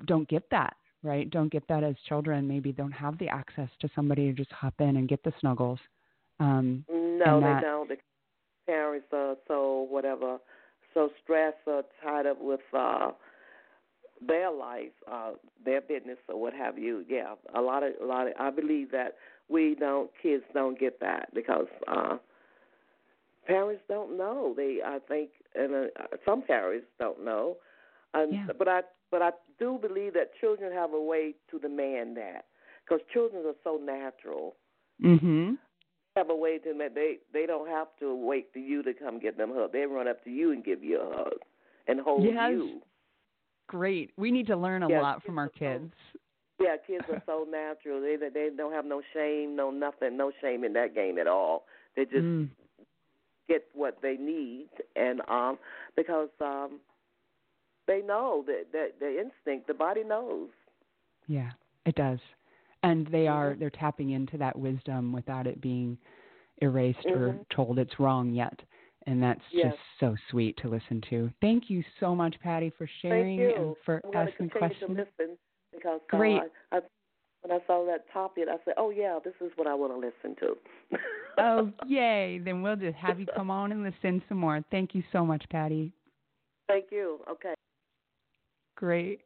don't 0.05 0.29
get 0.29 0.43
that, 0.51 0.77
right? 1.03 1.31
Don't 1.31 1.51
get 1.51 1.67
that 1.69 1.83
as 1.83 1.95
children. 2.07 2.47
Maybe 2.47 2.71
don't 2.71 2.93
have 2.93 3.17
the 3.17 3.29
access 3.29 3.71
to 3.81 3.89
somebody 3.95 4.27
to 4.27 4.35
just 4.35 4.53
hop 4.53 4.75
in 4.79 4.97
and 4.97 5.09
get 5.09 5.25
the 5.25 5.33
snuggles. 5.41 5.79
Um, 6.39 6.85
no, 6.91 7.41
that, 7.41 7.61
they 7.63 7.67
don't. 7.67 7.89
The 7.89 7.97
parents 8.67 9.07
are 9.15 9.37
so 9.49 9.87
whatever, 9.89 10.37
so 10.93 11.09
stressed 11.23 11.57
or 11.67 11.85
tied 12.05 12.27
up 12.27 12.37
with 12.39 12.61
uh 12.77 13.13
their 14.27 14.53
life, 14.53 14.93
uh, 15.11 15.33
their 15.65 15.81
business 15.81 16.19
or 16.29 16.41
what 16.41 16.53
have 16.55 16.79
you. 16.79 17.05
Yeah, 17.09 17.35
a 17.55 17.61
lot 17.61 17.83
of 17.83 17.93
a 18.03 18.05
lot 18.07 18.27
of. 18.27 18.35
I 18.39 18.51
believe 18.51 18.91
that 18.93 19.15
we 19.49 19.75
don't 19.79 20.11
kids 20.23 20.45
don't 20.55 20.79
get 20.79 21.01
that 21.01 21.33
because 21.35 21.67
uh, 21.89 22.17
parents 23.47 23.83
don't 23.89 24.17
know. 24.17 24.55
They 24.57 24.79
I 24.85 24.99
think 25.09 25.31
and 25.55 25.75
uh, 25.75 26.05
some 26.25 26.43
parents 26.43 26.87
don't 26.99 27.25
know. 27.25 27.57
And, 28.13 28.33
yeah. 28.33 28.47
But 28.57 28.69
I 28.69 28.81
but 29.11 29.23
I 29.23 29.31
do 29.59 29.79
believe 29.81 30.15
that 30.15 30.33
children 30.41 30.73
have 30.73 30.93
a 30.93 31.01
way 31.01 31.35
to 31.51 31.59
demand 31.59 32.17
that 32.17 32.47
because 32.85 33.01
children 33.13 33.45
are 33.47 33.55
so 33.65 33.81
natural. 33.83 34.57
Mm-hmm. 35.03 35.55
Have 36.17 36.29
a 36.29 36.37
way 36.37 36.59
to 36.59 36.75
they 36.95 37.19
they 37.33 37.47
don't 37.47 37.69
have 37.69 37.89
to 38.01 38.15
wait 38.15 38.49
for 38.53 38.59
you 38.59 38.83
to 38.83 38.93
come 38.93 39.19
get 39.19 39.39
them 39.39 39.53
hug. 39.55 39.73
They 39.73 39.87
run 39.87 40.09
up 40.09 40.23
to 40.25 40.31
you 40.31 40.53
and 40.53 40.65
give 40.65 40.85
you 40.85 41.01
a 41.01 41.17
hug 41.17 41.39
and 41.87 42.01
hold 42.01 42.25
yes. 42.25 42.51
you 42.51 42.81
great. 43.71 44.11
We 44.17 44.33
need 44.33 44.49
to 44.49 44.57
learn 44.57 44.83
a 44.83 44.91
yeah, 44.91 45.01
lot 45.01 45.23
from 45.23 45.39
our 45.39 45.49
kids. 45.49 45.93
Yeah, 46.61 46.77
kids 46.85 47.05
are 47.09 47.23
so 47.25 47.47
natural. 47.49 48.01
They 48.01 48.17
they 48.17 48.51
don't 48.55 48.73
have 48.73 48.85
no 48.85 49.01
shame, 49.15 49.55
no 49.55 49.71
nothing, 49.71 50.17
no 50.17 50.33
shame 50.41 50.65
in 50.65 50.73
that 50.73 50.93
game 50.93 51.19
at 51.19 51.29
all. 51.29 51.65
They 51.95 52.05
just 52.05 52.17
mm. 52.17 52.49
get 53.49 53.65
what 53.73 53.99
they 54.03 54.17
need, 54.17 54.69
and 54.97 55.21
um, 55.29 55.57
because 55.97 56.31
um, 56.41 56.81
they 57.87 58.03
know 58.03 58.45
that 58.49 58.65
that 58.73 58.99
the 58.99 59.21
instinct, 59.21 59.69
the 59.69 59.75
body 59.75 60.03
knows. 60.03 60.49
Yeah, 61.29 61.53
it 61.87 61.95
does, 61.95 62.19
and 62.83 63.07
they 63.07 63.29
are 63.29 63.53
mm-hmm. 63.53 63.61
they're 63.61 63.71
tapping 63.71 64.11
into 64.11 64.37
that 64.39 64.59
wisdom 64.59 65.13
without 65.13 65.47
it 65.47 65.61
being 65.61 65.97
erased 66.59 66.99
mm-hmm. 67.07 67.23
or 67.23 67.39
told 67.55 67.79
it's 67.79 68.01
wrong 68.01 68.33
yet 68.33 68.61
and 69.07 69.23
that's 69.23 69.41
yes. 69.53 69.73
just 69.73 69.79
so 69.99 70.17
sweet 70.31 70.57
to 70.59 70.69
listen 70.69 71.03
to. 71.11 71.31
Thank 71.41 71.71
you 71.71 71.83
so 71.99 72.15
much, 72.15 72.37
Patty, 72.43 72.73
for 72.77 72.89
sharing 73.03 73.41
and 73.41 73.75
for 73.85 74.03
I'm 74.05 74.29
asking 74.29 74.51
questions. 74.51 74.99
Because 75.73 76.01
Great. 76.09 76.39
Uh, 76.39 76.45
I, 76.73 76.77
I, 76.77 76.81
when 77.43 77.59
I 77.59 77.65
saw 77.67 77.87
that 77.87 78.05
topic, 78.13 78.45
I 78.51 78.57
said, 78.65 78.75
"Oh 78.77 78.91
yeah, 78.91 79.19
this 79.25 79.35
is 79.41 79.51
what 79.57 79.67
I 79.67 79.75
want 79.75 79.93
to 79.93 79.99
listen 79.99 80.37
to." 80.41 80.99
oh 81.39 81.73
yay! 81.87 82.41
Then 82.45 82.61
we'll 82.63 82.77
just 82.77 82.97
have 82.97 83.19
you 83.19 83.27
come 83.35 83.51
on 83.51 83.73
and 83.73 83.83
listen 83.83 84.23
some 84.29 84.39
more. 84.39 84.63
Thank 84.71 84.95
you 84.95 85.03
so 85.13 85.25
much, 85.25 85.45
Patty. 85.51 85.93
Thank 86.69 86.87
you. 86.91 87.21
Okay. 87.31 87.55
Great. 88.77 89.21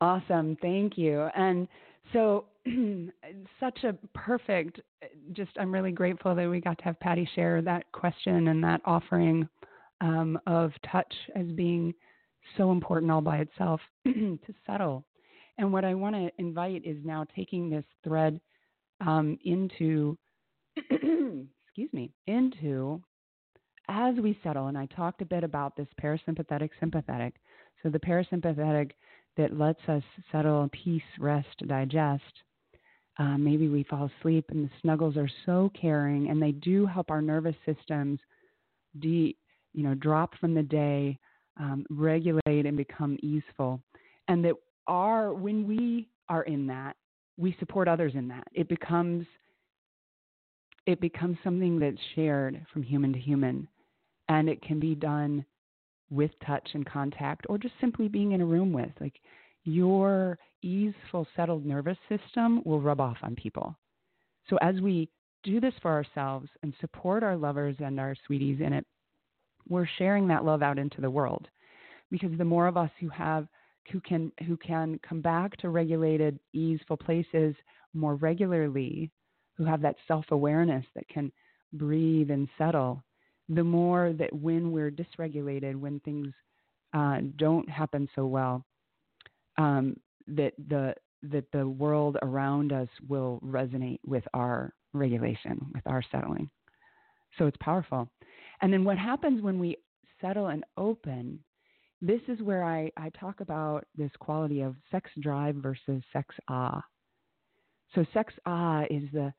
Awesome. 0.00 0.56
Thank 0.60 0.96
you. 0.96 1.28
And 1.34 1.66
so, 2.12 2.44
such 3.60 3.84
a 3.84 3.94
perfect, 4.14 4.80
just, 5.32 5.50
I'm 5.58 5.72
really 5.72 5.92
grateful 5.92 6.34
that 6.34 6.48
we 6.48 6.60
got 6.60 6.78
to 6.78 6.84
have 6.84 7.00
Patty 7.00 7.28
share 7.34 7.62
that 7.62 7.90
question 7.92 8.48
and 8.48 8.62
that 8.64 8.80
offering 8.84 9.48
um, 10.00 10.38
of 10.46 10.72
touch 10.90 11.12
as 11.34 11.46
being 11.46 11.94
so 12.56 12.70
important 12.72 13.10
all 13.10 13.20
by 13.20 13.38
itself 13.38 13.80
to 14.04 14.38
settle. 14.66 15.04
And 15.58 15.72
what 15.72 15.84
I 15.84 15.94
want 15.94 16.14
to 16.14 16.30
invite 16.38 16.84
is 16.84 16.96
now 17.04 17.26
taking 17.34 17.68
this 17.68 17.84
thread 18.04 18.40
um, 19.00 19.38
into, 19.44 20.16
excuse 20.76 21.92
me, 21.92 22.12
into 22.26 23.02
as 23.88 24.14
we 24.16 24.38
settle. 24.42 24.68
And 24.68 24.78
I 24.78 24.86
talked 24.86 25.22
a 25.22 25.26
bit 25.26 25.44
about 25.44 25.76
this 25.76 25.88
parasympathetic 26.00 26.70
sympathetic. 26.78 27.34
So 27.82 27.88
the 27.88 27.98
parasympathetic 27.98 28.92
that 29.36 29.58
lets 29.58 29.80
us 29.88 30.02
settle, 30.30 30.68
peace, 30.72 31.02
rest, 31.18 31.66
digest. 31.66 32.22
Uh, 33.18 33.36
maybe 33.36 33.68
we 33.68 33.82
fall 33.82 34.08
asleep, 34.20 34.46
and 34.50 34.64
the 34.64 34.70
snuggles 34.80 35.16
are 35.16 35.28
so 35.44 35.70
caring, 35.78 36.30
and 36.30 36.40
they 36.40 36.52
do 36.52 36.86
help 36.86 37.10
our 37.10 37.20
nervous 37.20 37.56
systems 37.66 38.20
de, 39.00 39.36
you 39.74 39.82
know, 39.82 39.94
drop 39.94 40.34
from 40.38 40.54
the 40.54 40.62
day, 40.62 41.18
um, 41.58 41.84
regulate, 41.90 42.64
and 42.64 42.76
become 42.76 43.18
easeful. 43.22 43.80
And 44.28 44.44
that 44.44 44.54
our 44.86 45.34
when 45.34 45.66
we 45.66 46.08
are 46.28 46.44
in 46.44 46.66
that, 46.68 46.96
we 47.36 47.56
support 47.58 47.88
others 47.88 48.12
in 48.14 48.28
that. 48.28 48.46
It 48.54 48.68
becomes 48.68 49.26
it 50.86 51.00
becomes 51.00 51.36
something 51.44 51.78
that's 51.78 51.98
shared 52.14 52.64
from 52.72 52.82
human 52.82 53.12
to 53.12 53.18
human, 53.18 53.68
and 54.28 54.48
it 54.48 54.62
can 54.62 54.78
be 54.78 54.94
done 54.94 55.44
with 56.10 56.30
touch 56.46 56.66
and 56.72 56.86
contact 56.86 57.46
or 57.48 57.58
just 57.58 57.74
simply 57.80 58.08
being 58.08 58.32
in 58.32 58.40
a 58.40 58.46
room 58.46 58.72
with. 58.72 58.90
Like 59.00 59.20
your 59.68 60.38
easeful, 60.62 61.26
settled 61.36 61.64
nervous 61.64 61.98
system 62.08 62.62
will 62.64 62.80
rub 62.80 63.00
off 63.00 63.18
on 63.22 63.36
people. 63.36 63.76
So 64.48 64.56
as 64.62 64.80
we 64.80 65.08
do 65.44 65.60
this 65.60 65.74
for 65.82 65.90
ourselves 65.90 66.48
and 66.62 66.72
support 66.80 67.22
our 67.22 67.36
lovers 67.36 67.76
and 67.78 68.00
our 68.00 68.16
sweeties 68.26 68.60
in 68.60 68.72
it, 68.72 68.86
we're 69.68 69.88
sharing 69.98 70.26
that 70.28 70.44
love 70.44 70.62
out 70.62 70.78
into 70.78 71.00
the 71.00 71.10
world. 71.10 71.46
Because 72.10 72.30
the 72.38 72.44
more 72.44 72.66
of 72.66 72.76
us 72.76 72.90
who 73.00 73.08
have 73.10 73.46
who 73.92 74.00
can 74.00 74.32
who 74.46 74.56
can 74.56 74.98
come 75.06 75.20
back 75.20 75.56
to 75.58 75.68
regulated, 75.68 76.38
easeful 76.52 76.96
places 76.96 77.54
more 77.94 78.16
regularly, 78.16 79.10
who 79.56 79.64
have 79.64 79.82
that 79.82 79.96
self-awareness 80.06 80.84
that 80.94 81.08
can 81.08 81.30
breathe 81.74 82.30
and 82.30 82.48
settle, 82.56 83.02
the 83.48 83.64
more 83.64 84.12
that 84.14 84.32
when 84.32 84.72
we're 84.72 84.90
dysregulated, 84.90 85.76
when 85.76 86.00
things 86.00 86.28
uh, 86.94 87.18
don't 87.36 87.68
happen 87.68 88.08
so 88.14 88.26
well, 88.26 88.64
um, 89.58 89.96
that 90.28 90.52
the 90.68 90.94
that 91.24 91.50
the 91.52 91.68
world 91.68 92.16
around 92.22 92.72
us 92.72 92.88
will 93.08 93.40
resonate 93.44 93.98
with 94.06 94.22
our 94.34 94.72
regulation, 94.92 95.66
with 95.74 95.84
our 95.86 96.02
settling. 96.12 96.48
So 97.38 97.46
it's 97.46 97.56
powerful. 97.60 98.08
And 98.62 98.72
then 98.72 98.84
what 98.84 98.98
happens 98.98 99.42
when 99.42 99.58
we 99.58 99.76
settle 100.20 100.46
and 100.46 100.64
open? 100.76 101.40
This 102.00 102.20
is 102.28 102.40
where 102.40 102.62
I, 102.62 102.90
I 102.96 103.10
talk 103.10 103.40
about 103.40 103.84
this 103.96 104.12
quality 104.20 104.60
of 104.60 104.76
sex 104.90 105.10
drive 105.20 105.56
versus 105.56 106.02
sex 106.12 106.34
ah. 106.48 106.82
So 107.94 108.04
sex 108.14 108.32
ah 108.46 108.82
is 108.88 109.02
the 109.12 109.32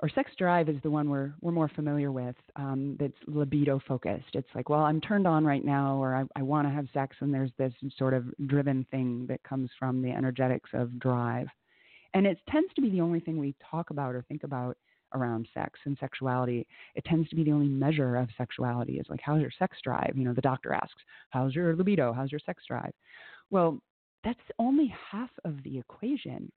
or 0.00 0.08
sex 0.10 0.30
drive 0.36 0.68
is 0.68 0.76
the 0.82 0.90
one 0.90 1.08
we're 1.08 1.32
we're 1.40 1.52
more 1.52 1.68
familiar 1.68 2.12
with. 2.12 2.36
Um, 2.56 2.96
that's 3.00 3.14
libido 3.26 3.80
focused. 3.88 4.34
It's 4.34 4.48
like, 4.54 4.68
well, 4.68 4.80
I'm 4.82 5.00
turned 5.00 5.26
on 5.26 5.44
right 5.44 5.64
now, 5.64 5.96
or 5.96 6.14
I, 6.14 6.24
I 6.38 6.42
want 6.42 6.66
to 6.66 6.74
have 6.74 6.86
sex, 6.92 7.16
and 7.20 7.32
there's 7.32 7.52
this 7.58 7.72
sort 7.96 8.14
of 8.14 8.24
driven 8.46 8.86
thing 8.90 9.26
that 9.28 9.42
comes 9.42 9.70
from 9.78 10.02
the 10.02 10.10
energetics 10.10 10.70
of 10.74 10.98
drive, 10.98 11.46
and 12.14 12.26
it 12.26 12.38
tends 12.50 12.72
to 12.74 12.82
be 12.82 12.90
the 12.90 13.00
only 13.00 13.20
thing 13.20 13.38
we 13.38 13.54
talk 13.70 13.90
about 13.90 14.14
or 14.14 14.22
think 14.28 14.44
about 14.44 14.76
around 15.14 15.48
sex 15.54 15.78
and 15.84 15.96
sexuality. 15.98 16.66
It 16.94 17.04
tends 17.04 17.28
to 17.30 17.36
be 17.36 17.44
the 17.44 17.52
only 17.52 17.68
measure 17.68 18.16
of 18.16 18.28
sexuality. 18.36 18.98
Is 18.98 19.06
like, 19.08 19.20
how's 19.22 19.40
your 19.40 19.52
sex 19.58 19.78
drive? 19.82 20.12
You 20.14 20.24
know, 20.24 20.34
the 20.34 20.40
doctor 20.40 20.72
asks, 20.72 21.02
how's 21.30 21.54
your 21.54 21.74
libido? 21.76 22.12
How's 22.12 22.32
your 22.32 22.40
sex 22.44 22.64
drive? 22.68 22.92
Well, 23.50 23.80
that's 24.24 24.38
only 24.58 24.92
half 25.10 25.30
of 25.44 25.62
the 25.62 25.78
equation 25.78 26.50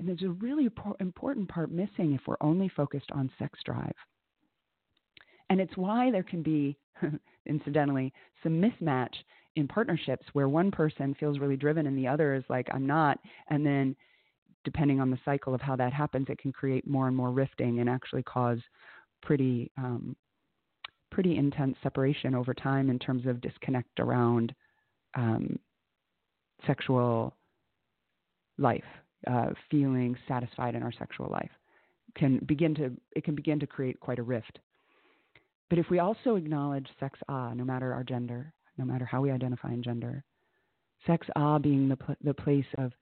and 0.00 0.08
there's 0.08 0.22
a 0.22 0.30
really 0.42 0.66
important 1.00 1.48
part 1.48 1.70
missing 1.70 2.14
if 2.14 2.22
we're 2.26 2.36
only 2.40 2.70
focused 2.70 3.10
on 3.12 3.30
sex 3.38 3.58
drive. 3.66 3.92
And 5.50 5.60
it's 5.60 5.76
why 5.76 6.10
there 6.10 6.22
can 6.22 6.42
be, 6.42 6.78
incidentally, 7.46 8.10
some 8.42 8.62
mismatch 8.62 9.12
in 9.56 9.68
partnerships 9.68 10.24
where 10.32 10.48
one 10.48 10.70
person 10.70 11.14
feels 11.20 11.38
really 11.38 11.56
driven 11.58 11.86
and 11.86 11.98
the 11.98 12.08
other 12.08 12.34
is 12.34 12.44
like, 12.48 12.66
I'm 12.72 12.86
not. 12.86 13.18
And 13.48 13.64
then, 13.64 13.94
depending 14.64 15.00
on 15.00 15.10
the 15.10 15.18
cycle 15.22 15.54
of 15.54 15.60
how 15.60 15.76
that 15.76 15.92
happens, 15.92 16.28
it 16.30 16.38
can 16.38 16.52
create 16.52 16.86
more 16.86 17.06
and 17.06 17.16
more 17.16 17.30
rifting 17.30 17.80
and 17.80 17.88
actually 17.88 18.22
cause 18.22 18.58
pretty, 19.20 19.70
um, 19.76 20.16
pretty 21.10 21.36
intense 21.36 21.76
separation 21.82 22.34
over 22.34 22.54
time 22.54 22.88
in 22.88 22.98
terms 22.98 23.26
of 23.26 23.42
disconnect 23.42 24.00
around 24.00 24.54
um, 25.14 25.58
sexual 26.66 27.36
life 28.56 28.82
uh, 29.26 29.50
feeling 29.70 30.16
satisfied 30.28 30.74
in 30.74 30.82
our 30.82 30.92
sexual 30.92 31.28
life 31.28 31.50
can 32.16 32.38
begin 32.46 32.74
to 32.74 32.90
it 33.12 33.24
can 33.24 33.34
begin 33.34 33.60
to 33.60 33.66
create 33.66 34.00
quite 34.00 34.18
a 34.18 34.22
rift. 34.22 34.58
But 35.68 35.78
if 35.78 35.88
we 35.90 36.00
also 36.00 36.36
acknowledge 36.36 36.88
sex 36.98 37.18
ah, 37.28 37.54
no 37.54 37.64
matter 37.64 37.92
our 37.92 38.02
gender, 38.02 38.52
no 38.76 38.84
matter 38.84 39.04
how 39.04 39.20
we 39.20 39.30
identify 39.30 39.72
in 39.72 39.82
gender, 39.82 40.24
sex 41.06 41.26
ah 41.36 41.58
being 41.58 41.88
the 41.88 41.96
pl- 41.96 42.16
the 42.22 42.34
place 42.34 42.66
of 42.78 42.92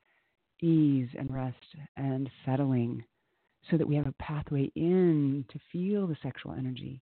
ease 0.60 1.08
and 1.18 1.32
rest 1.32 1.56
and 1.96 2.28
settling, 2.44 3.04
so 3.70 3.76
that 3.76 3.88
we 3.88 3.96
have 3.96 4.06
a 4.06 4.14
pathway 4.20 4.70
in 4.74 5.44
to 5.50 5.58
feel 5.72 6.06
the 6.06 6.16
sexual 6.22 6.52
energy, 6.52 7.00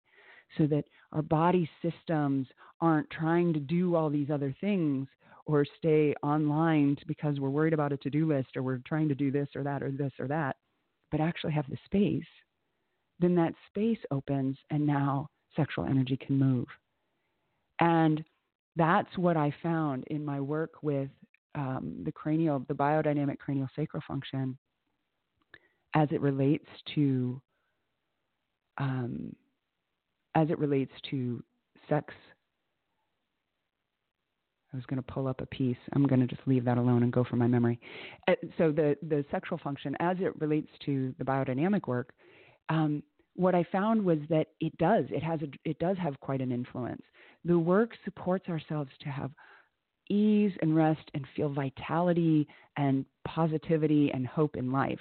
so 0.57 0.67
that 0.67 0.85
our 1.13 1.23
body 1.23 1.69
systems 1.83 2.47
aren't 2.81 3.11
trying 3.11 3.53
to 3.53 3.61
do 3.61 3.97
all 3.97 4.11
these 4.11 4.31
other 4.31 4.55
things 4.61 5.09
or 5.47 5.65
stay 5.79 6.15
online 6.23 6.97
because 7.07 7.39
we're 7.41 7.49
worried 7.49 7.73
about 7.73 7.93
a 7.93 7.97
to 7.99 8.11
do 8.11 8.27
list 8.27 8.57
or 8.57 8.63
we're 8.63 8.81
trying 8.87 9.09
to 9.09 9.15
do 9.15 9.31
this 9.31 9.49
or 9.55 9.63
that 9.63 9.83
or 9.83 9.91
this 9.91 10.13
or 10.19 10.27
that, 10.27 10.57
but 11.11 11.21
actually 11.21 11.53
have 11.53 11.69
the 11.69 11.79
space, 11.85 12.27
then 13.21 13.35
that 13.37 13.55
space 13.69 13.99
opens 14.11 14.57
and 14.71 14.85
now 14.87 15.29
sexual 15.55 15.87
energy 15.87 16.17
can 16.17 16.39
move. 16.39 16.67
And 17.81 18.25
that's 18.75 19.17
what 19.17 19.37
I 19.37 19.55
found 19.63 20.05
in 20.09 20.25
my 20.25 20.41
work 20.41 20.83
with 20.83 21.09
um, 21.55 22.03
the 22.05 22.13
cranial, 22.13 22.65
the 22.69 22.75
biodynamic 22.75 23.39
cranial 23.39 23.69
sacral 23.75 24.03
function 24.07 24.59
as 25.95 26.09
it 26.11 26.21
relates 26.21 26.67
to 26.95 27.41
um, 28.79 29.35
as 30.35 30.51
it 30.51 30.59
relates 30.59 30.93
to 31.11 31.43
sex 31.89 32.13
I 34.73 34.77
was 34.77 34.85
going 34.87 35.03
to 35.03 35.13
pull 35.13 35.27
up 35.29 35.41
a 35.41 35.47
piece. 35.47 35.77
I'm 35.93 36.07
going 36.07 36.21
to 36.21 36.27
just 36.27 36.47
leave 36.47 36.65
that 36.65 36.79
alone 36.79 37.03
and 37.03 37.13
go 37.13 37.25
for 37.25 37.37
my 37.37 37.47
memory. 37.47 37.79
Uh, 38.29 38.35
so 38.59 38.73
the 38.73 38.97
the 39.09 39.25
sexual 39.31 39.59
function, 39.59 39.97
as 40.01 40.17
it 40.21 40.39
relates 40.41 40.71
to 40.87 41.15
the 41.19 41.25
biodynamic 41.25 41.87
work, 41.87 42.13
um, 42.69 43.03
what 43.35 43.55
I 43.55 43.65
found 43.71 44.05
was 44.05 44.19
that 44.29 44.49
it 44.61 44.77
does. 44.79 45.05
It 45.11 45.23
has 45.23 45.41
a, 45.43 45.49
it 45.65 45.79
does 45.79 45.97
have 45.99 46.19
quite 46.21 46.41
an 46.41 46.53
influence. 46.53 47.03
The 47.45 47.59
work 47.59 47.93
supports 48.05 48.49
ourselves 48.49 48.91
to 49.01 49.09
have 49.09 49.31
ease 50.09 50.53
and 50.63 50.75
rest 50.75 51.11
and 51.15 51.27
feel 51.35 51.49
vitality 51.49 52.47
and 52.77 53.05
positivity 53.27 54.11
and 54.13 54.27
hope 54.27 54.57
in 54.57 54.73
life. 54.73 55.01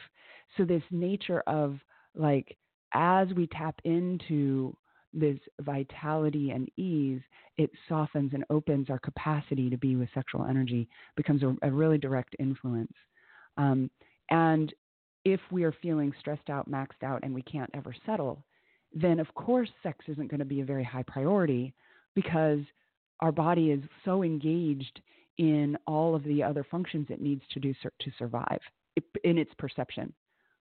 So 0.58 0.66
this 0.66 0.84
nature 0.92 1.42
of 1.48 1.80
like 2.16 2.58
as 2.94 3.28
we 3.36 3.48
tap 3.48 3.80
into 3.84 4.76
this 5.16 5.40
vitality 5.62 6.52
and 6.52 6.70
ease, 6.78 7.22
it 7.58 7.72
softens 7.88 8.34
and 8.34 8.44
opens 8.50 8.90
our 8.90 9.00
capacity 9.00 9.70
to 9.70 9.78
be 9.78 9.96
with 9.96 10.10
sexual 10.14 10.46
energy, 10.46 10.88
becomes 11.16 11.42
a, 11.44 11.56
a 11.64 11.72
really 11.72 11.98
direct 11.98 12.36
influence. 12.40 12.94
Um, 13.58 13.90
and 14.30 14.74
if 15.24 15.40
we 15.52 15.64
are 15.64 15.76
feeling 15.82 16.14
stressed 16.20 16.50
out, 16.50 16.70
maxed 16.70 17.04
out, 17.04 17.22
and 17.24 17.34
we 17.34 17.42
can't 17.42 17.70
ever 17.74 17.96
settle, 18.06 18.44
then 18.94 19.20
of 19.20 19.34
course 19.34 19.70
sex 19.84 20.06
isn't 20.08 20.30
going 20.30 20.40
to 20.40 20.46
be 20.46 20.62
a 20.62 20.66
very 20.66 20.84
high 20.84 21.04
priority 21.04 21.74
because 22.14 22.60
our 23.22 23.32
body 23.32 23.72
is 23.72 23.82
so 24.04 24.24
engaged 24.24 25.02
in 25.38 25.78
all 25.88 26.16
of 26.16 26.24
the 26.24 26.42
other 26.42 26.66
functions 26.70 27.08
it 27.10 27.22
needs 27.22 27.42
to 27.52 27.60
do 27.60 27.74
to 27.84 28.12
survive 28.18 28.60
in 29.24 29.38
its 29.38 29.52
perception, 29.58 30.14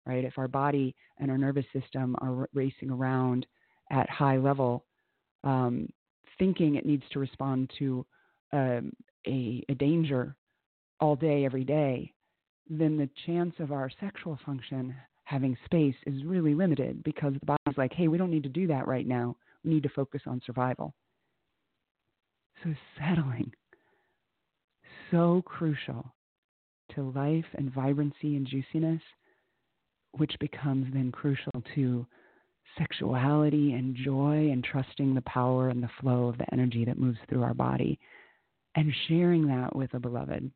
right? 0.05 0.23
If 0.23 0.37
our 0.37 0.47
body 0.47 0.95
and 1.17 1.31
our 1.31 1.37
nervous 1.37 1.65
system 1.73 2.15
are 2.21 2.47
racing 2.53 2.91
around 2.91 3.47
at 3.89 4.09
high 4.09 4.37
level, 4.37 4.85
um, 5.43 5.87
thinking 6.37 6.75
it 6.75 6.85
needs 6.85 7.03
to 7.11 7.19
respond 7.19 7.71
to 7.79 8.05
um, 8.53 8.91
a, 9.27 9.63
a 9.69 9.75
danger 9.75 10.35
all 10.99 11.15
day, 11.15 11.45
every 11.45 11.63
day, 11.63 12.13
then 12.69 12.97
the 12.97 13.09
chance 13.25 13.53
of 13.59 13.71
our 13.71 13.89
sexual 13.99 14.37
function 14.45 14.95
having 15.23 15.57
space 15.65 15.95
is 16.05 16.23
really 16.23 16.53
limited 16.53 17.03
because 17.03 17.33
the 17.33 17.45
body's 17.45 17.77
like, 17.77 17.93
hey, 17.93 18.07
we 18.07 18.17
don't 18.17 18.31
need 18.31 18.43
to 18.43 18.49
do 18.49 18.67
that 18.67 18.87
right 18.87 19.07
now. 19.07 19.35
We 19.63 19.71
need 19.71 19.83
to 19.83 19.89
focus 19.89 20.21
on 20.25 20.41
survival. 20.45 20.93
So, 22.63 22.73
settling, 22.97 23.51
so 25.11 25.41
crucial 25.45 26.13
to 26.95 27.11
life 27.11 27.45
and 27.53 27.73
vibrancy 27.73 28.35
and 28.35 28.45
juiciness, 28.45 29.01
which 30.13 30.33
becomes 30.39 30.91
then 30.93 31.11
crucial 31.11 31.63
to 31.75 32.05
sexuality 32.79 33.73
and 33.73 33.95
joy 33.95 34.49
and 34.51 34.63
trusting 34.63 35.13
the 35.13 35.21
power 35.21 35.69
and 35.69 35.83
the 35.83 35.89
flow 36.01 36.27
of 36.27 36.37
the 36.37 36.51
energy 36.51 36.85
that 36.85 36.97
moves 36.97 37.19
through 37.27 37.43
our 37.43 37.53
body 37.53 37.99
and 38.75 38.91
sharing 39.07 39.45
that 39.47 39.75
with 39.75 39.93
a 39.93 39.99
beloved. 39.99 40.49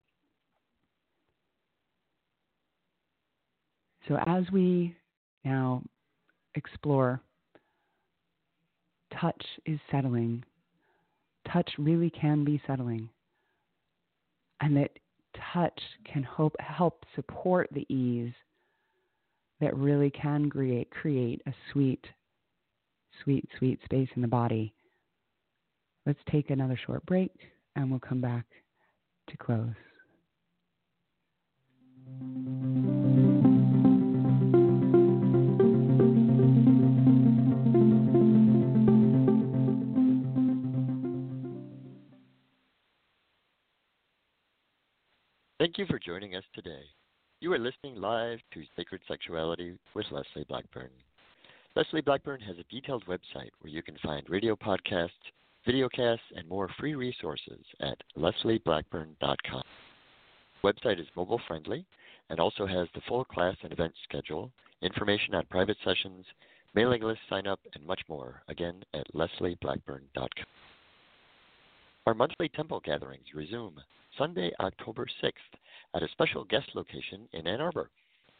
So, 4.07 4.17
as 4.25 4.43
we 4.51 4.95
now 5.45 5.81
explore, 6.55 7.21
touch 9.19 9.41
is 9.65 9.79
settling. 9.91 10.43
Touch 11.51 11.69
really 11.77 12.09
can 12.09 12.43
be 12.43 12.61
settling. 12.67 13.09
And 14.61 14.75
that 14.77 14.91
touch 15.53 15.79
can 16.11 16.23
hope, 16.23 16.55
help 16.59 17.05
support 17.15 17.69
the 17.71 17.85
ease 17.93 18.33
that 19.61 19.75
really 19.75 20.09
can 20.09 20.49
create, 20.49 20.89
create 20.91 21.41
a 21.45 21.53
sweet, 21.71 22.03
sweet, 23.23 23.47
sweet 23.57 23.79
space 23.85 24.09
in 24.15 24.21
the 24.21 24.27
body. 24.27 24.73
Let's 26.05 26.19
take 26.29 26.49
another 26.49 26.77
short 26.85 27.05
break 27.05 27.31
and 27.75 27.89
we'll 27.89 27.99
come 27.99 28.21
back 28.21 28.45
to 29.29 29.37
close. 29.37 29.73
Thank 45.59 45.77
you 45.77 45.85
for 45.85 45.97
joining 45.97 46.35
us 46.35 46.43
today. 46.53 46.83
You 47.43 47.51
are 47.51 47.59
listening 47.59 47.97
live 47.97 48.39
to 48.53 48.63
Sacred 48.77 49.01
Sexuality 49.05 49.73
with 49.95 50.05
Leslie 50.11 50.45
Blackburn. 50.47 50.87
Leslie 51.75 51.99
Blackburn 51.99 52.39
has 52.39 52.55
a 52.57 52.73
detailed 52.73 53.03
website 53.05 53.49
where 53.59 53.69
you 53.69 53.83
can 53.83 53.97
find 54.01 54.23
radio 54.29 54.55
podcasts, 54.55 55.09
videocasts, 55.67 56.19
and 56.37 56.47
more 56.47 56.69
free 56.79 56.95
resources 56.95 57.59
at 57.81 57.97
leslieblackburn.com. 58.17 59.63
The 60.61 60.73
website 60.73 61.01
is 61.01 61.07
mobile 61.17 61.41
friendly 61.45 61.85
and 62.29 62.39
also 62.39 62.65
has 62.65 62.87
the 62.95 63.01
full 63.09 63.25
class 63.25 63.57
and 63.61 63.73
event 63.73 63.91
schedule, 64.05 64.49
information 64.81 65.35
on 65.35 65.45
private 65.47 65.75
sessions, 65.83 66.25
mailing 66.73 67.01
list 67.01 67.19
sign 67.29 67.45
up, 67.45 67.59
and 67.75 67.85
much 67.85 68.03
more. 68.07 68.41
Again, 68.47 68.81
at 68.93 69.13
leslieblackburn.com. 69.13 70.45
Our 72.05 72.13
monthly 72.13 72.49
temple 72.49 72.81
gatherings 72.81 73.33
resume 73.33 73.81
Sunday, 74.17 74.51
October 74.59 75.07
6th 75.23 75.57
at 75.93 76.03
a 76.03 76.09
special 76.09 76.43
guest 76.43 76.67
location 76.75 77.29
in 77.31 77.47
Ann 77.47 77.61
Arbor. 77.61 77.91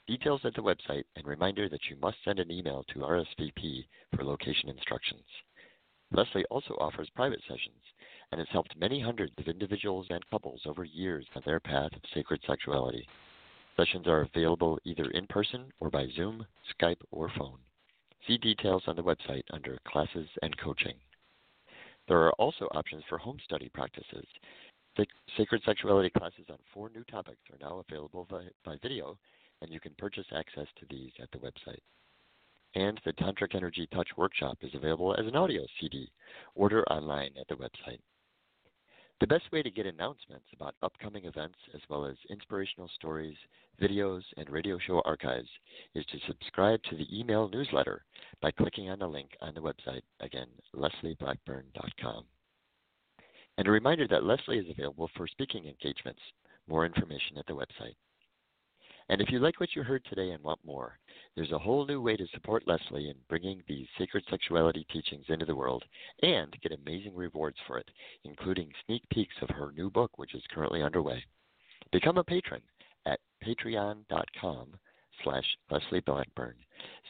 Details 0.06 0.42
at 0.44 0.54
the 0.54 0.62
website 0.62 1.06
and 1.16 1.26
reminder 1.26 1.70
that 1.70 1.90
you 1.90 1.96
must 1.96 2.18
send 2.26 2.40
an 2.40 2.52
email 2.52 2.84
to 2.90 3.00
RSVP 3.00 3.86
for 4.14 4.26
location 4.26 4.68
instructions. 4.68 5.24
Leslie 6.12 6.44
also 6.52 6.76
offers 6.78 7.10
private 7.16 7.40
sessions 7.48 7.82
and 8.32 8.40
has 8.40 8.50
helped 8.52 8.76
many 8.76 9.00
hundreds 9.00 9.32
of 9.38 9.48
individuals 9.48 10.08
and 10.10 10.30
couples 10.30 10.60
over 10.66 10.84
years 10.84 11.26
on 11.34 11.42
their 11.46 11.62
path 11.62 11.94
of 11.94 12.02
sacred 12.14 12.42
sexuality. 12.46 13.08
Sessions 13.78 14.08
are 14.08 14.28
available 14.34 14.78
either 14.84 15.10
in 15.12 15.26
person 15.28 15.72
or 15.80 15.90
by 15.90 16.06
Zoom, 16.18 16.46
Skype, 16.78 17.02
or 17.12 17.32
phone. 17.38 17.60
See 18.28 18.38
details 18.38 18.84
on 18.88 18.98
the 18.98 19.04
website 19.04 19.46
under 19.52 19.80
Classes 19.88 20.28
and 20.42 20.58
Coaching. 20.58 20.96
There 22.08 22.22
are 22.22 22.34
also 22.34 22.68
options 22.72 23.04
for 23.08 23.18
home 23.18 23.38
study 23.44 23.70
practices. 23.74 24.26
Sacred 25.38 25.62
sexuality 25.66 26.10
classes 26.10 26.46
on 26.50 26.58
four 26.74 26.90
new 26.90 27.04
topics 27.06 27.42
are 27.52 27.58
now 27.60 27.84
available 27.88 28.28
by, 28.30 28.44
by 28.64 28.78
video, 28.82 29.18
and 29.62 29.72
you 29.72 29.80
can 29.80 29.96
purchase 29.98 30.26
access 30.36 30.68
to 30.80 30.86
these 30.90 31.12
at 31.22 31.32
the 31.32 31.40
website. 31.40 31.80
And 32.76 33.00
the 33.06 33.14
Tantric 33.14 33.56
Energy 33.56 33.88
Touch 33.94 34.10
workshop 34.18 34.58
is 34.62 34.74
available 34.74 35.16
as 35.18 35.26
an 35.26 35.36
audio 35.36 35.62
CD. 35.80 36.12
Order 36.56 36.84
online 36.92 37.32
at 37.40 37.48
the 37.48 37.56
website. 37.56 38.00
The 39.20 39.28
best 39.28 39.52
way 39.52 39.62
to 39.62 39.72
get 39.72 39.86
announcements 39.86 40.46
about 40.54 40.76
upcoming 40.82 41.26
events, 41.26 41.58
as 41.74 41.82
well 41.90 42.06
as 42.06 42.16
inspirational 42.30 42.90
stories, 42.96 43.38
videos, 43.82 44.24
and 44.38 44.50
radio 44.50 44.78
show 44.78 45.02
archives, 45.06 45.48
is 45.96 46.06
to 46.08 46.18
subscribe 46.28 46.82
to 46.84 46.98
the 46.98 47.08
email 47.18 47.48
newsletter 47.48 48.04
by 48.42 48.52
clicking 48.52 48.90
on 48.90 49.00
the 49.00 49.08
link 49.08 49.30
on 49.42 49.54
the 49.54 49.62
website, 49.62 50.02
again, 50.20 50.48
leslieblackburn.com. 50.76 52.26
And 53.58 53.68
a 53.68 53.72
reminder 53.72 54.08
that 54.08 54.24
Leslie 54.24 54.58
is 54.58 54.70
available 54.70 55.10
for 55.16 55.28
speaking 55.28 55.66
engagements. 55.68 56.22
More 56.68 56.86
information 56.86 57.38
at 57.38 57.46
the 57.46 57.54
website. 57.54 57.96
And 59.10 59.22
if 59.22 59.30
you 59.30 59.40
like 59.40 59.60
what 59.60 59.76
you 59.76 59.84
heard 59.84 60.04
today 60.06 60.32
and 60.32 60.44
want 60.44 60.60
more, 60.66 60.98
there's 61.36 61.52
a 61.52 61.60
whole 61.60 61.86
new 61.86 62.02
way 62.02 62.16
to 62.16 62.28
support 62.28 62.68
Leslie 62.68 63.10
in 63.10 63.16
bringing 63.28 63.64
these 63.68 63.88
sacred 63.98 64.24
sexuality 64.30 64.86
teachings 64.92 65.26
into 65.30 65.46
the 65.46 65.56
world 65.56 65.84
and 66.22 66.56
get 66.62 66.72
amazing 66.72 67.16
rewards 67.16 67.58
for 67.66 67.78
it, 67.78 67.90
including 68.24 68.72
sneak 68.86 69.02
peeks 69.10 69.36
of 69.42 69.50
her 69.50 69.72
new 69.76 69.90
book, 69.90 70.12
which 70.18 70.36
is 70.36 70.44
currently 70.54 70.84
underway. 70.84 71.24
Become 71.92 72.18
a 72.18 72.24
patron 72.24 72.62
at 73.06 73.20
patreon.com 73.44 74.74
slash 75.24 75.46
Leslie 75.70 76.02
Blackburn. 76.02 76.56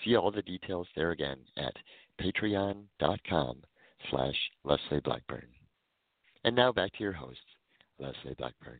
See 0.03 0.15
all 0.15 0.31
the 0.31 0.41
details 0.41 0.87
there 0.95 1.11
again 1.11 1.39
at 1.57 1.75
patreon.com 2.21 3.63
slash 4.09 4.35
Leslie 4.63 5.01
Blackburn. 5.03 5.47
And 6.45 6.55
now 6.55 6.71
back 6.71 6.93
to 6.93 7.03
your 7.03 7.13
host, 7.13 7.39
Leslie 7.99 8.35
Blackburn. 8.37 8.79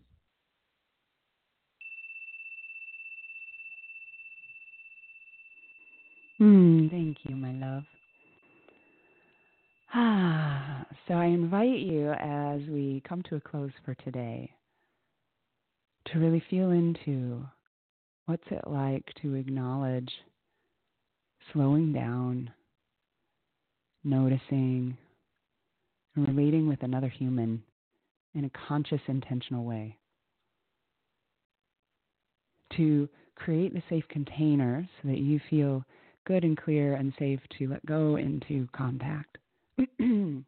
Hmm, 6.44 6.90
thank 6.90 7.20
you, 7.24 7.38
my 7.38 7.54
love. 7.54 7.84
Ah, 9.94 10.86
so 11.08 11.14
I 11.14 11.28
invite 11.28 11.80
you 11.80 12.12
as 12.12 12.60
we 12.68 13.02
come 13.08 13.24
to 13.30 13.38
a 13.38 13.40
close 13.40 13.72
for 13.86 13.96
today 13.96 14.52
to 16.08 16.20
really 16.20 16.44
feel 16.50 16.72
into 16.72 17.46
what's 18.26 18.44
it 18.52 18.68
like 18.68 19.06
to 19.22 19.36
acknowledge 19.36 20.12
slowing 21.54 21.94
down, 21.94 22.52
noticing, 24.04 24.98
and 26.18 26.28
relating 26.28 26.68
with 26.68 26.84
another 26.84 27.08
human 27.08 27.64
in 28.36 28.44
a 28.44 28.68
conscious, 28.68 29.00
intentional 29.08 29.64
way. 29.64 29.98
To 32.76 33.08
create 33.36 33.74
the 33.74 33.84
safe 33.90 34.04
container 34.10 34.86
so 35.02 35.08
that 35.08 35.20
you 35.20 35.40
feel 35.50 35.86
good 36.26 36.44
and 36.44 36.58
clear 36.58 36.96
and 36.96 37.14
safe 37.20 37.40
to 37.58 37.68
let 37.68 37.86
go 37.86 38.16
into 38.18 38.68
contact. 38.76 39.38
and 40.00 40.46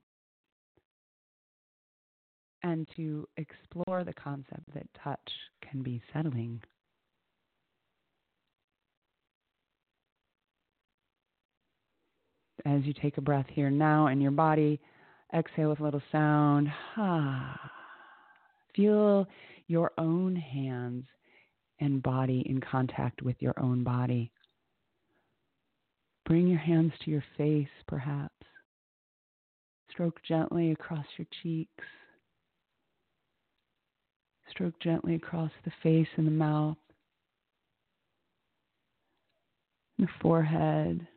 to 2.96 3.28
explore 3.38 4.04
the 4.04 4.14
concept 4.14 4.64
that 4.74 4.88
touch 5.04 5.32
can 5.70 5.84
be 5.84 6.02
settling. 6.14 6.62
As 12.66 12.84
you 12.84 12.94
take 12.94 13.18
a 13.18 13.22
breath 13.22 13.46
here 13.50 13.70
now 13.70 14.08
in 14.08 14.20
your 14.20 14.32
body, 14.32 14.80
Exhale 15.34 15.70
with 15.70 15.80
a 15.80 15.84
little 15.84 16.02
sound. 16.12 16.72
Feel 18.76 19.28
your 19.68 19.92
own 19.98 20.36
hands 20.36 21.06
and 21.80 22.02
body 22.02 22.44
in 22.48 22.62
contact 22.62 23.22
with 23.22 23.36
your 23.40 23.54
own 23.60 23.84
body. 23.84 24.32
Bring 26.26 26.48
your 26.48 26.60
hands 26.60 26.92
to 27.04 27.12
your 27.12 27.24
face, 27.38 27.68
perhaps. 27.88 28.34
Stroke 29.92 30.20
gently 30.28 30.72
across 30.72 31.06
your 31.18 31.28
cheeks. 31.44 31.84
Stroke 34.50 34.80
gently 34.82 35.16
across 35.16 35.52
the 35.64 35.72
face 35.84 36.08
and 36.18 36.26
the 36.26 36.32
mouth, 36.32 36.78
the 39.98 40.08
forehead. 40.22 41.08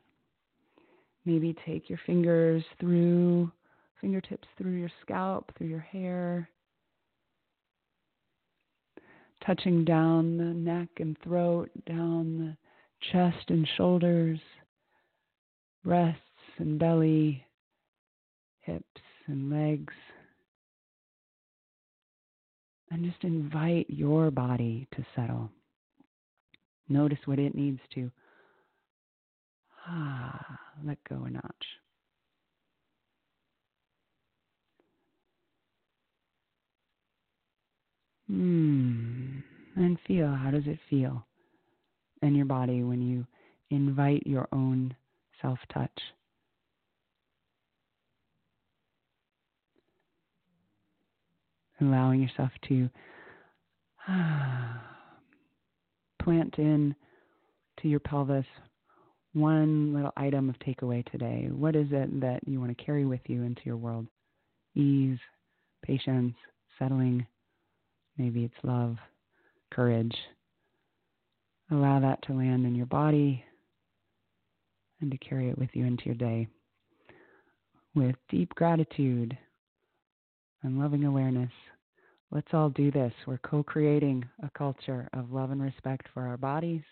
Maybe 1.25 1.55
take 1.67 1.89
your 1.89 2.01
fingers 2.07 2.65
through 2.81 3.51
fingertips 4.01 4.47
through 4.57 4.73
your 4.73 4.91
scalp, 5.03 5.51
through 5.57 5.67
your 5.67 5.81
hair, 5.81 6.49
touching 9.45 9.85
down 9.85 10.37
the 10.37 10.45
neck 10.45 10.89
and 10.99 11.17
throat, 11.23 11.71
down 11.87 12.39
the 12.39 12.57
chest 13.13 13.51
and 13.51 13.69
shoulders, 13.77 14.39
breasts 15.89 16.21
and 16.59 16.79
belly, 16.79 17.43
hips 18.61 18.85
and 19.27 19.51
legs. 19.51 19.95
And 22.91 23.05
just 23.05 23.25
invite 23.25 23.87
your 23.89 24.31
body 24.31 24.87
to 24.95 25.07
settle. 25.17 25.51
Notice 26.91 27.19
what 27.25 27.39
it 27.39 27.55
needs 27.55 27.81
to 27.95 28.11
ah, 29.87 30.59
let 30.85 30.99
go 31.09 31.25
a 31.25 31.31
notch. 31.31 31.45
Hmm. 38.29 39.39
And 39.77 39.99
feel 40.07 40.35
how 40.35 40.51
does 40.51 40.67
it 40.67 40.79
feel 40.91 41.25
in 42.21 42.35
your 42.35 42.45
body 42.45 42.83
when 42.83 43.01
you 43.01 43.27
invite 43.71 44.27
your 44.27 44.49
own 44.53 44.95
self 45.41 45.59
touch? 45.73 45.91
Allowing 51.81 52.21
yourself 52.23 52.51
to 52.69 52.91
plant 56.23 56.55
in 56.59 56.95
to 57.81 57.89
your 57.89 58.01
pelvis 58.01 58.47
one 59.35 59.95
little 59.95 60.13
item 60.17 60.49
of 60.49 60.59
takeaway 60.59 61.09
today. 61.11 61.49
What 61.51 61.77
is 61.77 61.89
it 61.91 62.21
that 62.21 62.41
you 62.47 62.61
want 62.61 62.77
to 62.77 62.85
carry 62.85 63.05
with 63.05 63.21
you 63.27 63.43
into 63.43 63.61
your 63.65 63.77
world? 63.77 64.07
Ease, 64.75 65.19
patience, 65.85 66.35
settling. 66.79 67.27
Maybe 68.17 68.45
it's 68.45 68.65
love, 68.65 68.97
courage. 69.73 70.17
Allow 71.71 72.01
that 72.01 72.23
to 72.23 72.33
land 72.33 72.67
in 72.67 72.75
your 72.75 72.87
body 72.87 73.45
and 75.01 75.11
to 75.11 75.19
carry 75.19 75.49
it 75.49 75.59
with 75.59 75.71
you 75.75 75.85
into 75.85 76.05
your 76.07 76.15
day 76.15 76.49
with 77.95 78.17
deep 78.29 78.55
gratitude 78.55 79.37
and 80.63 80.79
loving 80.79 81.05
awareness. 81.05 81.51
Let's 82.31 82.49
all 82.53 82.71
do 82.71 82.91
this. 82.91 83.13
We're 83.27 83.39
co 83.39 83.63
creating 83.63 84.25
a 84.43 84.51
culture 84.57 85.09
of 85.15 85.33
love 85.33 85.51
and 85.51 85.63
respect 85.63 86.07
for 86.13 86.27
our 86.27 86.37
bodies, 86.37 86.83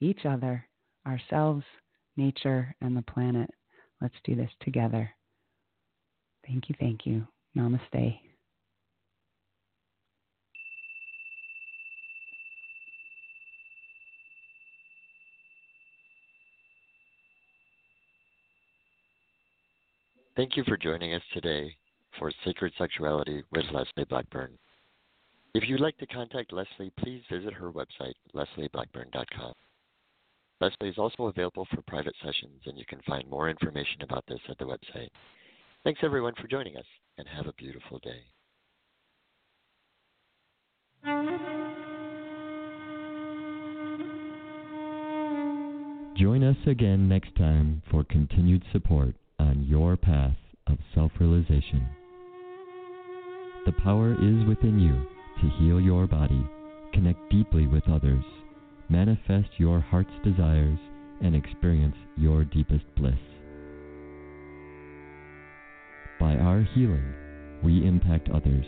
each 0.00 0.26
other, 0.26 0.66
ourselves, 1.06 1.64
nature, 2.16 2.74
and 2.80 2.96
the 2.96 3.02
planet. 3.02 3.50
Let's 4.00 4.14
do 4.24 4.34
this 4.34 4.50
together. 4.62 5.10
Thank 6.46 6.68
you, 6.68 6.74
thank 6.80 7.06
you. 7.06 7.26
Namaste. 7.56 8.29
Thank 20.40 20.56
you 20.56 20.64
for 20.64 20.78
joining 20.78 21.12
us 21.12 21.20
today 21.34 21.76
for 22.18 22.32
Sacred 22.46 22.72
Sexuality 22.78 23.42
with 23.52 23.66
Leslie 23.74 24.06
Blackburn. 24.08 24.56
If 25.54 25.68
you'd 25.68 25.82
like 25.82 25.98
to 25.98 26.06
contact 26.06 26.54
Leslie, 26.54 26.90
please 26.98 27.20
visit 27.30 27.52
her 27.52 27.70
website, 27.70 28.14
leslieblackburn.com. 28.34 29.52
Leslie 30.62 30.88
is 30.88 30.96
also 30.96 31.24
available 31.24 31.66
for 31.70 31.82
private 31.86 32.14
sessions, 32.24 32.62
and 32.64 32.78
you 32.78 32.86
can 32.88 33.02
find 33.06 33.28
more 33.28 33.50
information 33.50 34.00
about 34.00 34.24
this 34.28 34.40
at 34.48 34.56
the 34.56 34.64
website. 34.64 35.10
Thanks 35.84 36.00
everyone 36.02 36.32
for 36.40 36.48
joining 36.48 36.78
us, 36.78 36.86
and 37.18 37.28
have 37.28 37.46
a 37.46 37.52
beautiful 37.52 37.98
day. 37.98 38.22
Join 46.16 46.42
us 46.42 46.56
again 46.66 47.10
next 47.10 47.36
time 47.36 47.82
for 47.90 48.04
continued 48.04 48.64
support 48.72 49.14
on 49.40 49.64
your 49.66 49.96
path 49.96 50.36
of 50.66 50.76
self 50.94 51.10
realization. 51.18 51.88
The 53.64 53.72
power 53.82 54.12
is 54.12 54.46
within 54.46 54.78
you 54.78 55.06
to 55.40 55.56
heal 55.58 55.80
your 55.80 56.06
body, 56.06 56.46
connect 56.92 57.18
deeply 57.30 57.66
with 57.66 57.88
others, 57.88 58.24
manifest 58.90 59.48
your 59.56 59.80
heart's 59.80 60.10
desires, 60.22 60.78
and 61.22 61.34
experience 61.34 61.96
your 62.18 62.44
deepest 62.44 62.84
bliss. 62.96 63.14
By 66.18 66.34
our 66.36 66.62
healing, 66.74 67.14
we 67.64 67.86
impact 67.86 68.28
others, 68.28 68.66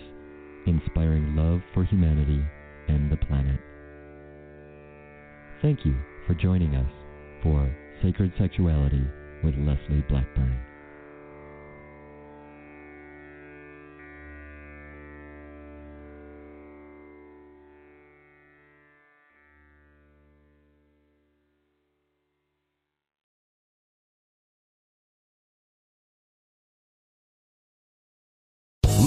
inspiring 0.67 1.37
love 1.37 1.61
for 1.75 1.85
humanity 1.85 2.43
and 2.89 3.13
the 3.13 3.17
planet. 3.17 3.61
Thank 5.61 5.85
you 5.85 5.97
for 6.27 6.35
joining 6.35 6.77
us 6.77 6.91
for 7.43 7.75
Sacred 8.03 8.33
Sexuality 8.39 9.07
with 9.43 9.55
Leslie 9.59 10.05
Blackburn. 10.09 10.72